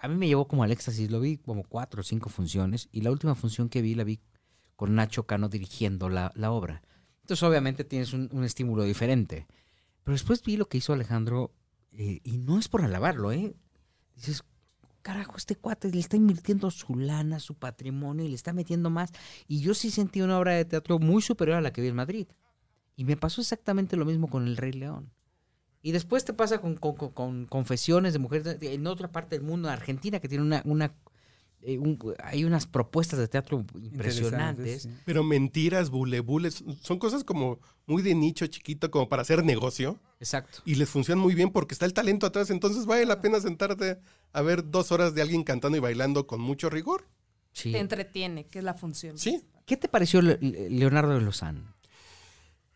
A 0.00 0.08
mí 0.08 0.16
me 0.16 0.26
llevó 0.26 0.48
como 0.48 0.64
al 0.64 0.72
éxtasis, 0.72 1.10
lo 1.10 1.20
vi 1.20 1.38
como 1.38 1.64
cuatro 1.64 2.00
o 2.00 2.04
cinco 2.04 2.28
funciones, 2.28 2.88
y 2.92 3.02
la 3.02 3.10
última 3.10 3.34
función 3.34 3.68
que 3.68 3.82
vi 3.82 3.94
la 3.94 4.04
vi 4.04 4.20
con 4.74 4.94
Nacho 4.94 5.26
Cano 5.26 5.48
dirigiendo 5.48 6.08
la, 6.08 6.32
obra. 6.50 6.82
Entonces 7.22 7.42
obviamente 7.42 7.84
tienes 7.84 8.12
un, 8.12 8.28
un 8.32 8.44
estímulo 8.44 8.84
diferente. 8.84 9.46
Pero 10.04 10.14
después 10.14 10.42
vi 10.42 10.56
lo 10.56 10.68
que 10.68 10.78
hizo 10.78 10.92
Alejandro, 10.92 11.52
eh, 11.92 12.20
y 12.22 12.38
no 12.38 12.58
es 12.58 12.68
por 12.68 12.82
alabarlo, 12.82 13.32
¿eh? 13.32 13.54
Dices, 14.14 14.44
carajo, 15.02 15.36
este 15.36 15.56
cuate 15.56 15.90
le 15.90 16.00
está 16.00 16.16
invirtiendo 16.16 16.70
su 16.70 16.94
lana, 16.94 17.38
su 17.38 17.54
patrimonio 17.54 18.24
y 18.24 18.28
le 18.28 18.34
está 18.34 18.52
metiendo 18.52 18.90
más. 18.90 19.12
Y 19.46 19.60
yo 19.60 19.72
sí 19.72 19.90
sentí 19.90 20.20
una 20.20 20.38
obra 20.38 20.52
de 20.52 20.64
teatro 20.64 20.98
muy 20.98 21.22
superior 21.22 21.56
a 21.56 21.60
la 21.60 21.72
que 21.72 21.80
vi 21.80 21.88
en 21.88 21.94
Madrid. 21.94 22.26
Y 22.96 23.04
me 23.04 23.16
pasó 23.16 23.40
exactamente 23.40 23.96
lo 23.96 24.04
mismo 24.04 24.28
con 24.28 24.46
El 24.46 24.56
Rey 24.56 24.72
León. 24.72 25.12
Y 25.86 25.92
después 25.92 26.24
te 26.24 26.32
pasa 26.32 26.58
con, 26.58 26.74
con- 26.76 26.96
con- 26.96 27.10
con 27.12 27.46
confesiones 27.46 28.12
de 28.12 28.18
mujeres 28.18 28.58
de- 28.58 28.74
en 28.74 28.86
otra 28.88 29.12
parte 29.12 29.36
del 29.36 29.44
mundo, 29.46 29.68
en 29.68 29.74
Argentina, 29.74 30.18
que 30.18 30.28
tiene 30.28 30.42
una... 30.42 30.60
una 30.64 30.92
eh, 31.62 31.78
un- 31.78 31.96
hay 32.24 32.44
unas 32.44 32.66
propuestas 32.66 33.18
de 33.20 33.28
teatro 33.28 33.64
impresionantes. 33.80 34.82
Sí. 34.82 34.90
Pero 35.04 35.22
mentiras, 35.22 35.90
bulebules, 35.90 36.64
son 36.82 36.98
cosas 36.98 37.22
como 37.24 37.60
muy 37.86 38.02
de 38.02 38.14
nicho 38.16 38.46
chiquito, 38.48 38.90
como 38.90 39.08
para 39.08 39.22
hacer 39.22 39.44
negocio. 39.44 39.98
Exacto. 40.20 40.58
Y 40.64 40.74
les 40.74 40.88
funciona 40.88 41.20
muy 41.20 41.34
bien 41.36 41.50
porque 41.50 41.74
está 41.74 41.86
el 41.86 41.92
talento 41.94 42.26
atrás. 42.26 42.50
Entonces 42.50 42.84
vale 42.86 43.06
la 43.06 43.20
pena 43.20 43.38
sentarte 43.40 43.98
a 44.32 44.42
ver 44.42 44.68
dos 44.70 44.90
horas 44.92 45.14
de 45.14 45.22
alguien 45.22 45.44
cantando 45.44 45.76
y 45.78 45.80
bailando 45.80 46.26
con 46.26 46.40
mucho 46.40 46.68
rigor. 46.68 47.06
Sí. 47.52 47.70
Te 47.72 47.78
entretiene, 47.78 48.46
que 48.46 48.58
es 48.58 48.64
la 48.64 48.74
función. 48.74 49.18
Sí. 49.18 49.42
¿Qué 49.66 49.76
te 49.76 49.88
pareció 49.88 50.20
Le- 50.20 50.38
Le- 50.40 50.68
Leonardo 50.70 51.14
de 51.14 51.20
Lozán? 51.20 51.74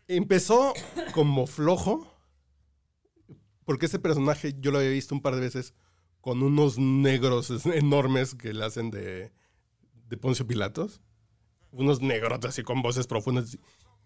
Empezó 0.07 0.73
como 1.13 1.47
flojo, 1.47 2.10
porque 3.65 3.85
ese 3.87 3.99
personaje 3.99 4.55
yo 4.59 4.71
lo 4.71 4.79
había 4.79 4.89
visto 4.91 5.13
un 5.15 5.21
par 5.21 5.35
de 5.35 5.41
veces 5.41 5.73
con 6.19 6.43
unos 6.43 6.77
negros 6.77 7.49
es- 7.49 7.65
enormes 7.65 8.35
que 8.35 8.53
le 8.53 8.63
hacen 8.65 8.91
de, 8.91 9.31
de 10.09 10.17
Poncio 10.17 10.45
Pilatos. 10.47 11.01
Unos 11.71 12.01
negrotes 12.01 12.49
así 12.49 12.63
con 12.63 12.81
voces 12.81 13.07
profundas. 13.07 13.57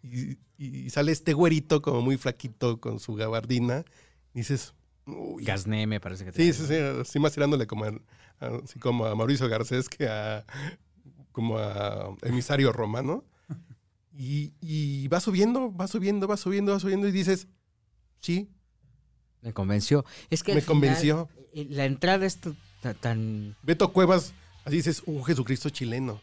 Y, 0.03 0.37
y 0.57 0.89
sale 0.91 1.11
este 1.11 1.33
güerito 1.33 1.81
como 1.81 2.01
muy 2.01 2.17
flaquito 2.17 2.79
con 2.79 2.99
su 2.99 3.15
gabardina. 3.15 3.83
Y 4.33 4.39
dices, 4.39 4.75
uy, 5.07 5.43
Gasné 5.43 5.87
me 5.87 5.99
parece 5.99 6.25
que 6.25 6.31
Sí, 6.31 6.37
te- 6.37 6.53
sí, 6.53 6.65
sí, 6.67 6.75
así 6.75 7.19
más 7.19 7.33
tirándole 7.33 7.65
como 7.65 7.85
a, 7.85 7.91
así 8.63 8.77
como 8.79 9.05
a 9.05 9.15
Mauricio 9.15 9.49
Garcés 9.49 9.89
que 9.89 10.07
a 10.07 10.45
como 11.31 11.57
a 11.57 12.15
emisario 12.23 12.71
romano. 12.71 13.25
Y, 14.17 14.53
y 14.61 15.09
va 15.09 15.19
subiendo, 15.19 15.75
va 15.75 15.87
subiendo, 15.87 16.25
va 16.25 16.37
subiendo, 16.37 16.71
va 16.71 16.79
subiendo 16.79 17.05
y 17.05 17.11
dices, 17.11 17.49
sí, 18.21 18.49
Me 19.45 19.53
convenció. 19.53 20.03
Es 20.29 20.43
que 20.43 20.53
Me 20.53 20.59
final, 20.61 20.67
convenció. 20.67 21.29
eh, 21.53 21.67
la 21.69 21.85
entrada 21.85 22.25
es 22.25 22.39
tan... 22.99 23.55
Beto 23.63 23.93
Cuevas, 23.93 24.33
así 24.65 24.75
dices, 24.77 25.01
un 25.05 25.23
Jesucristo 25.23 25.69
chileno. 25.69 26.19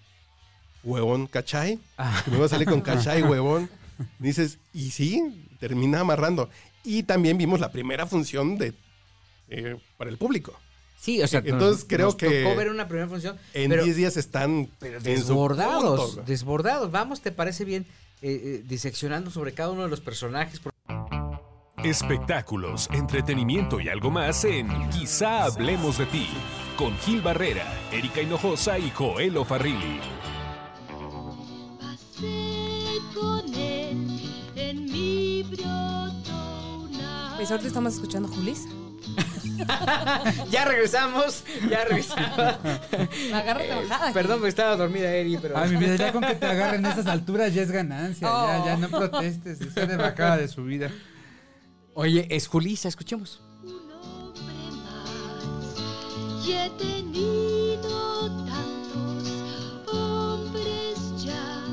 Huevón, 0.84 1.26
¿cachai? 1.28 1.78
Ah, 1.96 2.20
Que 2.24 2.32
me 2.32 2.38
va 2.38 2.46
a 2.46 2.48
salir 2.48 2.68
con 2.68 2.80
cachai, 2.80 3.22
huevón. 3.22 3.70
Y 4.18 4.24
dices, 4.24 4.58
y 4.74 4.90
sí, 4.90 5.46
termina 5.60 6.00
amarrando. 6.00 6.50
Y 6.84 7.04
también 7.04 7.38
vimos 7.38 7.60
la 7.60 7.70
primera 7.70 8.04
función 8.06 8.58
de 8.58 8.74
eh, 9.48 9.76
para 9.96 10.10
el 10.10 10.18
público. 10.18 10.58
sí, 10.98 11.22
o 11.22 11.28
sea, 11.28 11.38
Entonces 11.44 11.82
nos- 11.82 11.84
creo 11.88 12.06
nos 12.06 12.16
que- 12.16 12.42
tocó 12.42 12.56
ver 12.56 12.70
una 12.70 12.88
primera 12.88 13.08
función, 13.08 13.36
En 13.54 13.70
pero 13.70 13.84
10 13.84 13.96
días 13.96 14.16
están 14.16 14.68
desbordados, 15.02 16.24
desbordados. 16.26 16.90
Vamos, 16.90 17.20
¿te 17.20 17.30
parece 17.32 17.64
bien 17.64 17.86
eh, 18.22 18.40
eh, 18.44 18.64
diseccionando 18.66 19.30
sobre 19.30 19.52
cada 19.52 19.70
uno 19.70 19.82
de 19.84 19.88
los 19.88 20.00
personajes? 20.00 20.60
Espectáculos, 21.84 22.88
entretenimiento 22.92 23.80
y 23.80 23.88
algo 23.88 24.08
más 24.08 24.44
en 24.44 24.68
Quizá 24.90 25.42
hablemos 25.44 25.98
de 25.98 26.06
ti. 26.06 26.28
Con 26.76 26.96
Gil 26.98 27.20
Barrera, 27.20 27.66
Erika 27.90 28.22
Hinojosa 28.22 28.78
y 28.78 28.88
Joel 28.90 29.44
Farrilli. 29.44 30.00
Pasé 31.80 32.98
con 33.12 33.52
él 33.52 34.20
en 34.54 34.84
mi 34.84 35.42
broto 35.42 36.86
una 36.88 37.34
Pues 37.36 37.50
ahorita 37.50 37.66
estamos 37.66 37.94
escuchando 37.94 38.28
Julisa. 38.28 38.68
ya 40.50 40.64
regresamos, 40.64 41.42
ya 41.68 41.84
regresamos. 41.84 42.38
Agárrate 43.34 43.74
bajada. 43.74 44.10
Eh, 44.10 44.14
Perdón, 44.14 44.40
me 44.40 44.48
estaba 44.48 44.76
dormida 44.76 45.12
Eri, 45.12 45.36
pero... 45.36 45.58
Ay, 45.58 45.70
mi 45.70 45.78
vida, 45.78 45.96
ya 45.96 46.12
con 46.12 46.22
que 46.22 46.36
te 46.36 46.46
agarren 46.46 46.86
a 46.86 46.92
esas 46.92 47.06
alturas 47.08 47.52
ya 47.52 47.62
es 47.62 47.72
ganancia. 47.72 48.28
Ya, 48.28 48.64
ya 48.66 48.76
no 48.76 48.88
protestes. 48.88 49.60
Está 49.60 49.84
de 49.86 49.96
bajada 49.96 50.36
de 50.36 50.46
su 50.46 50.62
vida. 50.62 50.88
Oye, 51.94 52.26
es 52.30 52.48
Julisa, 52.48 52.88
escuchemos. 52.88 53.40
un 53.62 53.90
hombre 53.92 54.42
más. 54.82 56.46
Y 56.46 56.52
he 56.52 56.70
tenido 56.70 58.30
tantos 58.46 59.28
hombres 59.92 61.22
ya 61.22 61.64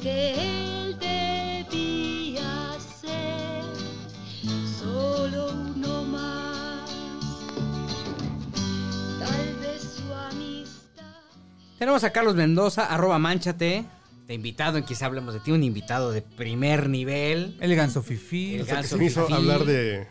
que 0.00 0.32
él 0.34 0.98
debía 0.98 2.78
ser 3.02 3.62
solo 4.78 5.52
uno 5.52 6.04
más. 6.04 6.90
Tal 9.18 9.56
vez 9.60 9.82
su 9.98 10.12
amistad. 10.14 11.20
Tenemos 11.78 12.02
a 12.02 12.10
Carlos 12.10 12.34
Mendoza, 12.34 12.86
arroba 12.86 13.18
manchate. 13.18 13.84
De 14.30 14.34
invitado 14.34 14.78
en 14.78 14.84
Quizá 14.84 15.06
Hablemos 15.06 15.34
de 15.34 15.40
Ti, 15.40 15.50
un 15.50 15.64
invitado 15.64 16.12
de 16.12 16.22
primer 16.22 16.88
nivel. 16.88 17.56
El 17.58 17.74
ganso 17.74 18.00
fifí. 18.00 18.54
El 18.54 18.60
O 18.60 18.64
sea, 18.64 18.74
que 18.76 18.82
ganso 18.82 18.90
se 18.90 18.96
me 18.96 19.06
hizo 19.06 19.26
hablar 19.34 19.64
de 19.64 20.06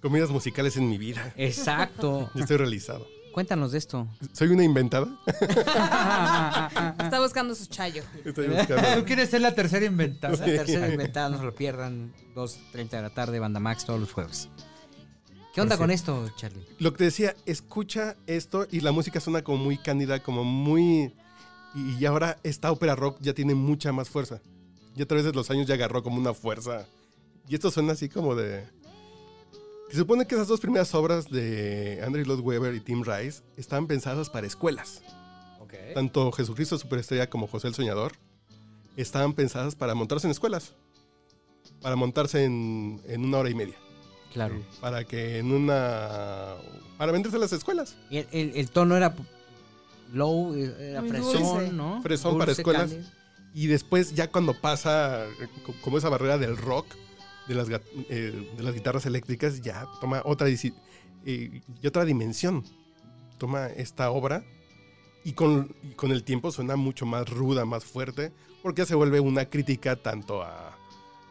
comidas 0.00 0.30
musicales 0.30 0.76
en 0.76 0.88
mi 0.88 0.98
vida. 0.98 1.34
Exacto. 1.36 2.30
Yo 2.36 2.42
estoy 2.42 2.58
realizado. 2.58 3.08
Cuéntanos 3.32 3.72
de 3.72 3.78
esto. 3.78 4.06
¿Soy 4.30 4.50
una 4.50 4.62
inventada? 4.62 5.08
Está 7.02 7.18
buscando 7.20 7.56
su 7.56 7.66
chayo. 7.66 8.04
Estoy 8.24 8.46
Tú 8.46 8.54
buscando. 8.54 9.04
quieres 9.04 9.30
ser 9.30 9.40
la 9.40 9.52
tercera 9.52 9.84
inventada. 9.84 10.36
La 10.36 10.44
tercera 10.44 10.88
inventada, 10.88 11.30
no 11.30 11.38
se 11.38 11.44
lo 11.44 11.52
pierdan. 11.52 12.12
2.30 12.36 12.88
de 12.90 13.02
la 13.02 13.10
tarde, 13.10 13.40
Banda 13.40 13.58
Max, 13.58 13.84
todos 13.84 13.98
los 13.98 14.12
jueves. 14.12 14.48
¿Qué 15.52 15.60
onda 15.60 15.76
con 15.76 15.90
esto, 15.90 16.30
Charlie? 16.36 16.64
Lo 16.78 16.92
que 16.92 16.98
te 16.98 17.04
decía, 17.04 17.34
escucha 17.46 18.14
esto 18.28 18.68
y 18.70 18.78
la 18.78 18.92
música 18.92 19.18
suena 19.18 19.42
como 19.42 19.58
muy 19.58 19.76
cándida, 19.76 20.22
como 20.22 20.44
muy... 20.44 21.12
Y, 21.74 21.94
y 21.96 22.06
ahora 22.06 22.38
esta 22.42 22.72
ópera 22.72 22.96
rock 22.96 23.18
ya 23.20 23.32
tiene 23.34 23.54
mucha 23.54 23.92
más 23.92 24.08
fuerza. 24.08 24.40
Ya 24.96 25.04
a 25.04 25.06
través 25.06 25.24
de 25.24 25.32
los 25.32 25.50
años 25.50 25.66
ya 25.66 25.74
agarró 25.74 26.02
como 26.02 26.16
una 26.18 26.34
fuerza. 26.34 26.86
Y 27.48 27.54
esto 27.54 27.70
suena 27.70 27.92
así 27.92 28.08
como 28.08 28.34
de... 28.34 28.64
Se 29.90 29.96
supone 29.96 30.26
que 30.26 30.34
esas 30.36 30.46
dos 30.48 30.60
primeras 30.60 30.94
obras 30.94 31.28
de 31.30 32.00
Andrew 32.04 32.24
Lloyd 32.24 32.40
Webber 32.40 32.74
y 32.74 32.80
Tim 32.80 33.02
Rice 33.02 33.42
estaban 33.56 33.86
pensadas 33.86 34.30
para 34.30 34.46
escuelas. 34.46 35.02
Tanto 35.94 36.30
Jesucristo 36.32 36.76
Superestrella 36.78 37.30
como 37.30 37.46
José 37.46 37.68
el 37.68 37.74
Soñador 37.74 38.12
estaban 38.96 39.32
pensadas 39.34 39.76
para 39.76 39.94
montarse 39.94 40.26
en 40.26 40.32
escuelas. 40.32 40.74
Para 41.80 41.96
montarse 41.96 42.44
en, 42.44 43.00
en 43.06 43.24
una 43.24 43.38
hora 43.38 43.50
y 43.50 43.54
media. 43.54 43.76
Claro. 44.32 44.60
Para 44.80 45.04
que 45.04 45.38
en 45.38 45.50
una... 45.52 46.54
Para 46.98 47.12
venderse 47.12 47.36
a 47.36 47.40
las 47.40 47.52
escuelas. 47.52 47.96
Y 48.10 48.18
el, 48.18 48.28
el- 48.32 48.56
el 48.56 48.70
tono 48.70 48.96
era 48.96 49.14
low, 50.12 50.54
era 50.54 51.00
Muy 51.00 51.10
fresón, 51.10 51.42
dulce. 51.42 51.72
¿no? 51.72 52.02
Fresón 52.02 52.38
para 52.38 52.52
escuelas. 52.52 52.92
Y 53.54 53.66
después, 53.66 54.14
ya 54.14 54.30
cuando 54.30 54.54
pasa 54.54 55.24
eh, 55.26 55.48
co- 55.66 55.74
como 55.82 55.98
esa 55.98 56.08
barrera 56.08 56.38
del 56.38 56.56
rock, 56.56 56.86
de 57.48 57.54
las, 57.56 57.68
eh, 58.08 58.48
de 58.56 58.62
las 58.62 58.74
guitarras 58.74 59.06
eléctricas, 59.06 59.60
ya 59.60 59.86
toma 60.00 60.22
otra, 60.24 60.48
disi- 60.48 60.74
eh, 61.26 61.60
y 61.82 61.86
otra 61.86 62.04
dimensión. 62.04 62.62
Toma 63.38 63.66
esta 63.66 64.10
obra 64.10 64.44
y 65.24 65.32
con, 65.32 65.74
y 65.82 65.94
con 65.94 66.12
el 66.12 66.22
tiempo 66.22 66.52
suena 66.52 66.76
mucho 66.76 67.06
más 67.06 67.28
ruda, 67.28 67.64
más 67.64 67.84
fuerte, 67.84 68.32
porque 68.62 68.82
ya 68.82 68.86
se 68.86 68.94
vuelve 68.94 69.18
una 69.20 69.46
crítica 69.46 69.96
tanto 69.96 70.42
a, 70.42 70.76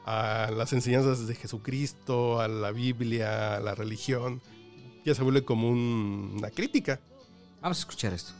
a 0.05 0.51
las 0.51 0.73
enseñanzas 0.73 1.25
de 1.27 1.35
Jesucristo, 1.35 2.41
a 2.41 2.47
la 2.47 2.71
Biblia, 2.71 3.55
a 3.55 3.59
la 3.61 3.75
religión. 3.75 4.41
Ya 5.05 5.15
se 5.15 5.23
vuelve 5.23 5.45
como 5.45 5.69
un- 5.69 6.33
una 6.37 6.49
crítica. 6.49 6.99
Vamos 7.61 7.77
a 7.77 7.81
escuchar 7.81 8.13
esto. 8.13 8.33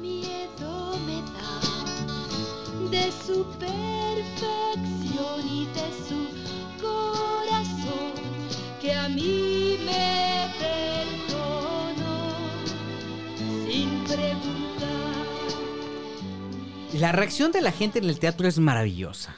Miedo 0.00 0.98
me 1.06 1.22
da 1.22 1.60
de 2.90 3.12
su 3.12 3.44
perfección 3.58 5.48
y 5.48 5.66
de 5.66 5.90
su 6.06 6.28
corazón 6.80 8.12
que 8.80 8.92
a 8.92 9.08
mí 9.08 9.78
me 9.84 10.48
perdonó 10.58 12.30
sin 13.66 14.04
preguntar. 14.04 14.94
La 16.94 17.12
reacción 17.12 17.52
de 17.52 17.60
la 17.60 17.72
gente 17.72 17.98
en 17.98 18.04
el 18.04 18.18
teatro 18.18 18.46
es 18.46 18.58
maravillosa. 18.58 19.36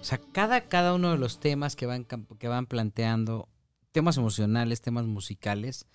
O 0.00 0.04
sea, 0.04 0.20
cada, 0.32 0.62
cada 0.62 0.94
uno 0.94 1.10
de 1.10 1.18
los 1.18 1.40
temas 1.40 1.76
que 1.76 1.86
van, 1.86 2.04
que 2.04 2.48
van 2.48 2.66
planteando, 2.66 3.48
temas 3.92 4.16
emocionales, 4.16 4.80
temas 4.80 5.06
musicales, 5.06 5.86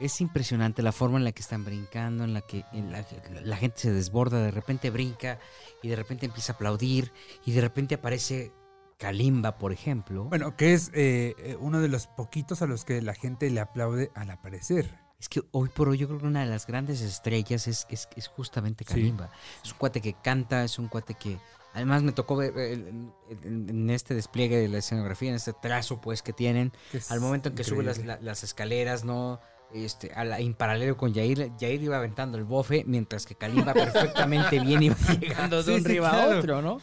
es 0.00 0.20
impresionante 0.20 0.82
la 0.82 0.92
forma 0.92 1.18
en 1.18 1.24
la 1.24 1.32
que 1.32 1.42
están 1.42 1.64
brincando, 1.64 2.24
en 2.24 2.34
la 2.34 2.40
que 2.42 2.64
en 2.72 2.92
la, 2.92 3.56
gente 3.56 3.78
se 3.80 3.92
desborda, 3.92 4.40
de 4.42 4.50
repente 4.50 4.90
brinca 4.90 5.38
y 5.82 5.88
de 5.88 5.96
repente 5.96 6.26
empieza 6.26 6.52
a 6.52 6.54
aplaudir 6.56 7.12
y 7.44 7.52
de 7.52 7.60
repente 7.60 7.96
aparece 7.96 8.52
Kalimba, 8.98 9.58
por 9.58 9.72
ejemplo. 9.72 10.24
Bueno, 10.24 10.56
que 10.56 10.74
es 10.74 10.90
eh, 10.94 11.34
eh, 11.38 11.56
uno 11.60 11.80
de 11.80 11.88
los 11.88 12.06
poquitos 12.06 12.62
a 12.62 12.66
los 12.66 12.84
que 12.84 13.00
la 13.02 13.14
gente 13.14 13.48
le 13.50 13.60
aplaude 13.60 14.10
al 14.14 14.30
aparecer. 14.30 14.98
Es 15.20 15.28
que 15.28 15.42
hoy 15.52 15.68
por 15.68 15.88
hoy 15.88 15.98
yo 15.98 16.06
creo 16.06 16.20
que 16.20 16.26
una 16.26 16.40
de 16.40 16.46
las 16.46 16.66
grandes 16.66 17.00
estrellas 17.00 17.66
es, 17.66 17.86
es, 17.90 18.08
es 18.16 18.28
justamente 18.28 18.84
Sí. 18.84 18.90
Kalimba. 18.90 19.30
Es 19.64 19.72
un 19.72 19.78
cuate 19.78 20.00
que 20.00 20.14
canta, 20.14 20.64
es 20.64 20.78
un 20.78 20.88
cuate 20.88 21.14
que... 21.14 21.38
Además 21.74 22.02
me 22.02 22.12
tocó 22.12 22.34
ver 22.36 22.56
eh, 22.56 22.72
en, 22.72 23.12
en- 23.42 23.68
en 23.68 23.90
este 23.90 24.14
despliegue 24.14 24.56
de 24.56 24.68
la 24.68 24.78
escenografía, 24.78 25.28
en 25.28 25.36
este 25.36 25.52
trazo 25.52 26.00
pues 26.00 26.22
que 26.22 26.32
tienen, 26.32 26.72
es 26.92 27.10
al 27.10 27.20
momento 27.20 27.50
en 27.50 27.54
que 27.56 27.62
sube 27.62 27.82
las, 27.84 27.98
increíble. 27.98 28.20
la- 28.20 28.30
las 28.30 28.42
escaleras, 28.42 29.04
¿no? 29.04 29.38
Este, 29.74 30.10
a 30.14 30.24
la- 30.24 30.38
en 30.40 30.54
paralelo 30.54 30.96
con 30.96 31.12
Yair, 31.12 31.52
Yair 31.58 31.82
iba 31.82 31.98
aventando 31.98 32.38
el 32.38 32.44
bofe, 32.44 32.84
mientras 32.86 33.26
que 33.26 33.34
Kalimba 33.34 33.74
perfectamente 33.74 34.58
bien 34.64 34.82
iba 34.82 34.96
llegando 35.20 35.58
de 35.58 35.64
Sí, 35.64 35.70
un 35.72 35.82
sí, 35.82 35.88
riba 35.88 36.10
a 36.10 36.38
otro, 36.38 36.62
¿no? 36.62 36.80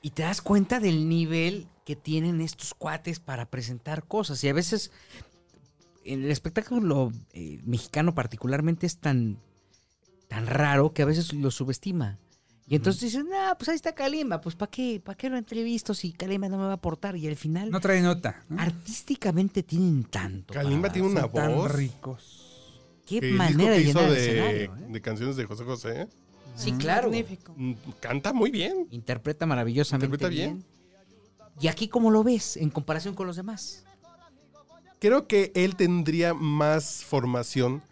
Y 0.00 0.10
te 0.10 0.22
das 0.22 0.40
cuenta 0.40 0.80
del 0.80 1.08
nivel 1.08 1.68
que 1.84 1.94
tienen 1.96 2.40
estos 2.40 2.72
cuates 2.74 3.20
para 3.20 3.46
presentar 3.50 4.04
cosas. 4.04 4.42
Y 4.44 4.48
a 4.48 4.54
veces 4.54 4.90
el 6.04 6.30
espectáculo 6.30 7.12
eh, 7.32 7.60
mexicano 7.64 8.14
particularmente 8.14 8.86
es 8.86 8.98
tan, 8.98 9.38
tan 10.28 10.46
raro 10.46 10.92
que 10.94 11.02
a 11.02 11.06
veces 11.06 11.32
lo 11.34 11.50
subestima. 11.50 12.18
Y 12.66 12.76
entonces 12.76 13.02
dicen, 13.02 13.26
ah, 13.34 13.54
pues 13.58 13.68
ahí 13.68 13.74
está 13.76 13.94
Kalimba, 13.94 14.40
pues 14.40 14.54
¿para 14.56 14.70
qué, 14.70 14.98
¿para 15.04 15.16
qué 15.16 15.28
lo 15.28 15.36
entrevisto 15.36 15.92
si 15.92 16.12
Kalimba 16.12 16.48
no 16.48 16.56
me 16.56 16.64
va 16.64 16.70
a 16.70 16.74
aportar? 16.74 17.14
Y 17.16 17.28
al 17.28 17.36
final, 17.36 17.70
No 17.70 17.78
trae 17.80 18.00
nota. 18.00 18.42
¿no? 18.48 18.60
artísticamente 18.60 19.62
tienen 19.62 20.04
tanto. 20.04 20.54
Kalimba 20.54 20.82
para 20.82 20.92
tiene 20.94 21.08
una 21.08 21.20
Son 21.22 21.32
tan 21.32 21.54
voz. 21.54 21.72
ricos. 21.72 22.80
Qué 23.06 23.20
que 23.20 23.26
el 23.28 23.32
disco 23.32 23.44
manera 23.52 23.70
de 23.72 23.82
que 23.82 23.88
hizo 23.90 23.98
llenar 24.00 24.08
el 24.08 24.14
de, 24.14 24.20
escenario. 24.30 24.74
¿eh? 24.76 24.92
de 24.92 25.00
canciones 25.02 25.36
de 25.36 25.44
José 25.44 25.64
José 25.64 26.08
Sí, 26.56 26.72
claro. 26.72 27.08
Magnífico. 27.08 27.52
mm, 27.56 27.72
canta 28.00 28.32
muy 28.32 28.50
bien. 28.50 28.86
Interpreta 28.90 29.44
maravillosamente 29.44 30.06
Interpreta 30.06 30.30
bien. 30.30 30.54
bien. 30.54 30.66
Y 31.60 31.66
aquí, 31.68 31.88
¿cómo 31.88 32.10
lo 32.10 32.24
ves 32.24 32.56
en 32.56 32.70
comparación 32.70 33.14
con 33.14 33.26
los 33.26 33.36
demás? 33.36 33.84
Creo 35.00 35.26
que 35.26 35.52
él 35.54 35.76
tendría 35.76 36.32
más 36.32 37.04
formación 37.04 37.82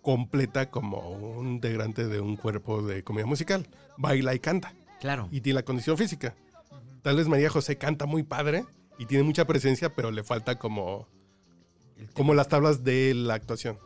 completa 0.00 0.70
como 0.70 1.10
un 1.10 1.48
integrante 1.48 2.06
de 2.06 2.20
un 2.20 2.36
cuerpo 2.36 2.82
de 2.82 3.04
comedia 3.04 3.26
musical. 3.26 3.66
Baila 3.98 4.34
y 4.34 4.38
canta. 4.38 4.72
Claro. 5.00 5.28
Y 5.30 5.42
tiene 5.42 5.56
la 5.56 5.64
condición 5.64 5.98
física. 5.98 6.34
Tal 7.02 7.16
vez 7.16 7.28
María 7.28 7.50
José 7.50 7.76
canta 7.76 8.06
muy 8.06 8.22
padre 8.22 8.64
y 8.98 9.04
tiene 9.06 9.22
mucha 9.24 9.44
presencia, 9.46 9.94
pero 9.94 10.10
le 10.10 10.24
falta 10.24 10.58
como, 10.58 11.06
como 12.14 12.32
las 12.34 12.48
tablas 12.48 12.82
de 12.82 13.12
la 13.14 13.34
actuación. 13.34 13.78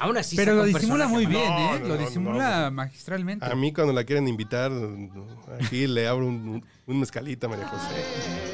Aún 0.00 0.16
así, 0.16 0.36
Pero 0.36 0.54
lo 0.54 0.64
disimula 0.64 1.08
muy 1.08 1.26
bien, 1.26 1.42
No, 1.50 1.74
¿eh? 1.74 1.80
no, 1.80 1.88
lo 1.88 1.94
no, 1.96 2.00
disimula 2.00 2.62
no. 2.66 2.70
magistralmente. 2.70 3.44
A 3.44 3.54
mí 3.56 3.72
cuando 3.72 3.92
la 3.92 4.04
quieren 4.04 4.28
invitar, 4.28 4.70
aquí 5.60 5.88
le 5.88 6.06
abro 6.06 6.26
un, 6.28 6.64
un 6.86 7.00
mezcalito 7.00 7.46
a 7.48 7.50
María 7.50 7.66
José. 7.66 8.47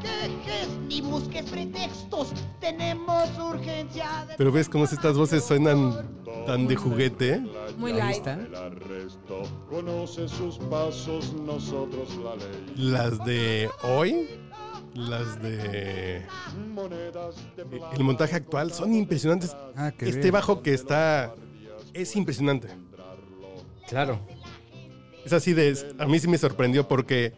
Quejes 0.00 0.68
ni 0.88 1.00
busques 1.00 1.44
pretextos. 1.50 2.32
Tenemos 2.60 3.28
urgencia 3.38 4.24
de. 4.28 4.34
Pero 4.36 4.52
ves 4.52 4.68
cómo 4.68 4.84
estas 4.84 5.16
voces 5.16 5.44
suenan 5.44 6.08
tan 6.46 6.66
de 6.66 6.76
juguete. 6.76 7.40
Muy 7.78 7.92
light. 7.92 8.16
está. 8.18 8.34
El 8.34 8.54
arresto 8.54 9.42
conoce 9.68 10.28
sus 10.28 10.58
pasos, 10.58 11.32
nosotros 11.32 12.16
la 12.16 12.36
ley. 12.36 12.72
Las 12.76 13.24
de 13.24 13.68
hoy, 13.82 14.28
las 14.94 15.40
de 15.42 16.22
el 17.94 18.04
montaje 18.04 18.36
actual 18.36 18.72
son 18.72 18.94
impresionantes. 18.94 19.56
Ah, 19.76 19.90
qué 19.96 20.06
Este 20.08 20.20
bien. 20.20 20.32
bajo 20.32 20.62
que 20.62 20.74
está 20.74 21.34
es 21.92 22.14
impresionante. 22.16 22.68
Claro. 23.88 24.18
Es 25.24 25.32
así 25.32 25.52
de. 25.52 25.76
A 25.98 26.06
mí 26.06 26.18
sí 26.18 26.28
me 26.28 26.38
sorprendió 26.38 26.86
porque. 26.86 27.32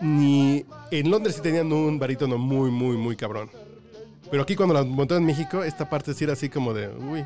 Ni. 0.00 0.64
En 0.90 1.10
Londres 1.10 1.36
sí 1.36 1.42
tenían 1.42 1.72
un 1.72 1.98
barítono 1.98 2.38
muy, 2.38 2.70
muy, 2.70 2.96
muy 2.96 3.16
cabrón. 3.16 3.50
Pero 4.30 4.42
aquí 4.42 4.56
cuando 4.56 4.74
la 4.74 4.84
montó 4.84 5.16
en 5.16 5.24
México, 5.24 5.62
esta 5.62 5.88
parte 5.88 6.14
sí 6.14 6.24
era 6.24 6.32
así 6.32 6.48
como 6.48 6.72
de. 6.74 6.88
Uy. 6.88 7.24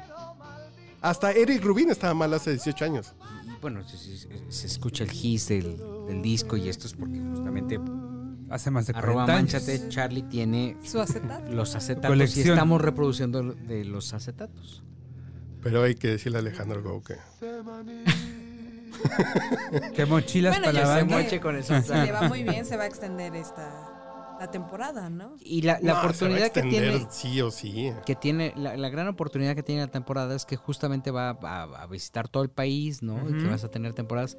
Hasta 1.00 1.30
Eric 1.32 1.62
Rubin 1.64 1.90
estaba 1.90 2.12
mal 2.14 2.32
hace 2.34 2.50
18 2.50 2.84
años. 2.84 3.14
Y 3.46 3.60
bueno, 3.60 3.82
se, 3.88 3.96
se- 3.96 4.28
se 4.50 4.66
escucha 4.66 5.04
el 5.04 5.10
hiss 5.12 5.48
del, 5.48 5.76
del 6.08 6.20
disco 6.22 6.56
y 6.56 6.68
esto 6.68 6.86
es 6.86 6.94
porque 6.94 7.18
justamente 7.20 7.78
Hace 8.50 8.70
más 8.70 8.86
de 8.86 8.94
40 8.94 8.98
arroba 9.10 9.24
años. 9.24 9.52
manchate 9.52 9.88
Charlie 9.90 10.22
tiene 10.22 10.76
Su 10.82 11.00
acetato. 11.00 11.52
los 11.52 11.74
acetatos 11.74 12.36
y 12.36 12.40
estamos 12.40 12.80
reproduciendo 12.80 13.42
de 13.42 13.84
los 13.84 14.12
acetatos. 14.14 14.82
Pero 15.62 15.82
hay 15.82 15.94
que 15.94 16.08
decirle 16.08 16.38
a 16.38 16.40
Alejandro 16.40 16.82
Go 16.82 17.02
que. 17.02 17.14
¿Qué 19.94 20.06
mochilas 20.06 20.52
Bueno, 20.58 20.66
para 20.72 20.86
la 20.86 20.94
banda? 21.04 21.26
que- 21.26 21.40
con 21.40 21.56
el 21.56 21.64
Si 21.64 21.72
le 21.72 22.12
va 22.12 22.22
muy 22.22 22.42
bien, 22.42 22.64
se 22.66 22.76
va 22.76 22.84
a 22.84 22.86
extender 22.86 23.34
esta 23.36 23.94
la 24.40 24.48
temporada, 24.50 25.10
¿no? 25.10 25.34
Y 25.40 25.62
la, 25.62 25.74
la 25.74 25.78
No, 25.78 25.82
se 25.82 25.90
va 25.92 25.98
a 25.98 26.02
oportunidad 26.04 26.52
que 26.52 26.62
tiene, 26.62 27.06
Sí 27.10 27.40
o 27.40 27.50
sí. 27.50 27.92
que 28.06 28.14
tiene 28.14 28.52
la, 28.56 28.76
la 28.76 28.88
gran 28.88 29.08
oportunidad 29.08 29.56
que 29.56 29.64
tiene 29.64 29.80
la 29.80 29.88
temporada 29.90 30.36
es 30.36 30.44
que 30.44 30.54
justamente 30.56 31.10
va 31.10 31.30
a, 31.42 31.62
a 31.62 31.86
visitar 31.88 32.28
todo 32.28 32.44
el 32.44 32.48
país, 32.50 33.02
¿no? 33.02 33.28
Y 33.28 33.36
que 33.36 33.48
vas 33.48 33.64
a 33.64 33.68
tener 33.68 33.94
temporadas. 33.94 34.36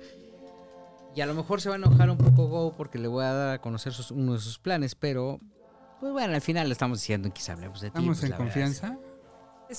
Y 1.16 1.20
a 1.22 1.26
lo 1.26 1.34
mejor 1.34 1.60
se 1.60 1.68
va 1.68 1.76
a 1.76 1.78
enojar 1.80 2.10
un 2.10 2.18
poco 2.18 2.48
Go 2.48 2.76
porque 2.78 2.98
le 2.98 3.10
voy 3.10 3.26
a 3.26 3.34
dar 3.34 3.56
a 3.56 3.62
conocer 3.62 3.92
sus- 3.92 4.12
uno 4.12 4.34
de 4.34 4.40
sus 4.40 4.58
planes, 4.58 4.96
pero 4.96 5.42
pues 6.00 6.14
bueno, 6.14 6.34
al 6.34 6.42
final 6.42 6.68
le 6.70 6.72
estamos 6.74 7.00
diciendo 7.00 7.28
en 7.28 7.34
quizá 7.34 7.54
hablemos 7.54 7.82
de 7.82 7.88
ti. 7.90 7.98
¿Estamos 7.98 8.20
pues, 8.20 8.32
en 8.32 8.38
confianza? 8.38 8.88
Es 8.94 9.09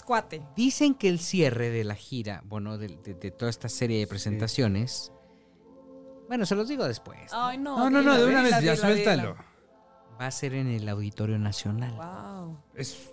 cuate. 0.04 0.42
Dicen 0.56 0.94
que 0.94 1.08
el 1.08 1.18
cierre 1.18 1.70
de 1.70 1.84
la 1.84 1.94
gira, 1.94 2.42
bueno, 2.46 2.78
de, 2.78 2.88
de- 2.88 3.14
de 3.14 3.30
toda 3.30 3.50
esta 3.50 3.68
serie 3.68 3.98
de 3.98 4.06
presentaciones, 4.06 5.12
bueno, 6.28 6.46
se 6.46 6.54
los 6.54 6.68
digo 6.68 6.86
después, 6.86 7.32
Ay, 7.32 7.58
no. 7.58 7.76
No, 7.76 7.90
no, 7.90 8.02
no, 8.02 8.16
de 8.16 8.24
una 8.26 8.42
vez 8.42 8.62
ya 8.62 8.76
suéltalo. 8.76 9.36
va 10.20 10.26
a 10.26 10.30
ser 10.30 10.54
en 10.54 10.68
el 10.68 10.88
Auditorio 10.88 11.38
Nacional. 11.38 11.92
Wow. 11.96 12.58
Es 12.74 13.10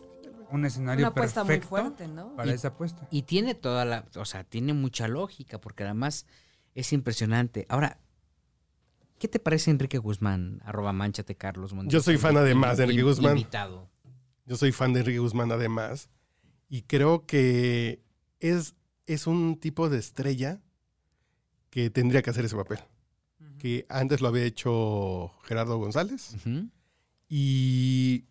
un 0.51 0.65
escenario 0.65 1.03
Una 1.05 1.09
apuesta 1.09 1.43
muy 1.43 1.47
perfecto 1.47 1.67
fuerte, 1.69 2.07
¿no? 2.07 2.35
para 2.35 2.51
Y- 2.51 2.53
esa 2.53 2.69
apuesta. 2.69 3.07
Y 3.09 3.23
tiene 3.23 3.55
toda 3.55 3.83
la, 3.85 4.05
o 4.15 4.25
sea, 4.25 4.43
tiene 4.43 4.73
mucha 4.73 5.07
lógica, 5.07 5.59
porque 5.59 5.83
además 5.83 6.27
es 6.75 6.93
impresionante. 6.93 7.65
Ahora, 7.69 7.99
¿qué 9.17 9.27
te 9.27 9.39
parece 9.39 9.71
Enrique 9.71 9.97
Guzmán? 9.97 10.61
Arroba 10.63 10.93
manchate 10.93 11.35
Carlos 11.35 11.73
Montes. 11.73 11.91
Yo 11.91 12.01
soy 12.01 12.17
fan 12.17 12.37
además 12.37 12.77
de 12.77 12.83
Enrique 12.83 13.01
Guzmán. 13.03 13.35
Invitado. 13.37 13.89
Yo 14.45 14.55
soy 14.55 14.71
fan 14.71 14.93
de 14.93 14.99
Enrique 14.99 15.19
Guzmán 15.19 15.51
además. 15.51 16.09
Y 16.69 16.81
creo 16.83 17.25
que 17.25 18.01
es, 18.39 18.75
es 19.05 19.27
un 19.27 19.57
tipo 19.59 19.89
de 19.89 19.99
estrella 19.99 20.61
que 21.69 21.89
tendría 21.89 22.21
que 22.21 22.29
hacer 22.29 22.45
ese 22.45 22.55
papel. 22.55 22.79
Que 23.59 23.85
antes 23.89 24.21
lo 24.21 24.27
había 24.27 24.43
hecho 24.43 25.31
Gerardo 25.43 25.77
González 25.77 26.35
y 27.29 28.25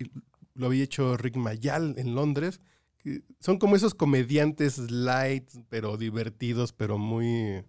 lo 0.53 0.67
había 0.67 0.83
hecho 0.83 1.17
Rick 1.17 1.35
Mayal 1.35 1.95
en 1.97 2.15
Londres. 2.15 2.59
que 2.97 3.23
son 3.39 3.57
como 3.59 3.75
esos 3.75 3.93
comediantes 3.93 4.77
light, 4.91 5.49
pero 5.69 5.97
divertidos, 5.97 6.73
pero 6.73 6.97
muy, 6.97 7.63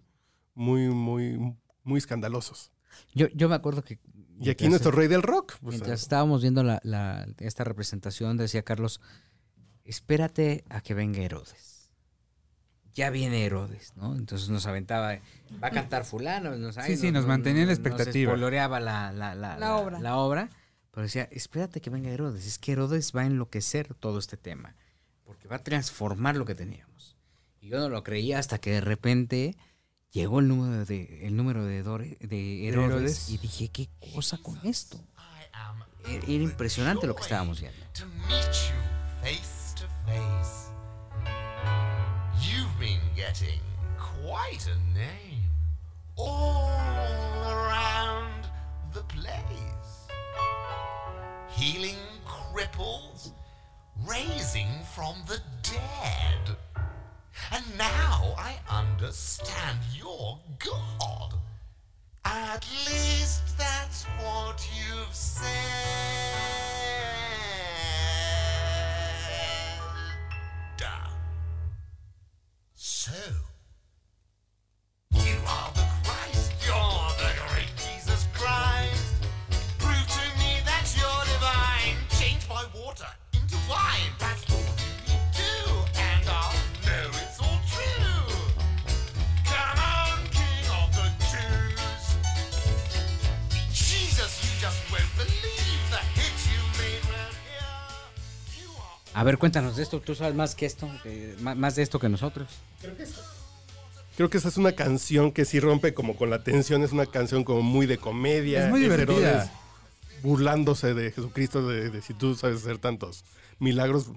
muy, 0.55 0.87
muy, 0.89 1.55
muy 1.83 1.97
escandalosos. 1.97 2.71
Yo, 3.13 3.27
yo 3.29 3.47
me 3.49 3.55
acuerdo 3.55 3.83
que... 3.83 3.99
Y 4.41 4.49
aquí 4.49 4.69
nuestro 4.69 4.91
rey 4.91 5.07
del 5.09 5.21
rock. 5.21 5.55
pues, 5.61 5.75
Mientras 5.75 6.01
estábamos 6.01 6.41
viendo 6.41 6.63
la, 6.63 6.79
la- 6.83 7.27
esta 7.39 7.63
representación, 7.65 8.37
decía 8.37 8.63
Carlos, 8.63 9.01
espérate 9.89 10.63
a 10.69 10.81
que 10.81 10.93
venga 10.93 11.19
Herodes. 11.21 11.89
Ya 12.93 13.09
viene 13.11 13.45
Herodes, 13.45 13.93
¿no? 13.95 14.15
Entonces 14.15 14.49
nos 14.49 14.65
aventaba, 14.65 15.19
va 15.63 15.67
a 15.67 15.71
cantar 15.71 16.03
fulano. 16.05 16.55
Nos, 16.57 16.75
Sí, 16.75 16.97
sí, 16.97 17.11
nos 17.11 17.25
mantenía 17.25 17.61
en 17.61 17.67
la 17.67 17.73
expectativa. 17.73 18.31
Nos 18.31 18.39
spoilereaba 18.39 18.79
la, 18.79 19.11
la, 19.13 19.35
la, 19.35 19.57
La 19.57 19.75
obra. 19.77 19.99
la 19.99 20.17
obra, 20.17 20.49
pero 20.91 21.03
decía, 21.03 21.27
espérate 21.31 21.81
que 21.81 21.89
venga 21.89 22.09
Herodes. 22.09 22.45
Es 22.45 22.57
que 22.57 22.71
Herodes 22.73 23.13
va 23.15 23.21
a 23.21 23.25
enloquecer 23.25 23.93
todo 23.93 24.19
este 24.19 24.37
tema, 24.37 24.75
porque 25.23 25.47
va 25.47 25.57
a 25.57 25.63
transformar 25.63 26.35
lo 26.35 26.45
que 26.45 26.55
teníamos. 26.55 27.15
Y 27.61 27.69
yo 27.69 27.77
no 27.79 27.89
lo 27.89 28.03
creía 28.03 28.39
hasta 28.39 28.57
que 28.57 28.71
de 28.71 28.81
repente 28.81 29.55
llegó 30.11 30.39
el 30.39 30.47
número 30.47 30.83
de, 30.85 31.25
el 31.27 31.35
número 31.37 31.63
de, 31.65 31.85
Dore- 31.85 32.17
de 32.19 32.67
Herodes, 32.67 32.89
Herodes. 32.91 33.29
y 33.29 33.37
dije, 33.37 33.69
¿qué 33.69 33.89
cosa 34.13 34.37
con 34.39 34.59
esto? 34.65 34.99
Era 36.05 36.15
era 36.23 36.43
impresionante 36.43 37.05
lo 37.07 37.15
que 37.15 37.21
estábamos 37.21 37.61
viendo. 37.61 37.77
Face. 40.09 40.69
You've 42.41 42.79
been 42.79 43.01
getting 43.15 43.61
quite 43.97 44.67
a 44.67 44.97
name 44.97 45.43
all 46.15 46.69
around 47.45 48.47
the 48.93 49.03
place. 49.03 50.07
Healing 51.49 52.03
cripples, 52.25 53.31
raising 54.07 54.71
from 54.95 55.15
the 55.27 55.39
dead. 55.63 56.55
And 57.51 57.63
now 57.77 58.35
I 58.37 58.55
understand 58.69 59.79
you're 59.95 60.39
God. 60.59 61.33
At 62.25 62.65
least 62.85 63.57
that's 63.57 64.03
what 64.21 64.67
you've 64.75 65.13
said. 65.13 65.98
Ver, 99.31 99.37
cuéntanos 99.39 99.75
de 99.77 99.83
esto. 99.83 99.99
Tú 100.01 100.15
sabes 100.15 100.35
más 100.35 100.55
que 100.55 100.65
esto, 100.65 100.89
que- 101.03 101.35
má- 101.41 101.55
más 101.55 101.75
de 101.75 101.83
esto 101.83 101.99
que 101.99 102.09
nosotros. 102.09 102.47
Creo 104.15 104.29
que 104.29 104.37
esa 104.37 104.49
es 104.49 104.57
una 104.57 104.73
canción 104.73 105.31
que 105.31 105.45
sí 105.45 105.59
rompe 105.59 105.93
como 105.93 106.15
con 106.17 106.29
la 106.29 106.43
tensión, 106.43 106.83
es 106.83 106.91
una 106.91 107.05
canción 107.05 107.43
como 107.45 107.61
muy 107.61 107.85
de 107.85 107.97
comedia. 107.97 108.65
Es 108.65 108.69
muy 108.69 108.81
divertida. 108.81 109.49
Burlándose 110.21 110.93
de 110.93 111.11
Jesucristo, 111.11 111.65
de, 111.67 111.89
de 111.89 112.01
si 112.01 112.13
tú 112.13 112.35
sabes 112.35 112.57
hacer 112.57 112.77
tantos 112.77 113.23
milagros. 113.59 114.07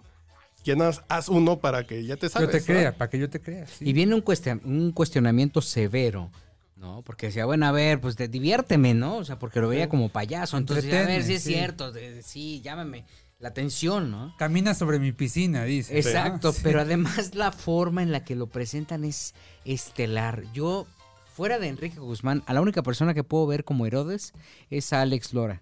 Ya 0.64 0.74
nada, 0.76 0.90
más 0.90 1.02
haz 1.08 1.28
uno 1.28 1.58
para 1.60 1.86
que 1.86 2.04
ya 2.04 2.16
te 2.16 2.28
sabes. 2.28 2.48
yo 2.48 2.52
te 2.52 2.58
¿no? 2.60 2.64
crea, 2.66 2.96
para 2.96 3.10
que 3.10 3.18
yo 3.18 3.30
te 3.30 3.40
crea. 3.40 3.66
sí. 3.66 3.84
Y 3.88 3.92
viene 3.92 4.14
un, 4.14 4.24
cuestion- 4.24 4.60
un 4.64 4.90
cuestionamiento 4.92 5.60
severo, 5.60 6.30
¿no? 6.76 7.02
Porque 7.02 7.26
decía, 7.26 7.46
bueno, 7.46 7.66
a 7.66 7.72
ver, 7.72 8.00
pues 8.00 8.16
de- 8.16 8.28
diviérteme, 8.28 8.94
¿no? 8.94 9.16
O 9.18 9.24
sea, 9.24 9.38
porque 9.38 9.60
lo 9.60 9.68
veía 9.68 9.88
como 9.88 10.08
payaso. 10.08 10.56
Entonces, 10.56 10.92
a 10.92 11.06
ver 11.06 11.22
si 11.24 11.34
es 11.34 11.42
sí. 11.42 11.52
cierto, 11.52 11.90
de- 11.92 12.14
de- 12.14 12.22
sí, 12.22 12.60
llámame. 12.60 13.04
La 13.42 13.48
atención, 13.48 14.12
¿no? 14.12 14.32
Camina 14.38 14.72
sobre 14.72 15.00
mi 15.00 15.10
piscina, 15.10 15.64
dice. 15.64 15.98
Exacto, 15.98 16.54
pero 16.62 16.80
además 16.80 17.34
la 17.34 17.50
forma 17.50 18.00
en 18.00 18.12
la 18.12 18.24
que 18.24 18.36
lo 18.36 18.46
presentan 18.46 19.02
es 19.02 19.34
estelar. 19.64 20.44
Yo, 20.52 20.86
fuera 21.34 21.58
de 21.58 21.66
Enrique 21.66 21.98
Guzmán, 21.98 22.44
a 22.46 22.54
la 22.54 22.60
única 22.60 22.84
persona 22.84 23.14
que 23.14 23.24
puedo 23.24 23.48
ver 23.48 23.64
como 23.64 23.84
Herodes 23.84 24.32
es 24.70 24.92
a 24.92 25.02
Alex 25.02 25.34
Lora. 25.34 25.60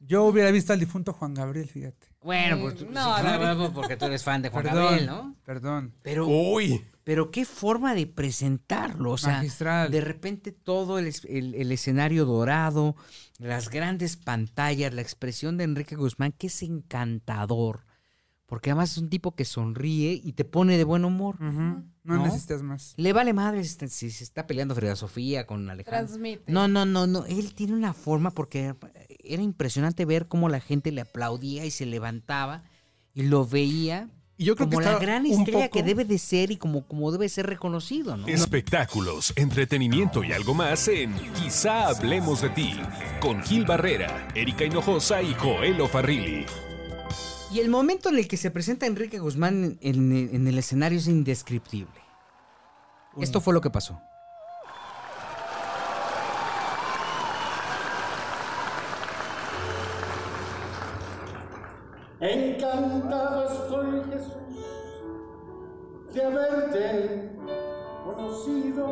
Yo 0.00 0.24
hubiera 0.24 0.50
visto 0.50 0.72
al 0.72 0.78
difunto 0.80 1.12
Juan 1.12 1.34
Gabriel, 1.34 1.68
fíjate. 1.68 2.06
Bueno, 2.22 2.56
Eh, 2.56 2.60
pues 2.62 2.74
tú- 2.76 2.86
no, 2.90 3.16
sí, 3.16 3.20
claro, 3.22 3.54
no. 3.54 3.72
porque 3.72 3.96
tú 3.96 4.04
eres 4.06 4.22
fan 4.22 4.42
de 4.42 4.48
Juan 4.50 4.64
Perdón, 4.64 4.84
Gabriel, 4.84 5.06
¿no? 5.06 5.36
perdón. 5.44 5.94
Pero, 6.02 6.26
Uy, 6.28 6.84
pero 7.04 7.30
qué 7.30 7.44
forma 7.44 7.94
de 7.94 8.06
presentarlo, 8.06 9.12
o 9.12 9.18
sea, 9.18 9.38
Magistral. 9.38 9.90
de 9.90 10.00
repente 10.00 10.52
todo 10.52 10.98
el, 10.98 11.12
el- 11.28 11.54
el 11.54 11.72
escenario 11.72 12.24
dorado, 12.26 12.94
las 13.38 13.70
grandes 13.70 14.16
pantallas, 14.16 14.94
la 14.94 15.02
expresión 15.02 15.56
de 15.56 15.64
Enrique 15.64 15.96
Guzmán, 15.96 16.32
que 16.32 16.46
es 16.48 16.62
encantador, 16.62 17.84
porque 18.48 18.70
además 18.70 18.92
es 18.92 18.98
un 18.98 19.10
tipo 19.10 19.34
que 19.34 19.44
sonríe 19.44 20.18
y 20.24 20.32
te 20.32 20.44
pone 20.46 20.78
de 20.78 20.84
buen 20.84 21.04
humor. 21.04 21.38
No, 21.38 21.84
¿No? 22.02 22.24
necesitas 22.24 22.62
más. 22.62 22.94
Le 22.96 23.12
vale 23.12 23.34
madre 23.34 23.62
si, 23.62 24.10
se 24.10 24.24
está 24.24 24.46
peleando 24.46 24.74
Frida 24.74 24.96
Sofía 24.96 25.46
con 25.46 25.68
Alejandro. 25.68 26.06
Transmite. 26.06 26.50
No, 26.50 26.66
no, 26.66 26.86
no, 26.86 27.06
no. 27.06 27.26
Él 27.26 27.52
tiene 27.54 27.74
una 27.74 27.92
forma 27.92 28.30
porque 28.30 28.74
era 29.22 29.42
impresionante 29.42 30.06
ver 30.06 30.28
cómo 30.28 30.48
la 30.48 30.60
gente 30.60 30.90
le 30.92 31.02
aplaudía 31.02 31.66
y 31.66 31.70
se 31.70 31.84
levantaba 31.84 32.62
y 33.12 33.24
lo 33.24 33.46
veía 33.46 34.08
y 34.38 34.44
yo 34.46 34.56
creo 34.56 34.68
como 34.70 34.78
que 34.78 34.84
la 34.86 34.98
gran 34.98 35.26
estrella 35.26 35.66
poco- 35.66 35.70
que 35.72 35.82
debe 35.82 36.04
de 36.06 36.16
ser 36.16 36.50
y 36.50 36.56
como, 36.56 36.86
como 36.86 37.12
debe 37.12 37.28
ser 37.28 37.46
reconocido, 37.46 38.16
¿no? 38.16 38.26
Espectáculos, 38.28 39.34
entretenimiento 39.36 40.24
y 40.24 40.32
algo 40.32 40.54
más 40.54 40.88
en 40.88 41.12
Quizá 41.34 41.88
hablemos 41.88 42.40
de 42.40 42.48
ti 42.50 42.72
con 43.20 43.42
Gil 43.42 43.66
Barrera, 43.66 44.28
Erika 44.34 44.64
Hinojosa 44.64 45.20
y 45.20 45.34
Joel 45.34 45.82
Farrilli. 45.88 46.46
Y 47.50 47.60
el 47.60 47.68
momento 47.70 48.10
en 48.10 48.16
el 48.18 48.28
que 48.28 48.36
se 48.36 48.50
presenta 48.50 48.86
Enrique 48.86 49.18
Guzmán 49.18 49.78
en, 49.80 50.12
en- 50.12 50.34
en 50.34 50.46
el 50.48 50.58
escenario 50.58 50.98
es 50.98 51.06
indescriptible. 51.08 52.00
Esto 53.20 53.40
fue 53.40 53.54
lo 53.54 53.60
que 53.60 53.70
pasó. 53.70 54.00
Encantado 62.20 63.44
estoy, 63.44 64.02
Jesús, 64.10 64.64
de 66.12 66.24
haberte 66.24 67.30
conocido. 68.04 68.88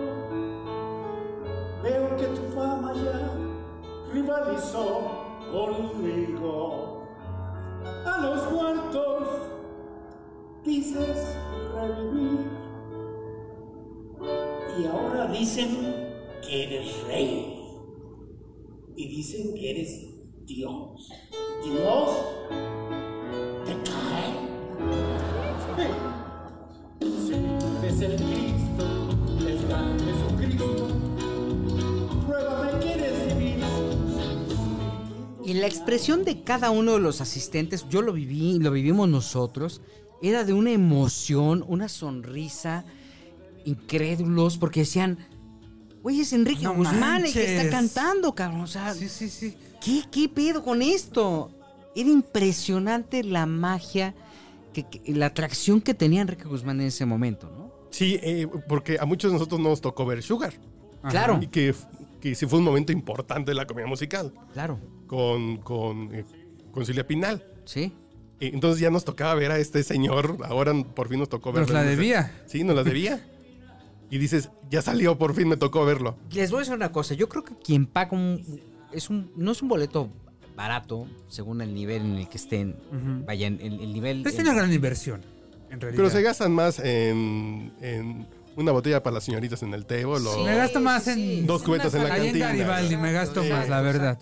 Veo 1.83 2.17
que 2.17 2.25
tu 2.27 2.43
fama 2.55 2.93
ya 2.95 3.33
rivalizó 4.13 5.11
conmigo. 5.51 6.96
Dices 10.67 11.17
revivir. 11.75 12.41
Y 14.79 14.85
ahora 14.87 15.29
dicen 15.29 15.69
que 16.43 16.65
eres 16.65 17.05
rey. 17.07 17.53
Y 18.97 19.09
dicen 19.09 19.55
que 19.55 19.71
eres 19.71 20.07
Dios. 20.45 21.09
Dios 21.65 22.11
te 23.65 23.73
cae. 23.91 24.47
Si 27.01 27.33
eres 27.35 28.01
el 28.01 28.17
Cristo, 28.17 28.85
el 29.47 29.69
gran 29.69 29.99
Jesucristo, 30.01 30.89
pruébame 32.27 32.81
que 32.81 32.93
eres 32.93 33.29
divino. 33.29 33.67
Y 35.45 35.55
la 35.55 35.67
expresión 35.67 36.25
de 36.25 36.43
cada 36.43 36.71
uno 36.71 36.95
de 36.95 37.01
los 37.01 37.21
asistentes, 37.21 37.89
yo 37.89 38.03
lo 38.03 38.13
viví, 38.13 38.59
lo 38.59 38.73
vivimos 38.73 39.09
nosotros, 39.09 39.81
era 40.23 40.45
de 40.45 40.53
una 40.53 40.71
emoción, 40.73 41.65
una 41.69 41.89
sonrisa, 41.89 42.85
incrédulos, 43.65 44.59
porque 44.59 44.81
decían, 44.81 45.19
güey, 46.03 46.21
es 46.21 46.33
Enrique 46.33 46.63
No 46.65 46.75
Guzmán 46.75 47.25
el 47.25 47.33
que 47.33 47.57
está 47.57 47.71
cantando, 47.71 48.35
cabrón. 48.35 48.61
O 48.63 48.67
sea, 48.67 48.95
Sí, 48.95 49.09
sí, 49.09 49.29
sí. 49.29 49.55
¿qué, 49.85 50.03
¿qué 50.11 50.29
pedo 50.29 50.63
con 50.63 50.83
esto? 50.83 51.51
Era 51.95 52.09
impresionante 52.11 53.25
la 53.25 53.47
magia, 53.47 54.15
que, 54.73 54.85
que- 54.85 55.15
la 55.15 55.27
atracción 55.27 55.81
que 55.81 55.95
tenía 55.95 56.21
Enrique 56.23 56.45
Guzmán 56.45 56.81
en 56.81 56.89
ese 56.89 57.07
momento, 57.07 57.51
¿no? 57.51 57.73
Sí, 57.91 58.19
eh, 58.23 58.47
porque 58.69 58.99
a 59.01 59.07
muchos 59.07 59.31
de 59.31 59.39
nosotros 59.39 59.61
nos 59.61 59.81
tocó 59.81 60.05
ver 60.05 60.23
Sugar. 60.23 60.53
Ajá. 61.03 61.11
Claro, 61.11 61.39
Y 61.41 61.47
que, 61.47 61.75
que 62.21 62.35
sí 62.35 62.47
fue 62.47 62.59
un 62.59 62.65
momento 62.65 62.93
importante 62.93 63.51
de 63.53 63.55
la 63.55 63.67
comedia 63.67 63.89
musical. 63.89 64.33
claro, 64.53 64.79
Con, 65.07 65.57
con, 65.59 66.15
eh, 66.15 66.25
con 66.73 66.85
Silvia 66.85 67.07
Pinal. 67.07 67.43
sí. 67.65 67.93
Y 68.39 68.49
entonces 68.49 68.81
ya 68.81 68.91
nos 68.91 69.05
tocaba 69.05 69.35
ver 69.35 69.51
a 69.51 69.59
este 69.59 69.83
señor. 69.83 70.37
Ahora 70.45 70.73
por 70.95 71.09
fin 71.09 71.19
nos 71.21 71.29
tocó 71.29 71.53
verlo. 71.53 71.67
Nos 71.67 71.75
la 71.75 71.83
debía. 71.83 72.33
Sí, 72.47 72.65
nos 72.65 72.77
la 72.77 72.83
debía. 72.85 73.27
y 74.11 74.19
dices, 74.19 74.51
ya 74.71 74.83
salió, 74.83 75.17
por 75.19 75.35
fin 75.35 75.49
me 75.49 75.57
tocó 75.57 75.85
verlo. 75.85 76.17
Les 76.33 76.51
voy 76.51 76.59
a 76.59 76.61
decir 76.61 76.75
una 76.75 76.93
cosa, 76.93 77.15
yo 77.15 77.29
creo 77.29 77.45
que 77.45 77.55
quien 77.57 77.87
paga 77.87 78.11
un, 78.13 78.61
es 78.93 79.09
un 79.11 79.33
no 79.37 79.53
es 79.53 79.63
un 79.63 79.69
boleto 79.69 80.11
barato 80.55 81.07
según 81.29 81.61
el 81.61 81.75
nivel 81.75 82.03
en 82.03 82.15
el 82.17 82.29
que 82.29 82.37
estén. 82.39 82.77
Ujú. 82.91 83.25
Vaya, 83.27 83.47
el, 83.49 83.61
el 83.61 83.93
nivel 83.93 84.27
Es 84.27 84.35
el- 84.39 84.43
una 84.47 84.55
gran 84.55 84.73
inversión, 84.73 85.23
en 85.71 85.81
realidad. 85.81 85.97
Pero 85.97 86.11
se 86.11 86.23
gastan 86.23 86.53
más 86.53 86.79
en, 86.79 87.73
en 87.81 88.27
una 88.57 88.73
botella 88.73 89.03
para 89.03 89.15
las 89.15 89.25
señoritas 89.25 89.63
en 89.63 89.75
el 89.75 89.85
table. 89.87 90.07
o- 90.29 90.45
Me 90.45 90.55
gasto 90.57 90.81
más 90.81 91.09
en- 91.09 91.47
Dos 91.47 91.63
cubetas 91.63 91.93
en 91.95 92.05
la 92.05 92.15
Ahí 92.15 92.21
en 92.21 92.39
cantina. 92.39 92.47
Garibaldi 92.49 92.97
me 92.97 93.13
gasto 93.13 93.43
Sí. 93.43 93.51
más, 93.51 93.69
la 93.69 93.81
verdad. 93.81 94.19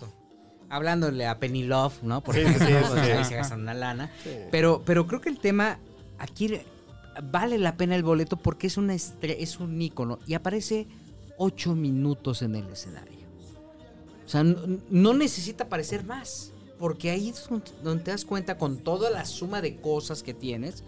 Hablándole 0.75 1.25
a 1.27 1.39
Penny 1.39 1.63
Love, 1.63 2.03
¿no? 2.03 2.21
Por 2.21 2.35
Sí, 2.35 2.41
sí, 2.45 2.53
pues, 2.57 3.05
sí. 3.05 3.11
ahí 3.11 3.23
se 3.25 3.35
gastan 3.35 3.61
una 3.61 3.73
lana. 3.73 4.11
Pero, 4.51 4.81
pero 4.85 5.07
creo 5.07 5.21
que 5.21 5.29
el 5.29 5.39
tema 5.39 5.79
aquí 6.17 6.59
vale 7.31 7.57
la 7.57 7.77
pena 7.77 7.95
el 7.95 8.03
boleto 8.03 8.37
porque 8.37 8.67
es 8.67 8.77
una 8.77 8.93
es 8.93 9.59
un 9.59 9.81
ícono 9.81 10.19
y 10.27 10.33
aparece 10.33 10.87
ocho 11.37 11.75
minutos 11.75 12.41
en 12.41 12.55
el 12.55 12.67
escenario. 12.69 13.15
O 14.25 14.29
sea, 14.29 14.43
no, 14.43 14.57
no 14.89 15.13
necesita 15.13 15.65
aparecer 15.65 16.03
más. 16.03 16.51
Porque 16.77 17.09
ahí 17.09 17.29
es 17.29 17.47
donde- 17.81 18.03
te 18.03 18.11
das 18.11 18.25
cuenta 18.25 18.57
con 18.57 18.79
toda 18.79 19.09
la 19.09 19.23
suma 19.25 19.61
de 19.61 19.77
cosas 19.77 20.23
que 20.23 20.33
tienes, 20.33 20.83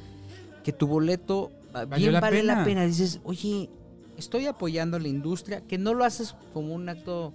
que 0.63 0.73
tu 0.73 0.86
boleto 0.86 1.50
Valió 1.71 1.95
bien 1.95 2.13
la 2.13 2.19
vale 2.19 2.43
la 2.43 2.54
pena. 2.56 2.65
pena. 2.65 2.86
Dices, 2.86 3.21
oye, 3.23 3.69
estoy 4.17 4.47
apoyando 4.47 4.97
a 4.97 5.00
la 5.00 5.08
industria, 5.08 5.62
que 5.62 5.78
no 5.78 5.93
lo 5.93 6.04
haces 6.04 6.36
como 6.54 6.73
un 6.76 6.89
acto 6.89 7.34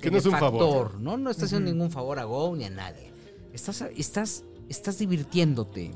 Que 0.00 0.10
no 0.10 0.18
es 0.18 0.26
un 0.26 0.32
favor. 0.32 0.98
¿no? 1.00 1.16
No 1.16 1.30
estás 1.30 1.46
haciendo 1.46 1.70
ningún 1.70 1.90
favor 1.90 2.18
a 2.18 2.24
Go 2.24 2.54
ni 2.56 2.64
a 2.64 2.70
nadie. 2.70 3.12
Estás, 3.52 3.82
estás, 3.96 4.44
estás 4.68 4.98
divirtiéndote. 4.98 5.90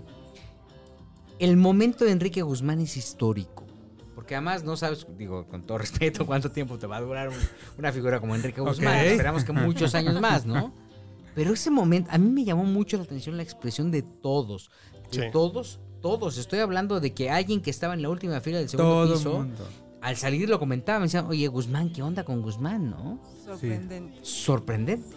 El 1.39 1.57
momento 1.57 2.05
de 2.05 2.13
Enrique 2.13 2.43
Guzmán 2.43 2.81
es 2.81 2.97
histórico. 2.97 3.65
Porque 4.15 4.37
además 4.37 4.63
no 4.63 4.77
sabes, 4.77 5.07
digo, 5.19 5.47
con 5.49 5.63
todo 5.65 5.79
respeto, 5.79 6.25
cuánto 6.27 6.51
tiempo 6.51 6.79
te 6.79 6.87
va 6.87 6.99
a 6.99 7.01
durar 7.01 7.29
un- 7.29 7.35
una 7.79 7.93
figura 7.93 8.21
como 8.21 8.35
Enrique 8.35 8.61
Guzmán. 8.61 8.99
Esperamos 8.99 9.45
que 9.45 9.53
muchos 9.53 9.95
años 9.95 10.21
más, 10.21 10.47
¿no? 10.47 10.73
Pero 11.35 11.53
ese 11.53 11.71
momento, 11.71 12.11
a 12.13 12.19
mí 12.19 12.31
me 12.31 12.45
llamó 12.45 12.65
mucho 12.65 12.97
la 12.97 13.03
atención 13.03 13.37
la 13.37 13.43
expresión 13.43 13.91
de 13.91 14.03
todos, 14.03 14.71
de 15.11 15.25
Sí. 15.25 15.31
todos, 15.33 15.81
todos. 16.01 16.39
Estoy 16.39 16.61
hablando 16.61 17.01
de 17.01 17.13
que 17.13 17.29
alguien 17.31 17.61
que 17.61 17.71
estaba 17.71 17.95
en 17.95 18.03
la 18.03 18.09
última 18.11 18.41
fila 18.41 18.59
del 18.59 18.69
segundo 18.69 19.05
Todo 19.07 19.15
piso, 19.17 19.33
mundo. 19.39 19.65
Al 20.05 20.17
salir 20.17 20.51
lo 20.51 20.59
comentaba, 20.59 20.99
me 20.99 21.07
decían, 21.07 21.25
oye, 21.27 21.49
Guzmán, 21.49 21.89
¿qué 21.91 22.03
onda 22.03 22.25
con 22.25 22.43
Guzmán, 22.43 22.91
no? 22.91 23.19
Sorprendente. 23.43 24.19
Sorprendente. 24.23 25.17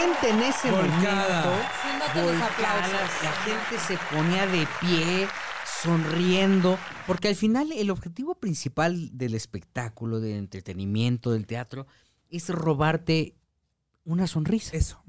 Gente 0.00 0.28
en 0.30 0.42
ese 0.42 0.70
Volcada. 0.70 1.44
momento, 1.44 1.68
Sí, 2.12 2.20
volcada, 2.22 2.46
aplausos. 2.46 3.22
la 3.22 3.32
gente 3.44 3.78
se 3.86 3.98
ponía 4.14 4.46
de 4.46 4.66
pie, 4.80 5.28
sonriendo, 5.82 6.78
porque 7.06 7.28
al 7.28 7.36
final 7.36 7.72
el 7.72 7.90
objetivo 7.90 8.34
principal 8.34 9.16
del 9.16 9.34
espectáculo, 9.34 10.20
del 10.20 10.36
entretenimiento, 10.36 11.32
del 11.32 11.46
teatro, 11.46 11.86
es 12.30 12.48
robarte 12.48 13.34
una 14.04 14.26
sonrisa. 14.26 14.76
Eso. 14.76 15.02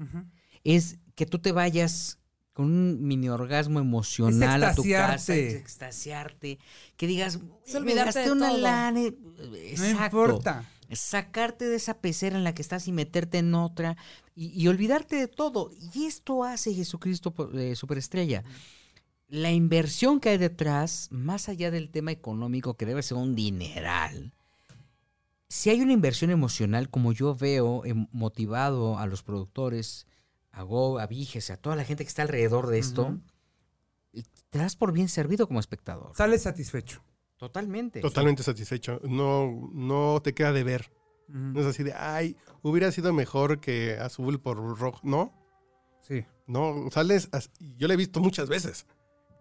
Es 0.64 0.98
que 1.14 1.26
tú 1.26 1.38
te 1.38 1.52
vayas 1.52 2.18
con 2.52 2.66
un 2.66 3.02
mini 3.06 3.28
orgasmo 3.28 3.80
emocional 3.80 4.62
a 4.64 4.74
tu 4.74 4.82
casa, 4.82 5.12
extasiarte. 5.34 5.48
es 5.48 5.54
extasiarte, 5.54 6.58
que 6.96 7.06
digas, 7.06 7.38
"Me 7.82 7.94
gasté 7.94 8.30
una 8.30 8.48
todo". 8.48 8.58
lana". 8.58 9.00
No 9.00 9.56
Exacto 9.56 10.04
importa. 10.04 10.64
Sacarte 10.92 11.66
de 11.66 11.76
esa 11.76 12.00
pecera 12.00 12.36
en 12.36 12.44
la 12.44 12.54
que 12.54 12.62
estás 12.62 12.88
y 12.88 12.92
meterte 12.92 13.38
en 13.38 13.54
otra 13.54 13.96
y, 14.34 14.48
y 14.60 14.68
olvidarte 14.68 15.16
de 15.16 15.28
todo. 15.28 15.70
Y 15.94 16.06
esto 16.06 16.44
hace 16.44 16.74
Jesucristo 16.74 17.34
eh, 17.54 17.74
Superestrella. 17.76 18.44
La 19.28 19.50
inversión 19.50 20.20
que 20.20 20.30
hay 20.30 20.38
detrás, 20.38 21.08
más 21.10 21.48
allá 21.48 21.70
del 21.70 21.90
tema 21.90 22.12
económico, 22.12 22.74
que 22.74 22.86
debe 22.86 23.02
ser 23.02 23.16
un 23.16 23.34
dineral, 23.34 24.34
si 25.52 25.68
hay 25.68 25.82
una 25.82 25.92
inversión 25.92 26.30
emocional, 26.30 26.88
como 26.88 27.12
yo 27.12 27.34
veo 27.34 27.84
em, 27.84 28.06
motivado 28.10 28.98
a 28.98 29.06
los 29.06 29.22
productores, 29.22 30.06
a 30.50 30.62
Go, 30.62 30.98
a 30.98 31.06
Viges, 31.06 31.50
a 31.50 31.58
toda 31.58 31.76
la 31.76 31.84
gente 31.84 32.04
que 32.04 32.08
está 32.08 32.22
alrededor 32.22 32.68
de 32.68 32.78
esto, 32.78 33.18
y 34.14 34.22
te 34.48 34.58
das 34.58 34.76
por 34.76 34.92
bien 34.92 35.10
servido 35.10 35.46
como 35.46 35.60
espectador. 35.60 36.16
Sales 36.16 36.44
satisfecho. 36.44 37.02
Totalmente. 37.42 38.00
Totalmente 38.00 38.44
satisfecho. 38.44 39.00
No, 39.02 39.68
no 39.72 40.20
te 40.22 40.32
queda 40.32 40.52
de 40.52 40.62
ver. 40.62 40.92
No 41.26 41.58
es 41.60 41.66
así 41.66 41.82
de, 41.82 41.92
ay, 41.92 42.36
hubiera 42.62 42.92
sido 42.92 43.12
mejor 43.12 43.58
que 43.58 43.98
azul 43.98 44.40
por 44.40 44.58
rojo. 44.78 45.00
No, 45.02 45.32
Sí. 46.02 46.24
no, 46.46 46.88
sales, 46.92 47.28
yo 47.76 47.88
la 47.88 47.94
he 47.94 47.96
visto 47.96 48.20
muchas 48.20 48.48
veces. 48.48 48.86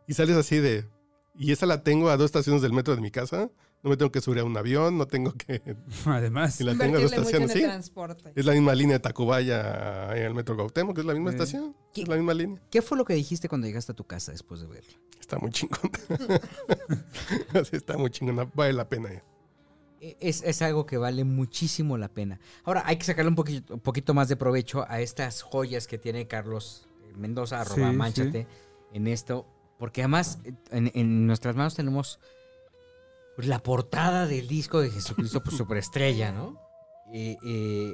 Y 0.08 0.16
sales 0.16 0.36
así 0.36 0.58
de, 0.58 0.90
y 1.36 1.52
esa 1.52 1.68
la 1.68 1.84
tengo 1.84 2.10
a 2.10 2.18
dos 2.18 2.26
estaciones 2.26 2.64
del 2.64 2.74
metro 2.74 2.96
de 2.96 3.02
mi 3.02 3.12
casa. 3.12 3.52
No 3.84 3.90
me 3.90 3.98
tengo 3.98 4.12
que 4.12 4.22
subir 4.22 4.40
a 4.40 4.44
un 4.44 4.56
avión, 4.56 4.98
no 4.98 5.08
tengo 5.08 5.34
que... 5.34 5.76
Además. 6.06 6.62
Y 6.62 6.64
la 6.64 6.74
tengo 6.78 6.98
a 6.98 7.02
dos 7.02 7.12
Invertirle 7.12 7.24
mucho 7.24 7.38
en 7.38 7.44
estaciones, 7.44 7.52
el 7.56 7.58
sí. 7.58 7.64
transporte. 7.64 8.32
Es 8.36 8.46
la 8.46 8.54
misma 8.54 8.76
línea 8.76 8.96
de 8.98 9.00
Tacubaya 9.00 10.16
en 10.16 10.24
el 10.24 10.34
metro 10.36 10.56
Gautemo, 10.56 10.94
que 10.94 11.02
es 11.02 11.08
la 11.08 11.14
misma 11.14 11.32
estación. 11.32 11.76
¿Qué? 11.94 12.04
Es 12.04 12.08
la 12.08 12.16
misma 12.16 12.34
línea. 12.36 12.62
¿Qué 12.70 12.82
fue 12.84 12.98
lo 12.98 13.06
que 13.06 13.14
dijiste 13.16 13.50
cuando 13.50 13.66
llegaste 13.68 13.92
a 13.92 13.96
tu 13.96 14.04
casa 14.06 14.32
después 14.32 14.62
de 14.62 14.68
verla? 14.68 14.92
Está 15.20 15.40
muy 15.40 15.50
chingón. 15.52 15.80
Está 17.72 17.98
muy 17.98 18.10
chingona. 18.10 18.48
Vale 18.54 18.74
la 18.74 18.88
pena. 18.88 19.10
eh. 19.12 19.24
E- 20.00 20.18
Es, 20.20 20.44
es 20.44 20.62
algo 20.62 20.86
que 20.86 20.98
vale 20.98 21.24
muchísimo 21.24 21.98
la 21.98 22.10
pena. 22.10 22.40
Ahora, 22.64 22.84
hay 22.86 22.98
que 22.98 23.06
sacarle 23.06 23.30
un 23.30 23.36
poquito, 23.36 23.74
un 23.76 23.80
poquito 23.80 24.14
más 24.14 24.28
de 24.30 24.36
provecho 24.36 24.86
a 24.90 25.00
estas 25.02 25.42
joyas 25.42 25.88
que 25.88 25.98
tiene 25.98 26.28
Carlos 26.28 26.88
eh, 27.04 27.14
Mendoza, 27.18 27.62
arroba 27.62 27.90
Sí, 27.92 27.96
manchate, 27.98 28.48
en 28.94 29.08
esto. 29.08 29.48
Porque 29.78 30.02
además, 30.02 30.40
eh, 30.44 30.54
en, 30.72 30.92
en 30.94 31.28
nuestras 31.28 31.56
manos 31.56 31.76
tenemos 31.76 32.20
pues, 33.42 33.50
la 33.50 33.64
portada 33.64 34.28
del 34.28 34.48
disco 34.48 34.80
de 34.82 34.90
Jesucristo 34.92 35.42
por 35.42 35.54
Superestrella, 35.54 36.32
¿no? 36.32 36.60
Eh, 37.14 37.38
eh, 37.46 37.94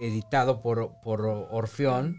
editado 0.00 0.62
por, 0.62 0.92
por 1.02 1.20
Orfeón. 1.26 2.16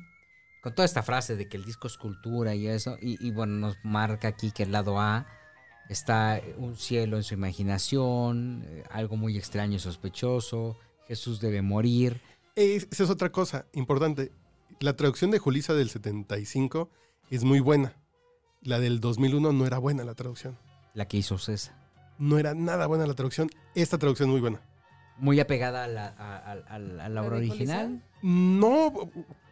Con 0.62 0.76
toda 0.76 0.86
esta 0.86 1.02
frase 1.02 1.36
de 1.36 1.50
que 1.50 1.58
el 1.58 1.66
disco 1.66 1.88
es 1.88 1.98
cultura 1.98 2.54
y 2.54 2.68
eso. 2.68 2.96
Y, 3.02 3.18
y 3.26 3.32
bueno, 3.32 3.54
nos 3.56 3.76
marca 3.84 4.28
aquí 4.28 4.52
que 4.52 4.64
el 4.64 4.72
lado 4.72 5.00
A 5.00 5.26
está 5.90 6.40
un 6.58 6.76
cielo 6.78 7.18
en 7.18 7.24
su 7.24 7.34
imaginación, 7.34 8.64
eh, 8.68 8.84
algo 8.92 9.18
muy 9.18 9.38
extraño 9.38 9.78
y 9.78 9.80
sospechoso, 9.80 10.78
Jesús 11.08 11.40
debe 11.42 11.62
morir. 11.64 12.22
Es- 12.56 12.88
Esa 12.92 13.04
es 13.06 13.10
otra 13.10 13.32
cosa 13.32 13.66
importante. 13.74 14.32
La 14.80 14.96
traducción 14.96 15.32
de 15.32 15.40
Julisa 15.40 15.74
del 15.74 15.90
75 15.90 16.90
es 17.32 17.44
muy 17.44 17.60
buena. 17.60 17.96
La 18.62 18.80
del 18.80 19.00
2001 19.00 19.52
no 19.54 19.66
era 19.66 19.80
buena 19.80 20.04
la 20.04 20.14
traducción. 20.14 20.58
La 20.94 21.08
que 21.08 21.18
hizo 21.18 21.40
César. 21.40 21.81
No 22.22 22.38
era 22.38 22.54
nada 22.54 22.86
buena 22.88 23.08
la 23.08 23.14
traducción. 23.16 23.50
Esta 23.74 23.98
traducción 23.98 24.30
es 24.30 24.32
muy 24.34 24.42
buena. 24.42 24.62
Muy 25.18 25.40
apegada 25.40 25.84
a 25.84 25.88
la, 25.88 26.08
a- 26.18 26.52
a- 26.52 26.76
a 26.76 26.80
la- 27.10 27.24
obra 27.24 27.38
original. 27.38 28.02
No, 28.22 28.94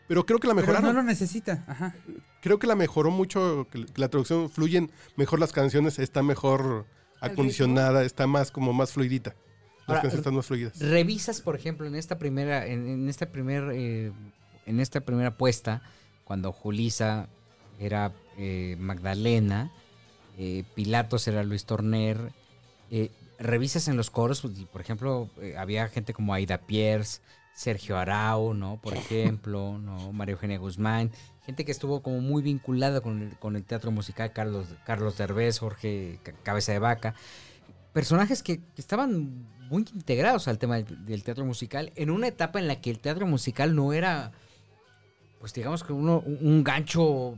pero 0.07 0.25
creo 0.25 0.39
que 0.39 0.47
la 0.47 0.53
Pero 0.53 0.67
mejoraron. 0.67 0.95
no 0.95 1.01
lo 1.01 1.03
necesita. 1.03 1.63
Ajá. 1.67 1.95
Creo 2.41 2.59
que 2.59 2.67
la 2.67 2.75
mejoró 2.75 3.09
mucho, 3.11 3.67
que 3.71 3.85
la 3.95 4.07
traducción 4.09 4.49
fluyen 4.49 4.91
mejor 5.15 5.39
las 5.39 5.51
canciones, 5.51 5.97
está 5.99 6.21
mejor 6.23 6.85
¿El 7.21 7.31
acondicionada, 7.31 8.03
está 8.03 8.27
más 8.27 8.51
como 8.51 8.71
más 8.71 8.93
fluidita. 8.93 9.31
Las 9.31 9.87
Ahora, 9.87 10.01
canciones 10.03 10.19
están 10.19 10.35
más 10.35 10.45
fluidas. 10.45 10.79
Revisas, 10.79 11.41
por 11.41 11.55
ejemplo, 11.55 11.87
en 11.87 11.95
esta 11.95 12.17
primera, 12.19 12.65
en, 12.67 12.87
en 12.87 13.09
esta 13.09 13.25
primer, 13.31 13.71
eh, 13.73 14.11
en 14.67 14.79
esta 14.79 15.01
primera 15.01 15.35
puesta, 15.37 15.81
cuando 16.23 16.51
Julisa 16.51 17.27
era 17.79 18.13
eh, 18.37 18.75
Magdalena, 18.79 19.71
eh, 20.37 20.63
Pilatos 20.75 21.27
era 21.27 21.43
Luis 21.43 21.65
Torner, 21.65 22.31
eh, 22.91 23.11
revisas 23.37 23.87
en 23.87 23.97
los 23.97 24.09
coros, 24.09 24.41
pues, 24.41 24.53
por 24.71 24.81
ejemplo, 24.81 25.29
eh, 25.41 25.55
había 25.57 25.87
gente 25.87 26.13
como 26.13 26.33
Aida 26.33 26.57
Pierce, 26.59 27.21
Sergio 27.53 27.97
Arau, 27.97 28.53
¿no? 28.53 28.77
Por 28.81 28.93
ejemplo, 28.95 29.77
¿no? 29.79 30.11
María 30.13 30.33
Eugenia 30.33 30.57
Guzmán, 30.57 31.11
gente 31.45 31.65
que 31.65 31.71
estuvo 31.71 32.01
como 32.01 32.21
muy 32.21 32.41
vinculada 32.41 33.01
con 33.01 33.21
el, 33.21 33.37
con 33.37 33.55
el 33.55 33.63
teatro 33.65 33.91
musical, 33.91 34.31
Carlos, 34.33 34.67
Carlos 34.85 35.17
Derbez, 35.17 35.59
Jorge 35.59 36.19
Ca- 36.23 36.33
Cabeza 36.43 36.71
de 36.71 36.79
Vaca, 36.79 37.15
personajes 37.91 38.43
que, 38.43 38.59
que 38.59 38.81
estaban 38.81 39.45
muy 39.69 39.85
integrados 39.93 40.47
al 40.47 40.57
tema 40.57 40.77
del, 40.77 41.05
del 41.05 41.23
teatro 41.23 41.45
musical 41.45 41.91
en 41.95 42.09
una 42.11 42.27
etapa 42.27 42.59
en 42.59 42.67
la 42.67 42.79
que 42.81 42.91
el 42.91 42.99
teatro 42.99 43.25
musical 43.27 43.75
no 43.75 43.93
era, 43.93 44.31
pues 45.39 45.53
digamos 45.53 45.83
que 45.83 45.91
uno, 45.93 46.21
un 46.25 46.39
un 46.41 46.63
gancho 46.63 47.37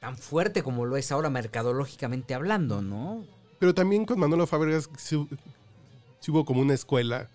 tan 0.00 0.16
fuerte 0.18 0.62
como 0.62 0.84
lo 0.84 0.96
es 0.96 1.10
ahora 1.10 1.30
mercadológicamente 1.30 2.34
hablando, 2.34 2.82
¿no? 2.82 3.24
Pero 3.58 3.74
también 3.74 4.04
con 4.04 4.18
Manolo 4.18 4.46
Fábregas 4.46 4.88
sí, 4.98 5.16
hu- 5.16 5.28
sí 6.20 6.30
hubo 6.30 6.44
como 6.44 6.60
una 6.60 6.74
escuela 6.74 7.28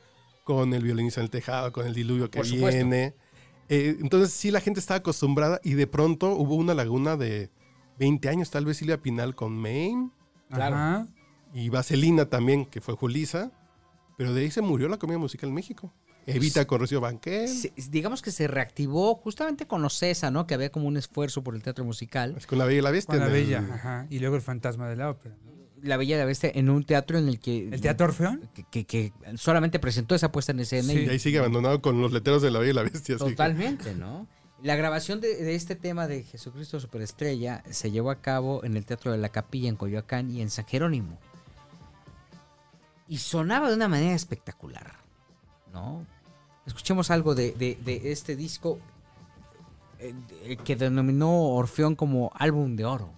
con 0.44 0.74
el 0.74 0.84
violinista 0.84 1.20
en 1.22 1.26
el 1.26 1.30
tejado, 1.32 1.72
con 1.72 1.86
el 1.88 1.94
diluvio 1.94 2.30
que 2.30 2.40
Por 2.40 2.48
viene. 2.50 3.16
Eh, 3.70 3.98
entonces 4.02 4.34
sí 4.34 4.52
la 4.52 4.60
gente 4.60 4.80
estaba 4.80 4.98
acostumbrada 4.98 5.60
y 5.64 5.74
de 5.74 5.88
pronto 5.88 6.34
hubo 6.36 6.56
una 6.56 6.74
laguna 6.74 7.16
de 7.16 7.50
20 8.00 8.28
años, 8.30 8.52
tal 8.52 8.66
vez 8.66 8.78
Silvia 8.78 9.02
Pinal 9.02 9.34
con 9.36 9.54
Maine 9.56 10.10
Claro. 10.52 10.76
Ajá. 10.76 11.08
y 11.54 11.70
Vaselina 11.70 12.26
también, 12.26 12.66
que 12.66 12.82
fue 12.82 12.96
Julisa. 12.96 13.52
Pero 14.18 14.34
de 14.34 14.42
ahí 14.42 14.52
se 14.52 14.62
murió 14.62 14.88
la 14.90 14.98
comedia 14.98 15.18
musical 15.20 15.50
en 15.50 15.56
México. 15.56 15.92
Evita 16.28 16.68
con 16.68 16.80
Rocío 16.80 17.02
Banquel. 17.02 17.48
Se- 17.48 17.74
digamos 17.90 18.22
que 18.22 18.30
se 18.32 18.48
reactivó 18.48 19.16
justamente 19.16 19.66
con 19.66 19.84
Ocesa, 19.84 20.30
¿no? 20.30 20.46
Que 20.46 20.54
había 20.54 20.70
como 20.72 20.88
un 20.88 20.98
esfuerzo 20.98 21.42
por 21.44 21.56
el 21.56 21.64
teatro 21.64 21.84
musical. 21.86 22.38
Con 22.46 22.60
la 22.60 22.66
Bella 22.66 22.80
y 22.80 22.82
la 22.84 22.92
Bestia. 22.92 23.14
Con 23.14 23.20
la 23.22 23.26
el- 23.28 23.32
bella. 23.32 23.68
Ajá. 23.74 24.08
Y 24.12 24.20
luego 24.20 24.36
el 24.36 24.42
fantasma 24.44 24.88
de 24.90 24.96
la 24.98 25.10
ópera. 25.10 25.36
¿no? 25.44 25.50
La 25.82 25.98
Bella 25.98 26.15
y 26.15 26.19
la 26.19 26.25
Bestia 26.25 26.52
en 26.54 26.69
un 26.69 26.84
teatro 26.84 27.17
en 27.17 27.27
el 27.27 27.40
que... 27.40 27.67
¿El 27.69 27.82
Teatro 27.82 28.06
Orfeón? 28.08 28.50
Que, 28.54 28.63
que- 28.65 28.86
que 28.86 29.13
solamente 29.36 29.79
presentó 29.79 30.13
esa 30.15 30.32
puesta 30.32 30.52
en 30.52 30.60
escena. 30.60 30.94
y 30.94 31.06
Y 31.06 31.10
ahí 31.10 31.19
sigue 31.19 31.40
abandonado 31.40 31.82
con 31.82 32.02
los 32.02 32.12
letreros 32.12 32.42
de 32.42 32.52
la 32.52 32.60
Bella 32.60 32.71
y 32.71 32.75
la 32.75 32.84
Bestia. 32.84 33.15
así 33.15 33.23
que- 33.25 33.32
Totalmente, 33.32 33.96
¿no? 33.96 34.27
La 34.62 34.75
grabación 34.75 35.21
de, 35.21 35.36
de 35.44 35.56
este 35.56 35.75
tema 35.75 36.06
de 36.08 36.21
Jesucristo 36.23 36.79
Superestrella 36.79 37.63
se 37.71 37.90
llevó 37.90 38.12
a 38.12 38.21
cabo 38.21 38.63
en 38.63 38.77
el 38.77 38.86
Teatro 38.86 39.12
de 39.12 39.17
la 39.17 39.29
Capilla 39.29 39.69
en 39.69 39.75
Coyoacán 39.75 40.29
y 40.29 40.42
en 40.42 40.52
San 40.52 40.65
Jerónimo. 40.67 41.17
Y 43.08 43.17
sonaba 43.17 43.69
de 43.69 43.75
una 43.75 43.88
manera 43.88 44.13
espectacular, 44.15 44.94
¿no? 45.73 46.06
Escuchemos 46.67 47.10
algo 47.12 47.34
de, 47.36 47.54
de- 47.54 47.77
de 47.84 48.12
este 48.12 48.36
disco 48.36 48.79
eh, 50.00 50.13
de- 50.48 50.58
que 50.58 50.75
denominó 50.75 51.32
Orfeón 51.56 51.96
como 51.96 52.32
álbum 52.36 52.75
de 52.75 52.86
oro. 52.86 53.13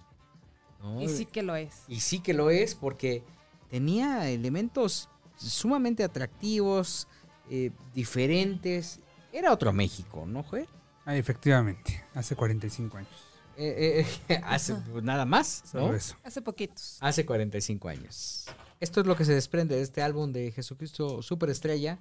¿No? 0.84 1.00
Y 1.00 1.08
sí 1.08 1.26
que 1.26 1.42
lo 1.42 1.56
es. 1.56 1.82
Y 1.88 2.00
sí 2.00 2.20
que 2.20 2.34
lo 2.34 2.50
es 2.50 2.74
porque 2.74 3.24
tenía 3.70 4.28
elementos 4.30 5.08
sumamente 5.36 6.04
atractivos, 6.04 7.08
eh, 7.50 7.70
diferentes. 7.94 9.00
Era 9.32 9.52
otro 9.52 9.72
México, 9.72 10.24
¿no, 10.26 10.42
Joel? 10.42 10.68
Ah, 11.04 11.16
efectivamente. 11.16 12.04
Hace 12.14 12.36
45 12.36 12.98
años. 12.98 13.10
Eh, 13.56 14.06
eh, 14.28 14.40
hace 14.44 14.76
nada 15.02 15.24
más, 15.24 15.62
¿no? 15.72 15.80
Solo 15.80 15.94
eso. 15.94 16.16
Hace 16.22 16.42
poquitos. 16.42 16.98
Hace 17.00 17.24
45 17.24 17.88
años. 17.88 18.46
Esto 18.80 19.00
es 19.00 19.06
lo 19.06 19.16
que 19.16 19.24
se 19.24 19.32
desprende 19.32 19.76
de 19.76 19.82
este 19.82 20.02
álbum 20.02 20.32
de 20.32 20.52
Jesucristo 20.52 21.22
Superestrella, 21.22 21.98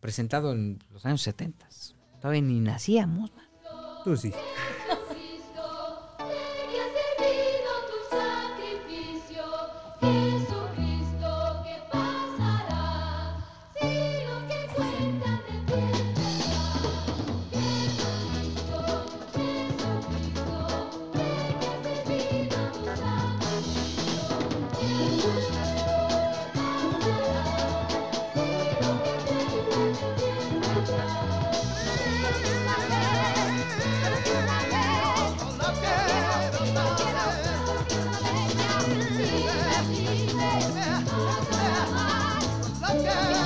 presentado 0.00 0.52
en 0.52 0.78
los 0.90 1.06
años 1.06 1.22
70. 1.22 1.68
Todavía 2.20 2.42
ni 2.42 2.60
nacíamos. 2.60 3.32
man. 3.32 3.46
Tú 4.04 4.16
sí. 4.16 4.32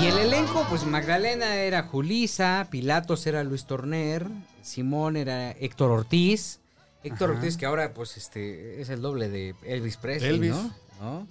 Y 0.03 0.07
el 0.07 0.19
elenco, 0.19 0.67
pues 0.69 0.85
Magdalena 0.85 1.55
era 1.55 1.85
Julisa, 1.85 2.67
Pilatos 2.73 3.25
era 3.29 3.45
Luis 3.45 3.67
Torner, 3.67 4.27
Simón 4.61 5.17
era 5.17 5.53
Héctor 5.53 5.93
Ortiz. 5.93 6.59
Héctor 7.05 7.31
Ajá. 7.31 7.39
Ortiz, 7.39 7.57
que 7.57 7.67
ahora 7.67 7.95
pues 7.95 8.17
este 8.17 8.81
es 8.81 8.89
el 8.89 9.01
doble 9.01 9.29
de 9.29 9.55
Elvis 9.63 9.97
Presley, 9.99 10.31
Elvis. 10.31 10.51
¿no? 10.51 10.75
¿No? 11.01 11.27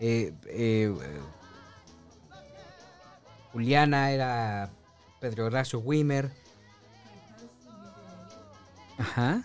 Eh, 0.00 0.32
eh, 0.46 0.92
eh, 1.00 1.20
Juliana 3.52 4.10
era 4.10 4.72
Pedro 5.20 5.46
Horacio 5.46 5.78
Wimmer. 5.78 6.32
Ajá. 8.98 9.44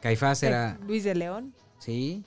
Caifás 0.00 0.42
era, 0.42 0.78
Luis 0.86 1.04
de 1.04 1.14
León. 1.14 1.52
sí. 1.78 2.24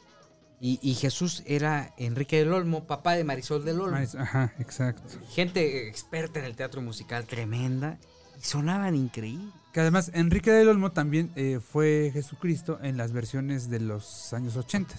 Y, 0.62 0.78
y 0.82 0.96
Jesús 0.96 1.42
era 1.46 1.94
Enrique 1.98 2.38
del 2.40 2.52
Olmo, 2.52 2.84
papá 2.86 3.14
de 3.14 3.24
Marisol 3.24 3.64
del 3.64 3.80
Olmo. 3.80 3.96
Maris- 3.98 4.16
Ajá, 4.20 4.54
exacto. 4.60 5.04
Gente 5.30 5.88
experta 5.88 6.40
en 6.40 6.46
el 6.46 6.56
teatro 6.56 6.82
musical, 6.82 7.26
tremenda. 7.26 7.98
Y 8.38 8.44
sonaban 8.44 8.96
increíbles. 8.96 9.54
Que 9.74 9.80
además 9.82 10.12
Enrique 10.14 10.52
del 10.52 10.68
Olmo 10.70 10.92
también 10.92 11.32
eh, 11.36 11.60
fue 11.62 12.10
Jesucristo 12.14 12.80
en 12.82 12.98
las 12.98 13.12
versiones 13.14 13.70
de 13.70 13.80
los 13.80 14.34
años 14.34 14.58
80. 14.58 14.96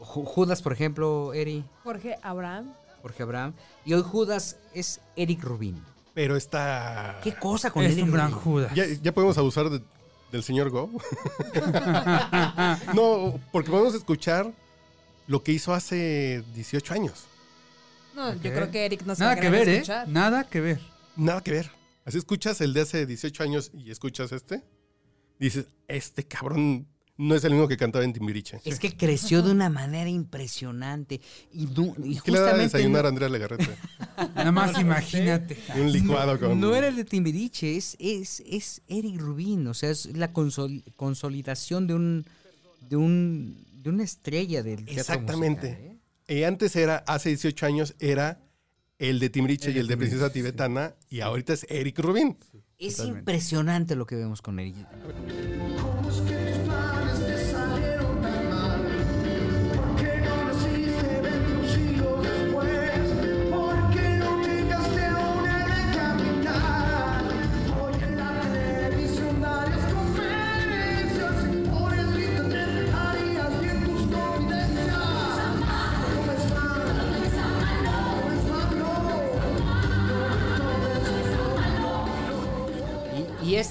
Ju- 0.00 0.24
Judas, 0.24 0.62
por 0.62 0.72
ejemplo, 0.72 1.32
Eri, 1.34 1.64
Jorge 1.82 2.16
Abraham. 2.22 2.72
Jorge 3.02 3.22
Abraham. 3.22 3.54
Y 3.84 3.92
hoy 3.94 4.02
Judas 4.02 4.56
es 4.72 5.00
Eric 5.16 5.42
Rubin. 5.42 5.82
Pero 6.14 6.36
está. 6.36 7.20
¿Qué 7.22 7.34
cosa 7.34 7.70
con 7.70 7.84
Es 7.84 7.92
Eric 7.92 8.04
un 8.04 8.12
gran? 8.12 8.30
Judas. 8.30 8.72
¿Ya, 8.74 8.84
ya 9.02 9.12
podemos 9.12 9.36
abusar 9.36 9.68
de- 9.68 9.82
del 10.34 10.42
señor 10.42 10.70
Go. 10.70 10.90
no, 12.92 13.38
porque 13.52 13.70
podemos 13.70 13.94
escuchar 13.94 14.52
lo 15.28 15.44
que 15.44 15.52
hizo 15.52 15.72
hace 15.72 16.42
18 16.56 16.92
años. 16.92 17.26
No, 18.16 18.34
yo 18.34 18.52
creo 18.52 18.68
que 18.68 18.84
Eric 18.84 19.02
no 19.02 19.14
se 19.14 19.22
Nada 19.22 19.34
va 19.34 19.38
a 19.38 19.40
que 19.40 19.48
querer 19.48 19.60
ver, 19.60 19.68
¿eh? 19.68 19.76
escuchar. 19.76 20.08
Nada 20.08 20.42
que 20.42 20.60
ver. 20.60 20.80
Nada 21.14 21.40
que 21.40 21.52
ver. 21.52 21.70
Así 22.04 22.18
escuchas 22.18 22.60
el 22.60 22.74
de 22.74 22.80
hace 22.80 23.06
18 23.06 23.44
años 23.44 23.70
y 23.74 23.92
escuchas 23.92 24.32
este. 24.32 24.64
Dices, 25.38 25.66
este 25.86 26.24
cabrón 26.24 26.88
no 27.16 27.34
es 27.34 27.44
el 27.44 27.52
mismo 27.52 27.68
que 27.68 27.76
cantaba 27.76 28.04
en 28.04 28.12
Timbiriche. 28.12 28.60
Es 28.64 28.78
que 28.80 28.96
creció 28.96 29.42
de 29.42 29.52
una 29.52 29.70
manera 29.70 30.10
impresionante. 30.10 31.20
Y, 31.52 31.66
du- 31.66 31.94
y 32.02 32.18
¿Qué 32.20 32.32
le 32.32 32.40
da 32.40 32.50
a 32.50 32.56
desayunar 32.56 33.00
a 33.00 33.02
no, 33.04 33.08
Andrea 33.10 33.28
Legarrete? 33.28 33.68
Nada 34.34 34.50
más 34.52 34.78
imagínate. 34.80 35.56
Un 35.76 35.92
licuado 35.92 36.38
con. 36.40 36.58
no 36.60 36.74
era 36.74 36.88
el 36.88 36.96
de 36.96 37.04
Timbiriche, 37.04 37.76
es, 37.76 37.96
es, 38.00 38.42
es 38.46 38.82
Eric 38.88 39.20
Rubin. 39.20 39.66
O 39.68 39.74
sea, 39.74 39.90
es 39.90 40.06
la 40.16 40.32
consol- 40.32 40.82
consolidación 40.96 41.86
de 41.86 41.94
un, 41.94 42.26
de 42.88 42.96
un 42.96 43.64
de 43.82 43.90
una 43.90 44.02
estrella 44.02 44.62
del 44.62 44.84
teatro 44.84 45.00
Exactamente. 45.00 45.68
musical, 45.68 45.86
¿eh? 45.86 45.98
Eh, 46.40 46.46
antes 46.46 46.74
era, 46.74 46.96
hace 47.06 47.28
18 47.28 47.66
años, 47.66 47.94
era 48.00 48.40
el 48.98 49.18
de 49.20 49.28
Timbiriche 49.28 49.68
El 49.70 49.76
y 49.76 49.78
el 49.80 49.86
de 49.88 49.96
Princesa 49.98 50.32
Timbiriche, 50.32 50.52
Tibetana. 50.52 50.94
Y 51.10 51.20
ahorita 51.20 51.52
es 51.52 51.66
Eric 51.68 51.98
Rubin. 51.98 52.36
Es 52.78 52.96
Totalmente. 52.96 53.18
impresionante 53.20 53.94
lo 53.94 54.06
que 54.06 54.16
vemos 54.16 54.40
con 54.42 54.58
Eric. 54.58 54.74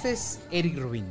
Este 0.03 0.11
es 0.11 0.39
Eric 0.51 0.77
Rubin. 0.79 1.05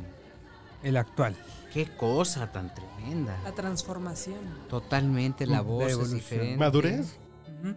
El 0.83 0.97
actual. 0.97 1.35
Qué 1.73 1.87
cosa 1.97 2.51
tan 2.51 2.71
tremenda. 2.75 3.35
La 3.43 3.51
transformación. 3.51 4.37
Totalmente 4.69 5.47
la 5.47 5.53
La 5.53 5.61
voz 5.61 5.91
es 5.91 6.11
diferente. 6.11 6.57
¿Madurez? 6.57 7.17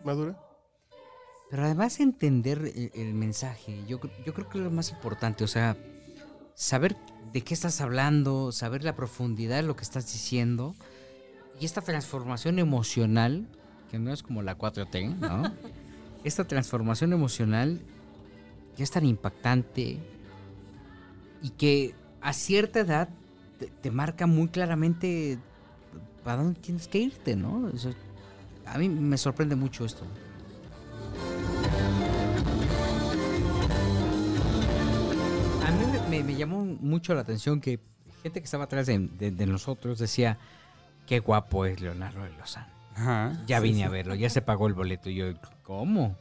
¿Madura? 0.05 0.39
Pero 1.51 1.64
además 1.64 2.01
entender 2.01 2.59
el, 2.59 2.91
el 2.95 3.14
mensaje, 3.14 3.83
yo, 3.89 3.99
yo 4.27 4.35
creo 4.35 4.49
que 4.51 4.59
es 4.59 4.64
lo 4.64 4.71
más 4.71 4.91
importante, 4.91 5.43
o 5.43 5.49
sea, 5.49 5.79
saber 6.55 6.97
de 7.33 7.41
qué 7.41 7.55
estás 7.55 7.81
hablando, 7.81 8.53
saber 8.53 8.85
la 8.85 8.95
profundidad 8.95 9.57
de 9.57 9.62
lo 9.62 9.75
que 9.75 9.85
estás 9.85 10.12
diciendo 10.12 10.75
y 11.59 11.64
esta 11.64 11.81
transformación 11.81 12.59
emocional, 12.59 13.47
que 13.91 13.99
no 13.99 14.12
es 14.12 14.23
como 14.23 14.43
la 14.43 14.59
4T, 14.59 15.17
¿no? 15.17 15.55
esta 16.25 16.47
transformación 16.47 17.14
emocional 17.14 17.81
que 18.77 18.83
es 18.83 18.91
tan 18.91 19.07
impactante 19.07 20.16
y 21.43 21.51
que 21.51 21.95
a 22.20 22.32
cierta 22.32 22.80
edad 22.80 23.09
te, 23.59 23.66
te 23.66 23.91
marca 23.91 24.26
muy 24.26 24.49
claramente 24.49 25.39
para 26.24 26.43
dónde 26.43 26.61
tienes 26.61 26.89
que 26.89 26.99
irte, 26.99 27.37
¿no? 27.37 27.68
Eso- 27.70 27.95
a 28.66 28.78
mí 28.78 28.89
me 28.89 29.16
sorprende 29.16 29.55
mucho 29.55 29.84
esto. 29.84 30.05
A 35.66 35.70
mí 35.70 35.84
me, 35.93 36.09
me- 36.18 36.24
me 36.24 36.37
llamó 36.37 36.64
mucho 36.64 37.14
la 37.14 37.20
atención 37.22 37.61
que 37.61 37.80
gente 38.22 38.41
que 38.41 38.45
estaba 38.45 38.64
atrás 38.64 38.87
de, 38.87 38.99
de- 38.99 39.30
de 39.30 39.47
nosotros 39.47 39.99
decía, 39.99 40.39
qué 41.07 41.18
guapo 41.20 41.64
es 41.66 41.80
Leonardo 41.80 42.22
de 42.22 42.30
Lozano. 42.37 42.66
Ajá. 42.95 43.32
Ya 43.47 43.59
Sí, 43.59 43.64
vine 43.64 43.78
sí. 43.78 43.82
a 43.84 43.89
verlo, 43.89 44.14
ya 44.14 44.30
se 44.30 44.43
pagó 44.43 44.66
el 44.68 44.74
boleto. 44.74 45.11
Y 45.11 45.16
yo, 45.16 45.26
¿cómo? 45.62 46.16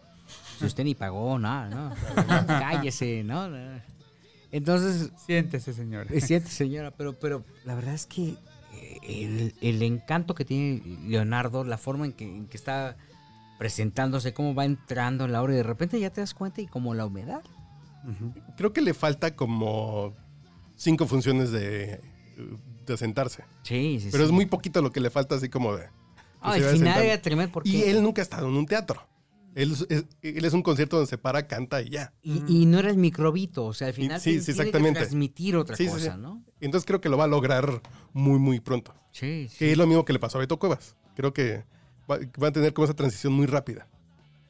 Si 0.60 0.66
usted 0.66 0.84
ni 0.84 0.96
pagó 0.96 1.38
nada, 1.40 1.70
¿no? 1.70 1.94
Cállese, 2.48 3.24
¿no? 3.24 3.48
Entonces, 4.56 5.12
Siéntese, 5.26 5.74
señor. 5.74 6.08
es 6.12 6.28
cierto, 6.28 6.50
señora, 6.50 6.92
pero, 6.92 7.12
pero 7.14 7.44
la 7.66 7.76
verdad 7.76 7.94
es 7.94 8.06
que 8.06 8.36
eh, 8.74 9.00
el, 9.04 9.54
el 9.60 9.84
encanto 9.84 10.34
que 10.34 10.46
tiene 10.46 10.82
Leonardo, 11.08 11.66
la 11.66 11.78
forma 11.78 12.06
en 12.06 12.14
que, 12.14 12.24
en 12.24 12.48
que 12.48 12.56
está 12.56 12.96
presentándose, 13.60 14.34
cómo 14.34 14.56
va 14.56 14.64
entrando 14.64 15.26
en 15.26 15.34
la 15.34 15.42
hora 15.42 15.54
y 15.54 15.58
de 15.58 15.64
repente 15.64 16.00
ya 16.00 16.10
te 16.10 16.22
das 16.22 16.34
cuenta 16.34 16.62
y 16.62 16.68
como 16.68 16.94
la 16.94 17.06
humedad. 17.06 17.42
Creo 18.56 18.72
que 18.72 18.82
le 18.82 18.94
falta 18.94 19.36
como 19.36 20.14
cinco 20.78 21.06
funciones 21.06 21.52
de, 21.52 22.00
de 22.86 22.98
sentarse. 22.98 23.44
Sí, 23.64 24.00
sí, 24.00 24.08
Pero 24.10 24.24
sí. 24.24 24.30
es 24.30 24.32
muy 24.32 24.46
poquito 24.46 24.82
lo 24.82 24.92
que 24.92 25.02
le 25.02 25.10
falta, 25.10 25.36
así 25.36 25.50
como 25.50 25.76
de. 25.76 25.88
Ah, 26.40 26.56
el 26.56 26.64
final 26.64 27.02
era 27.02 27.22
tremendo 27.22 27.52
porque... 27.52 27.70
Y 27.70 27.84
él 27.84 28.02
nunca 28.02 28.22
ha 28.22 28.24
estado 28.24 28.48
en 28.48 28.54
un 28.56 28.68
teatro. 28.68 29.06
Él 29.56 29.72
es, 29.72 29.88
él 30.22 30.46
es 30.46 30.54
un 30.54 30.62
concierto 30.62 30.98
donde 30.98 31.10
se 31.10 31.18
para, 31.18 31.48
canta 31.48 31.82
y 31.82 31.90
ya. 31.90 32.14
Y, 32.22 32.44
y 32.48 32.66
no 32.66 32.78
era 32.78 32.90
el 32.90 32.98
microbito, 32.98 33.66
o 33.66 33.74
sea, 33.74 33.88
al 33.88 33.94
Y- 33.94 33.96
final 33.96 34.20
sí, 34.20 34.32
tiene- 34.32 34.40
sí, 34.42 34.46
tiene 34.46 34.58
que 34.58 34.62
exactamente. 34.68 35.00
transmitir 35.00 35.56
otra 35.56 35.76
Sí, 35.78 35.88
cosa, 35.88 36.14
sí. 36.16 36.20
¿no? 36.22 36.44
Entonces 36.60 36.86
creo 36.86 37.00
que 37.02 37.10
lo 37.10 37.18
va 37.18 37.24
a 37.24 37.28
lograr 37.28 37.82
muy, 38.14 38.38
muy 38.38 38.60
pronto. 38.60 38.94
Sí, 39.12 39.48
sí. 39.50 39.58
Que 39.58 39.72
es 39.72 39.78
lo 39.78 39.88
mismo 39.88 40.04
que 40.06 40.14
le 40.14 40.20
pasó 40.20 40.38
a 40.38 40.42
Beto 40.42 40.60
Cuevas. 40.60 40.96
Creo 41.16 41.34
que 41.34 41.64
va, 42.12 42.20
va 42.42 42.50
a 42.50 42.52
tener 42.52 42.74
como 42.74 42.84
esa 42.86 42.94
transición 42.96 43.32
muy 43.34 43.46
rápida. 43.46 43.88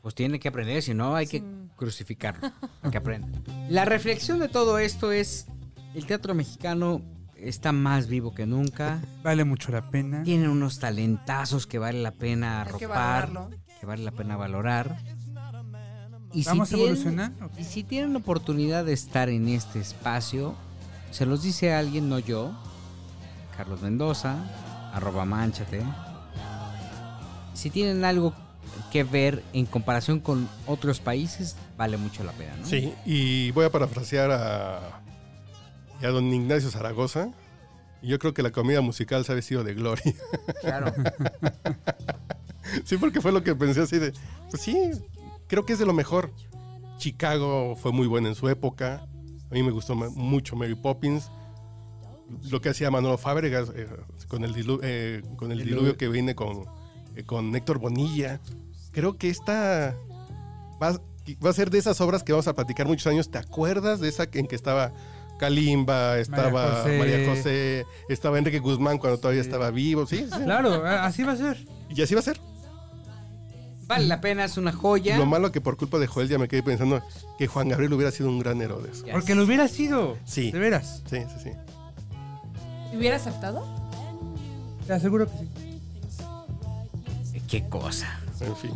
Pues 0.01 0.13
tiene 0.15 0.39
que 0.39 0.47
aprender, 0.47 0.81
si 0.83 0.93
no 0.93 1.15
hay 1.15 1.27
que 1.27 1.43
crucificarlo, 1.75 2.41
para 2.81 2.91
que 2.91 2.97
aprenda. 2.97 3.27
La 3.69 3.85
reflexión 3.85 4.39
de 4.39 4.47
todo 4.49 4.79
esto 4.79 5.11
es, 5.11 5.45
el 5.93 6.05
teatro 6.07 6.33
mexicano 6.35 7.01
está 7.35 7.71
más 7.71 8.07
vivo 8.07 8.33
que 8.33 8.45
nunca, 8.45 9.01
Vale 9.23 9.43
mucho 9.43 9.71
la 9.71 9.89
pena. 9.91 10.23
tiene 10.23 10.47
unos 10.49 10.79
talentazos 10.79 11.67
que 11.67 11.77
vale 11.79 12.01
la 12.01 12.11
pena 12.11 12.61
Hay 12.61 12.65
que 12.77 12.85
arropar, 12.85 13.27
valorarlo. 13.33 13.49
Que 13.79 13.85
vale 13.85 14.03
la 14.03 14.11
pena 14.11 14.35
valorar. 14.37 14.97
Y 16.33 16.43
Vamos 16.43 16.69
tienen- 16.69 16.87
evolucionando. 16.87 17.49
Y 17.57 17.63
si 17.63 17.83
tienen 17.83 18.13
la 18.13 18.19
oportunidad 18.19 18.83
de 18.85 18.93
estar 18.93 19.29
en 19.29 19.47
este 19.47 19.79
espacio, 19.79 20.55
se 21.11 21.25
los 21.25 21.43
dice 21.43 21.73
alguien, 21.73 22.09
no 22.09 22.19
yo, 22.19 22.51
Carlos 23.55 23.81
Mendoza, 23.81 24.35
arroba 24.93 25.23
manchate. 25.25 25.81
Si 27.53 27.69
tienen 27.69 28.03
algo 28.03 28.33
que 28.91 29.03
ver 29.05 29.43
en 29.53 29.65
comparación 29.65 30.19
con 30.19 30.49
otros 30.67 30.99
países, 30.99 31.55
vale 31.77 31.95
mucho 31.97 32.23
la 32.25 32.33
pena, 32.33 32.53
¿no? 32.57 32.65
Sí, 32.65 32.93
y 33.05 33.51
voy 33.51 33.65
a 33.65 33.71
parafrasear 33.71 34.31
a, 34.31 34.77
a 36.01 36.07
don 36.07 36.25
Ignacio 36.33 36.69
Zaragoza. 36.69 37.29
Y 38.01 38.09
yo 38.09 38.19
creo 38.19 38.33
que 38.33 38.43
la 38.43 38.51
comida 38.51 38.81
musical 38.81 39.23
se 39.23 39.31
ha 39.31 39.35
vestido 39.35 39.63
de 39.63 39.73
gloria. 39.73 40.13
Claro. 40.61 40.93
sí, 42.85 42.97
porque 42.97 43.21
fue 43.21 43.31
lo 43.31 43.43
que 43.43 43.55
pensé 43.55 43.81
así 43.81 43.97
de, 43.99 44.13
pues 44.49 44.61
sí, 44.63 44.91
creo 45.47 45.65
que 45.65 45.73
es 45.73 45.79
de 45.79 45.85
lo 45.85 45.93
mejor. 45.93 46.31
Chicago 46.97 47.75
fue 47.75 47.91
muy 47.91 48.07
buena 48.07 48.29
en 48.29 48.35
su 48.35 48.47
época. 48.49 49.05
A 49.51 49.53
mí 49.53 49.61
me 49.63 49.71
gustó 49.71 49.95
mucho 49.95 50.55
Mary 50.55 50.75
Poppins. 50.75 51.29
Lo 52.49 52.59
que 52.61 52.69
hacía 52.69 52.89
Manolo 52.89 53.17
Fábregas 53.17 53.71
eh, 53.75 53.87
con 54.27 54.43
el, 54.43 54.55
dilu- 54.55 54.79
eh, 54.81 55.21
con 55.35 55.51
el 55.51 55.59
Diluvio. 55.59 55.75
diluvio 55.75 55.97
que 55.97 56.07
viene 56.09 56.33
con, 56.35 56.65
eh, 57.15 57.23
con 57.23 57.55
Héctor 57.55 57.77
Bonilla. 57.79 58.39
Creo 58.91 59.17
que 59.17 59.29
esta 59.29 59.95
va, 60.81 60.93
va 61.45 61.49
a 61.49 61.53
ser 61.53 61.69
de 61.69 61.77
esas 61.77 61.99
obras 62.01 62.23
que 62.23 62.31
vamos 62.31 62.47
a 62.47 62.55
platicar 62.55 62.87
muchos 62.87 63.05
años. 63.07 63.29
¿Te 63.29 63.37
acuerdas 63.37 63.99
de 63.99 64.07
esa 64.09 64.27
en 64.33 64.47
que 64.47 64.55
estaba 64.55 64.91
Kalimba, 65.37 66.17
estaba 66.17 66.77
José. 66.81 66.97
María 66.97 67.29
José, 67.29 67.85
estaba 68.09 68.39
Enrique 68.39 68.59
Guzmán 68.59 68.97
cuando 68.97 69.19
todavía 69.19 69.41
estaba 69.41 69.69
vivo? 69.69 70.07
Sí, 70.07 70.25
sí. 70.31 70.43
Claro, 70.43 70.83
así 70.85 71.23
va 71.23 71.33
a 71.33 71.37
ser. 71.37 71.67
Y 71.89 72.01
así 72.01 72.13
va 72.15 72.21
a 72.21 72.23
ser. 72.23 72.39
Vale 73.87 74.07
la 74.07 74.19
pena, 74.21 74.45
es 74.45 74.57
una 74.57 74.71
joya. 74.71 75.17
Lo 75.17 75.25
malo 75.25 75.51
que 75.51 75.61
por 75.61 75.77
culpa 75.77 75.99
de 75.99 76.07
Joel 76.07 76.27
ya 76.27 76.37
me 76.39 76.47
quedé 76.47 76.63
pensando 76.63 77.01
que 77.37 77.47
Juan 77.47 77.69
Gabriel 77.69 77.93
hubiera 77.93 78.11
sido 78.11 78.29
un 78.29 78.39
gran 78.39 78.61
Herodes. 78.61 79.03
Ya 79.05 79.13
Porque 79.13 79.35
lo 79.35 79.43
hubiera 79.43 79.67
sido. 79.67 80.17
Sí. 80.25 80.51
De 80.51 80.59
veras. 80.59 81.03
Sí, 81.09 81.17
sí, 81.19 81.43
sí. 81.43 81.51
¿Te 82.91 82.97
hubiera 82.97 83.17
aceptado? 83.17 83.63
Te 84.87 84.93
aseguro 84.93 85.29
que 85.29 85.37
sí. 85.37 85.49
Qué 87.47 87.69
cosa. 87.69 88.19
En 88.41 88.55
fin. 88.55 88.71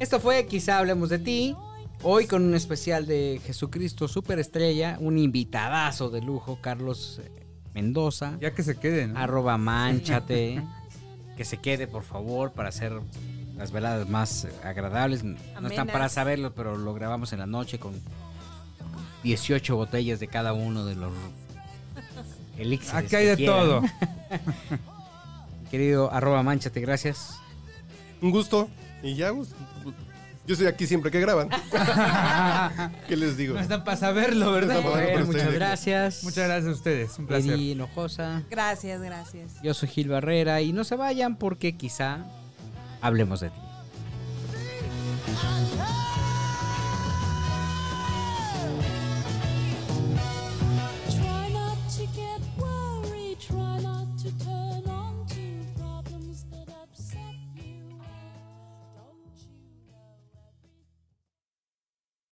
Esto 0.00 0.18
fue 0.20 0.46
Quizá 0.46 0.78
Hablemos 0.78 1.08
de 1.08 1.18
Ti. 1.18 1.56
Hoy 2.02 2.26
con 2.26 2.44
un 2.44 2.54
especial 2.54 3.06
de 3.06 3.40
Jesucristo 3.46 4.06
Superestrella, 4.08 4.98
un 5.00 5.18
invitadazo 5.18 6.10
de 6.10 6.20
lujo, 6.20 6.58
Carlos 6.60 7.20
eh, 7.24 7.30
Mendoza, 7.74 8.36
Ya 8.40 8.52
que 8.54 8.62
se 8.62 8.76
queden. 8.76 9.14
¿no? 9.14 9.20
arroba 9.20 9.56
manchate, 9.56 10.62
que 11.36 11.44
se 11.44 11.56
quede 11.58 11.86
por 11.86 12.02
favor 12.02 12.52
para 12.52 12.68
hacer 12.68 12.92
las 13.56 13.72
veladas 13.72 14.08
más 14.08 14.46
agradables. 14.62 15.24
No 15.24 15.68
están 15.68 15.86
para 15.86 16.08
saberlo, 16.08 16.54
pero 16.54 16.76
lo 16.76 16.94
grabamos 16.94 17.32
en 17.32 17.40
la 17.40 17.46
noche 17.46 17.78
con 17.78 17.94
18 19.22 19.76
botellas 19.76 20.20
de 20.20 20.28
cada 20.28 20.52
uno 20.52 20.84
de 20.84 20.94
los 20.94 21.12
elixires. 22.58 22.94
Aquí 22.94 23.16
hay 23.16 23.24
que 23.24 23.30
de 23.30 23.36
quieran. 23.36 23.56
todo. 23.56 23.82
Querido 25.70 26.12
arroba 26.12 26.42
manchate, 26.42 26.80
gracias. 26.80 27.40
Un 28.20 28.30
gusto. 28.30 28.68
Y 29.02 29.14
ya, 29.14 29.32
pues, 29.32 29.50
yo 30.46 30.52
estoy 30.52 30.68
aquí 30.68 30.86
siempre 30.86 31.10
que 31.10 31.20
graban. 31.20 31.48
¿Qué 33.08 33.16
les 33.16 33.36
digo? 33.36 33.54
No 33.54 33.60
están 33.60 33.84
para 33.84 33.96
saberlo, 33.96 34.52
¿verdad? 34.52 34.74
No 34.74 34.80
están 34.80 34.92
para 34.92 35.04
Joel, 35.04 35.14
pero 35.14 35.26
muchas 35.26 35.52
gracias. 35.52 36.24
Muchas 36.24 36.46
gracias 36.46 36.72
a 36.72 36.76
ustedes. 36.76 37.18
Un 37.18 37.26
placer. 37.26 37.52
Eri 37.54 37.72
Hinojosa. 37.72 38.42
Gracias, 38.48 39.00
gracias. 39.02 39.60
Yo 39.62 39.74
soy 39.74 39.88
Gil 39.88 40.08
Barrera 40.08 40.62
y 40.62 40.72
no 40.72 40.84
se 40.84 40.94
vayan 40.94 41.36
porque 41.36 41.76
quizá 41.76 42.26
hablemos 43.00 43.40
de 43.40 43.50
ti. 43.50 43.60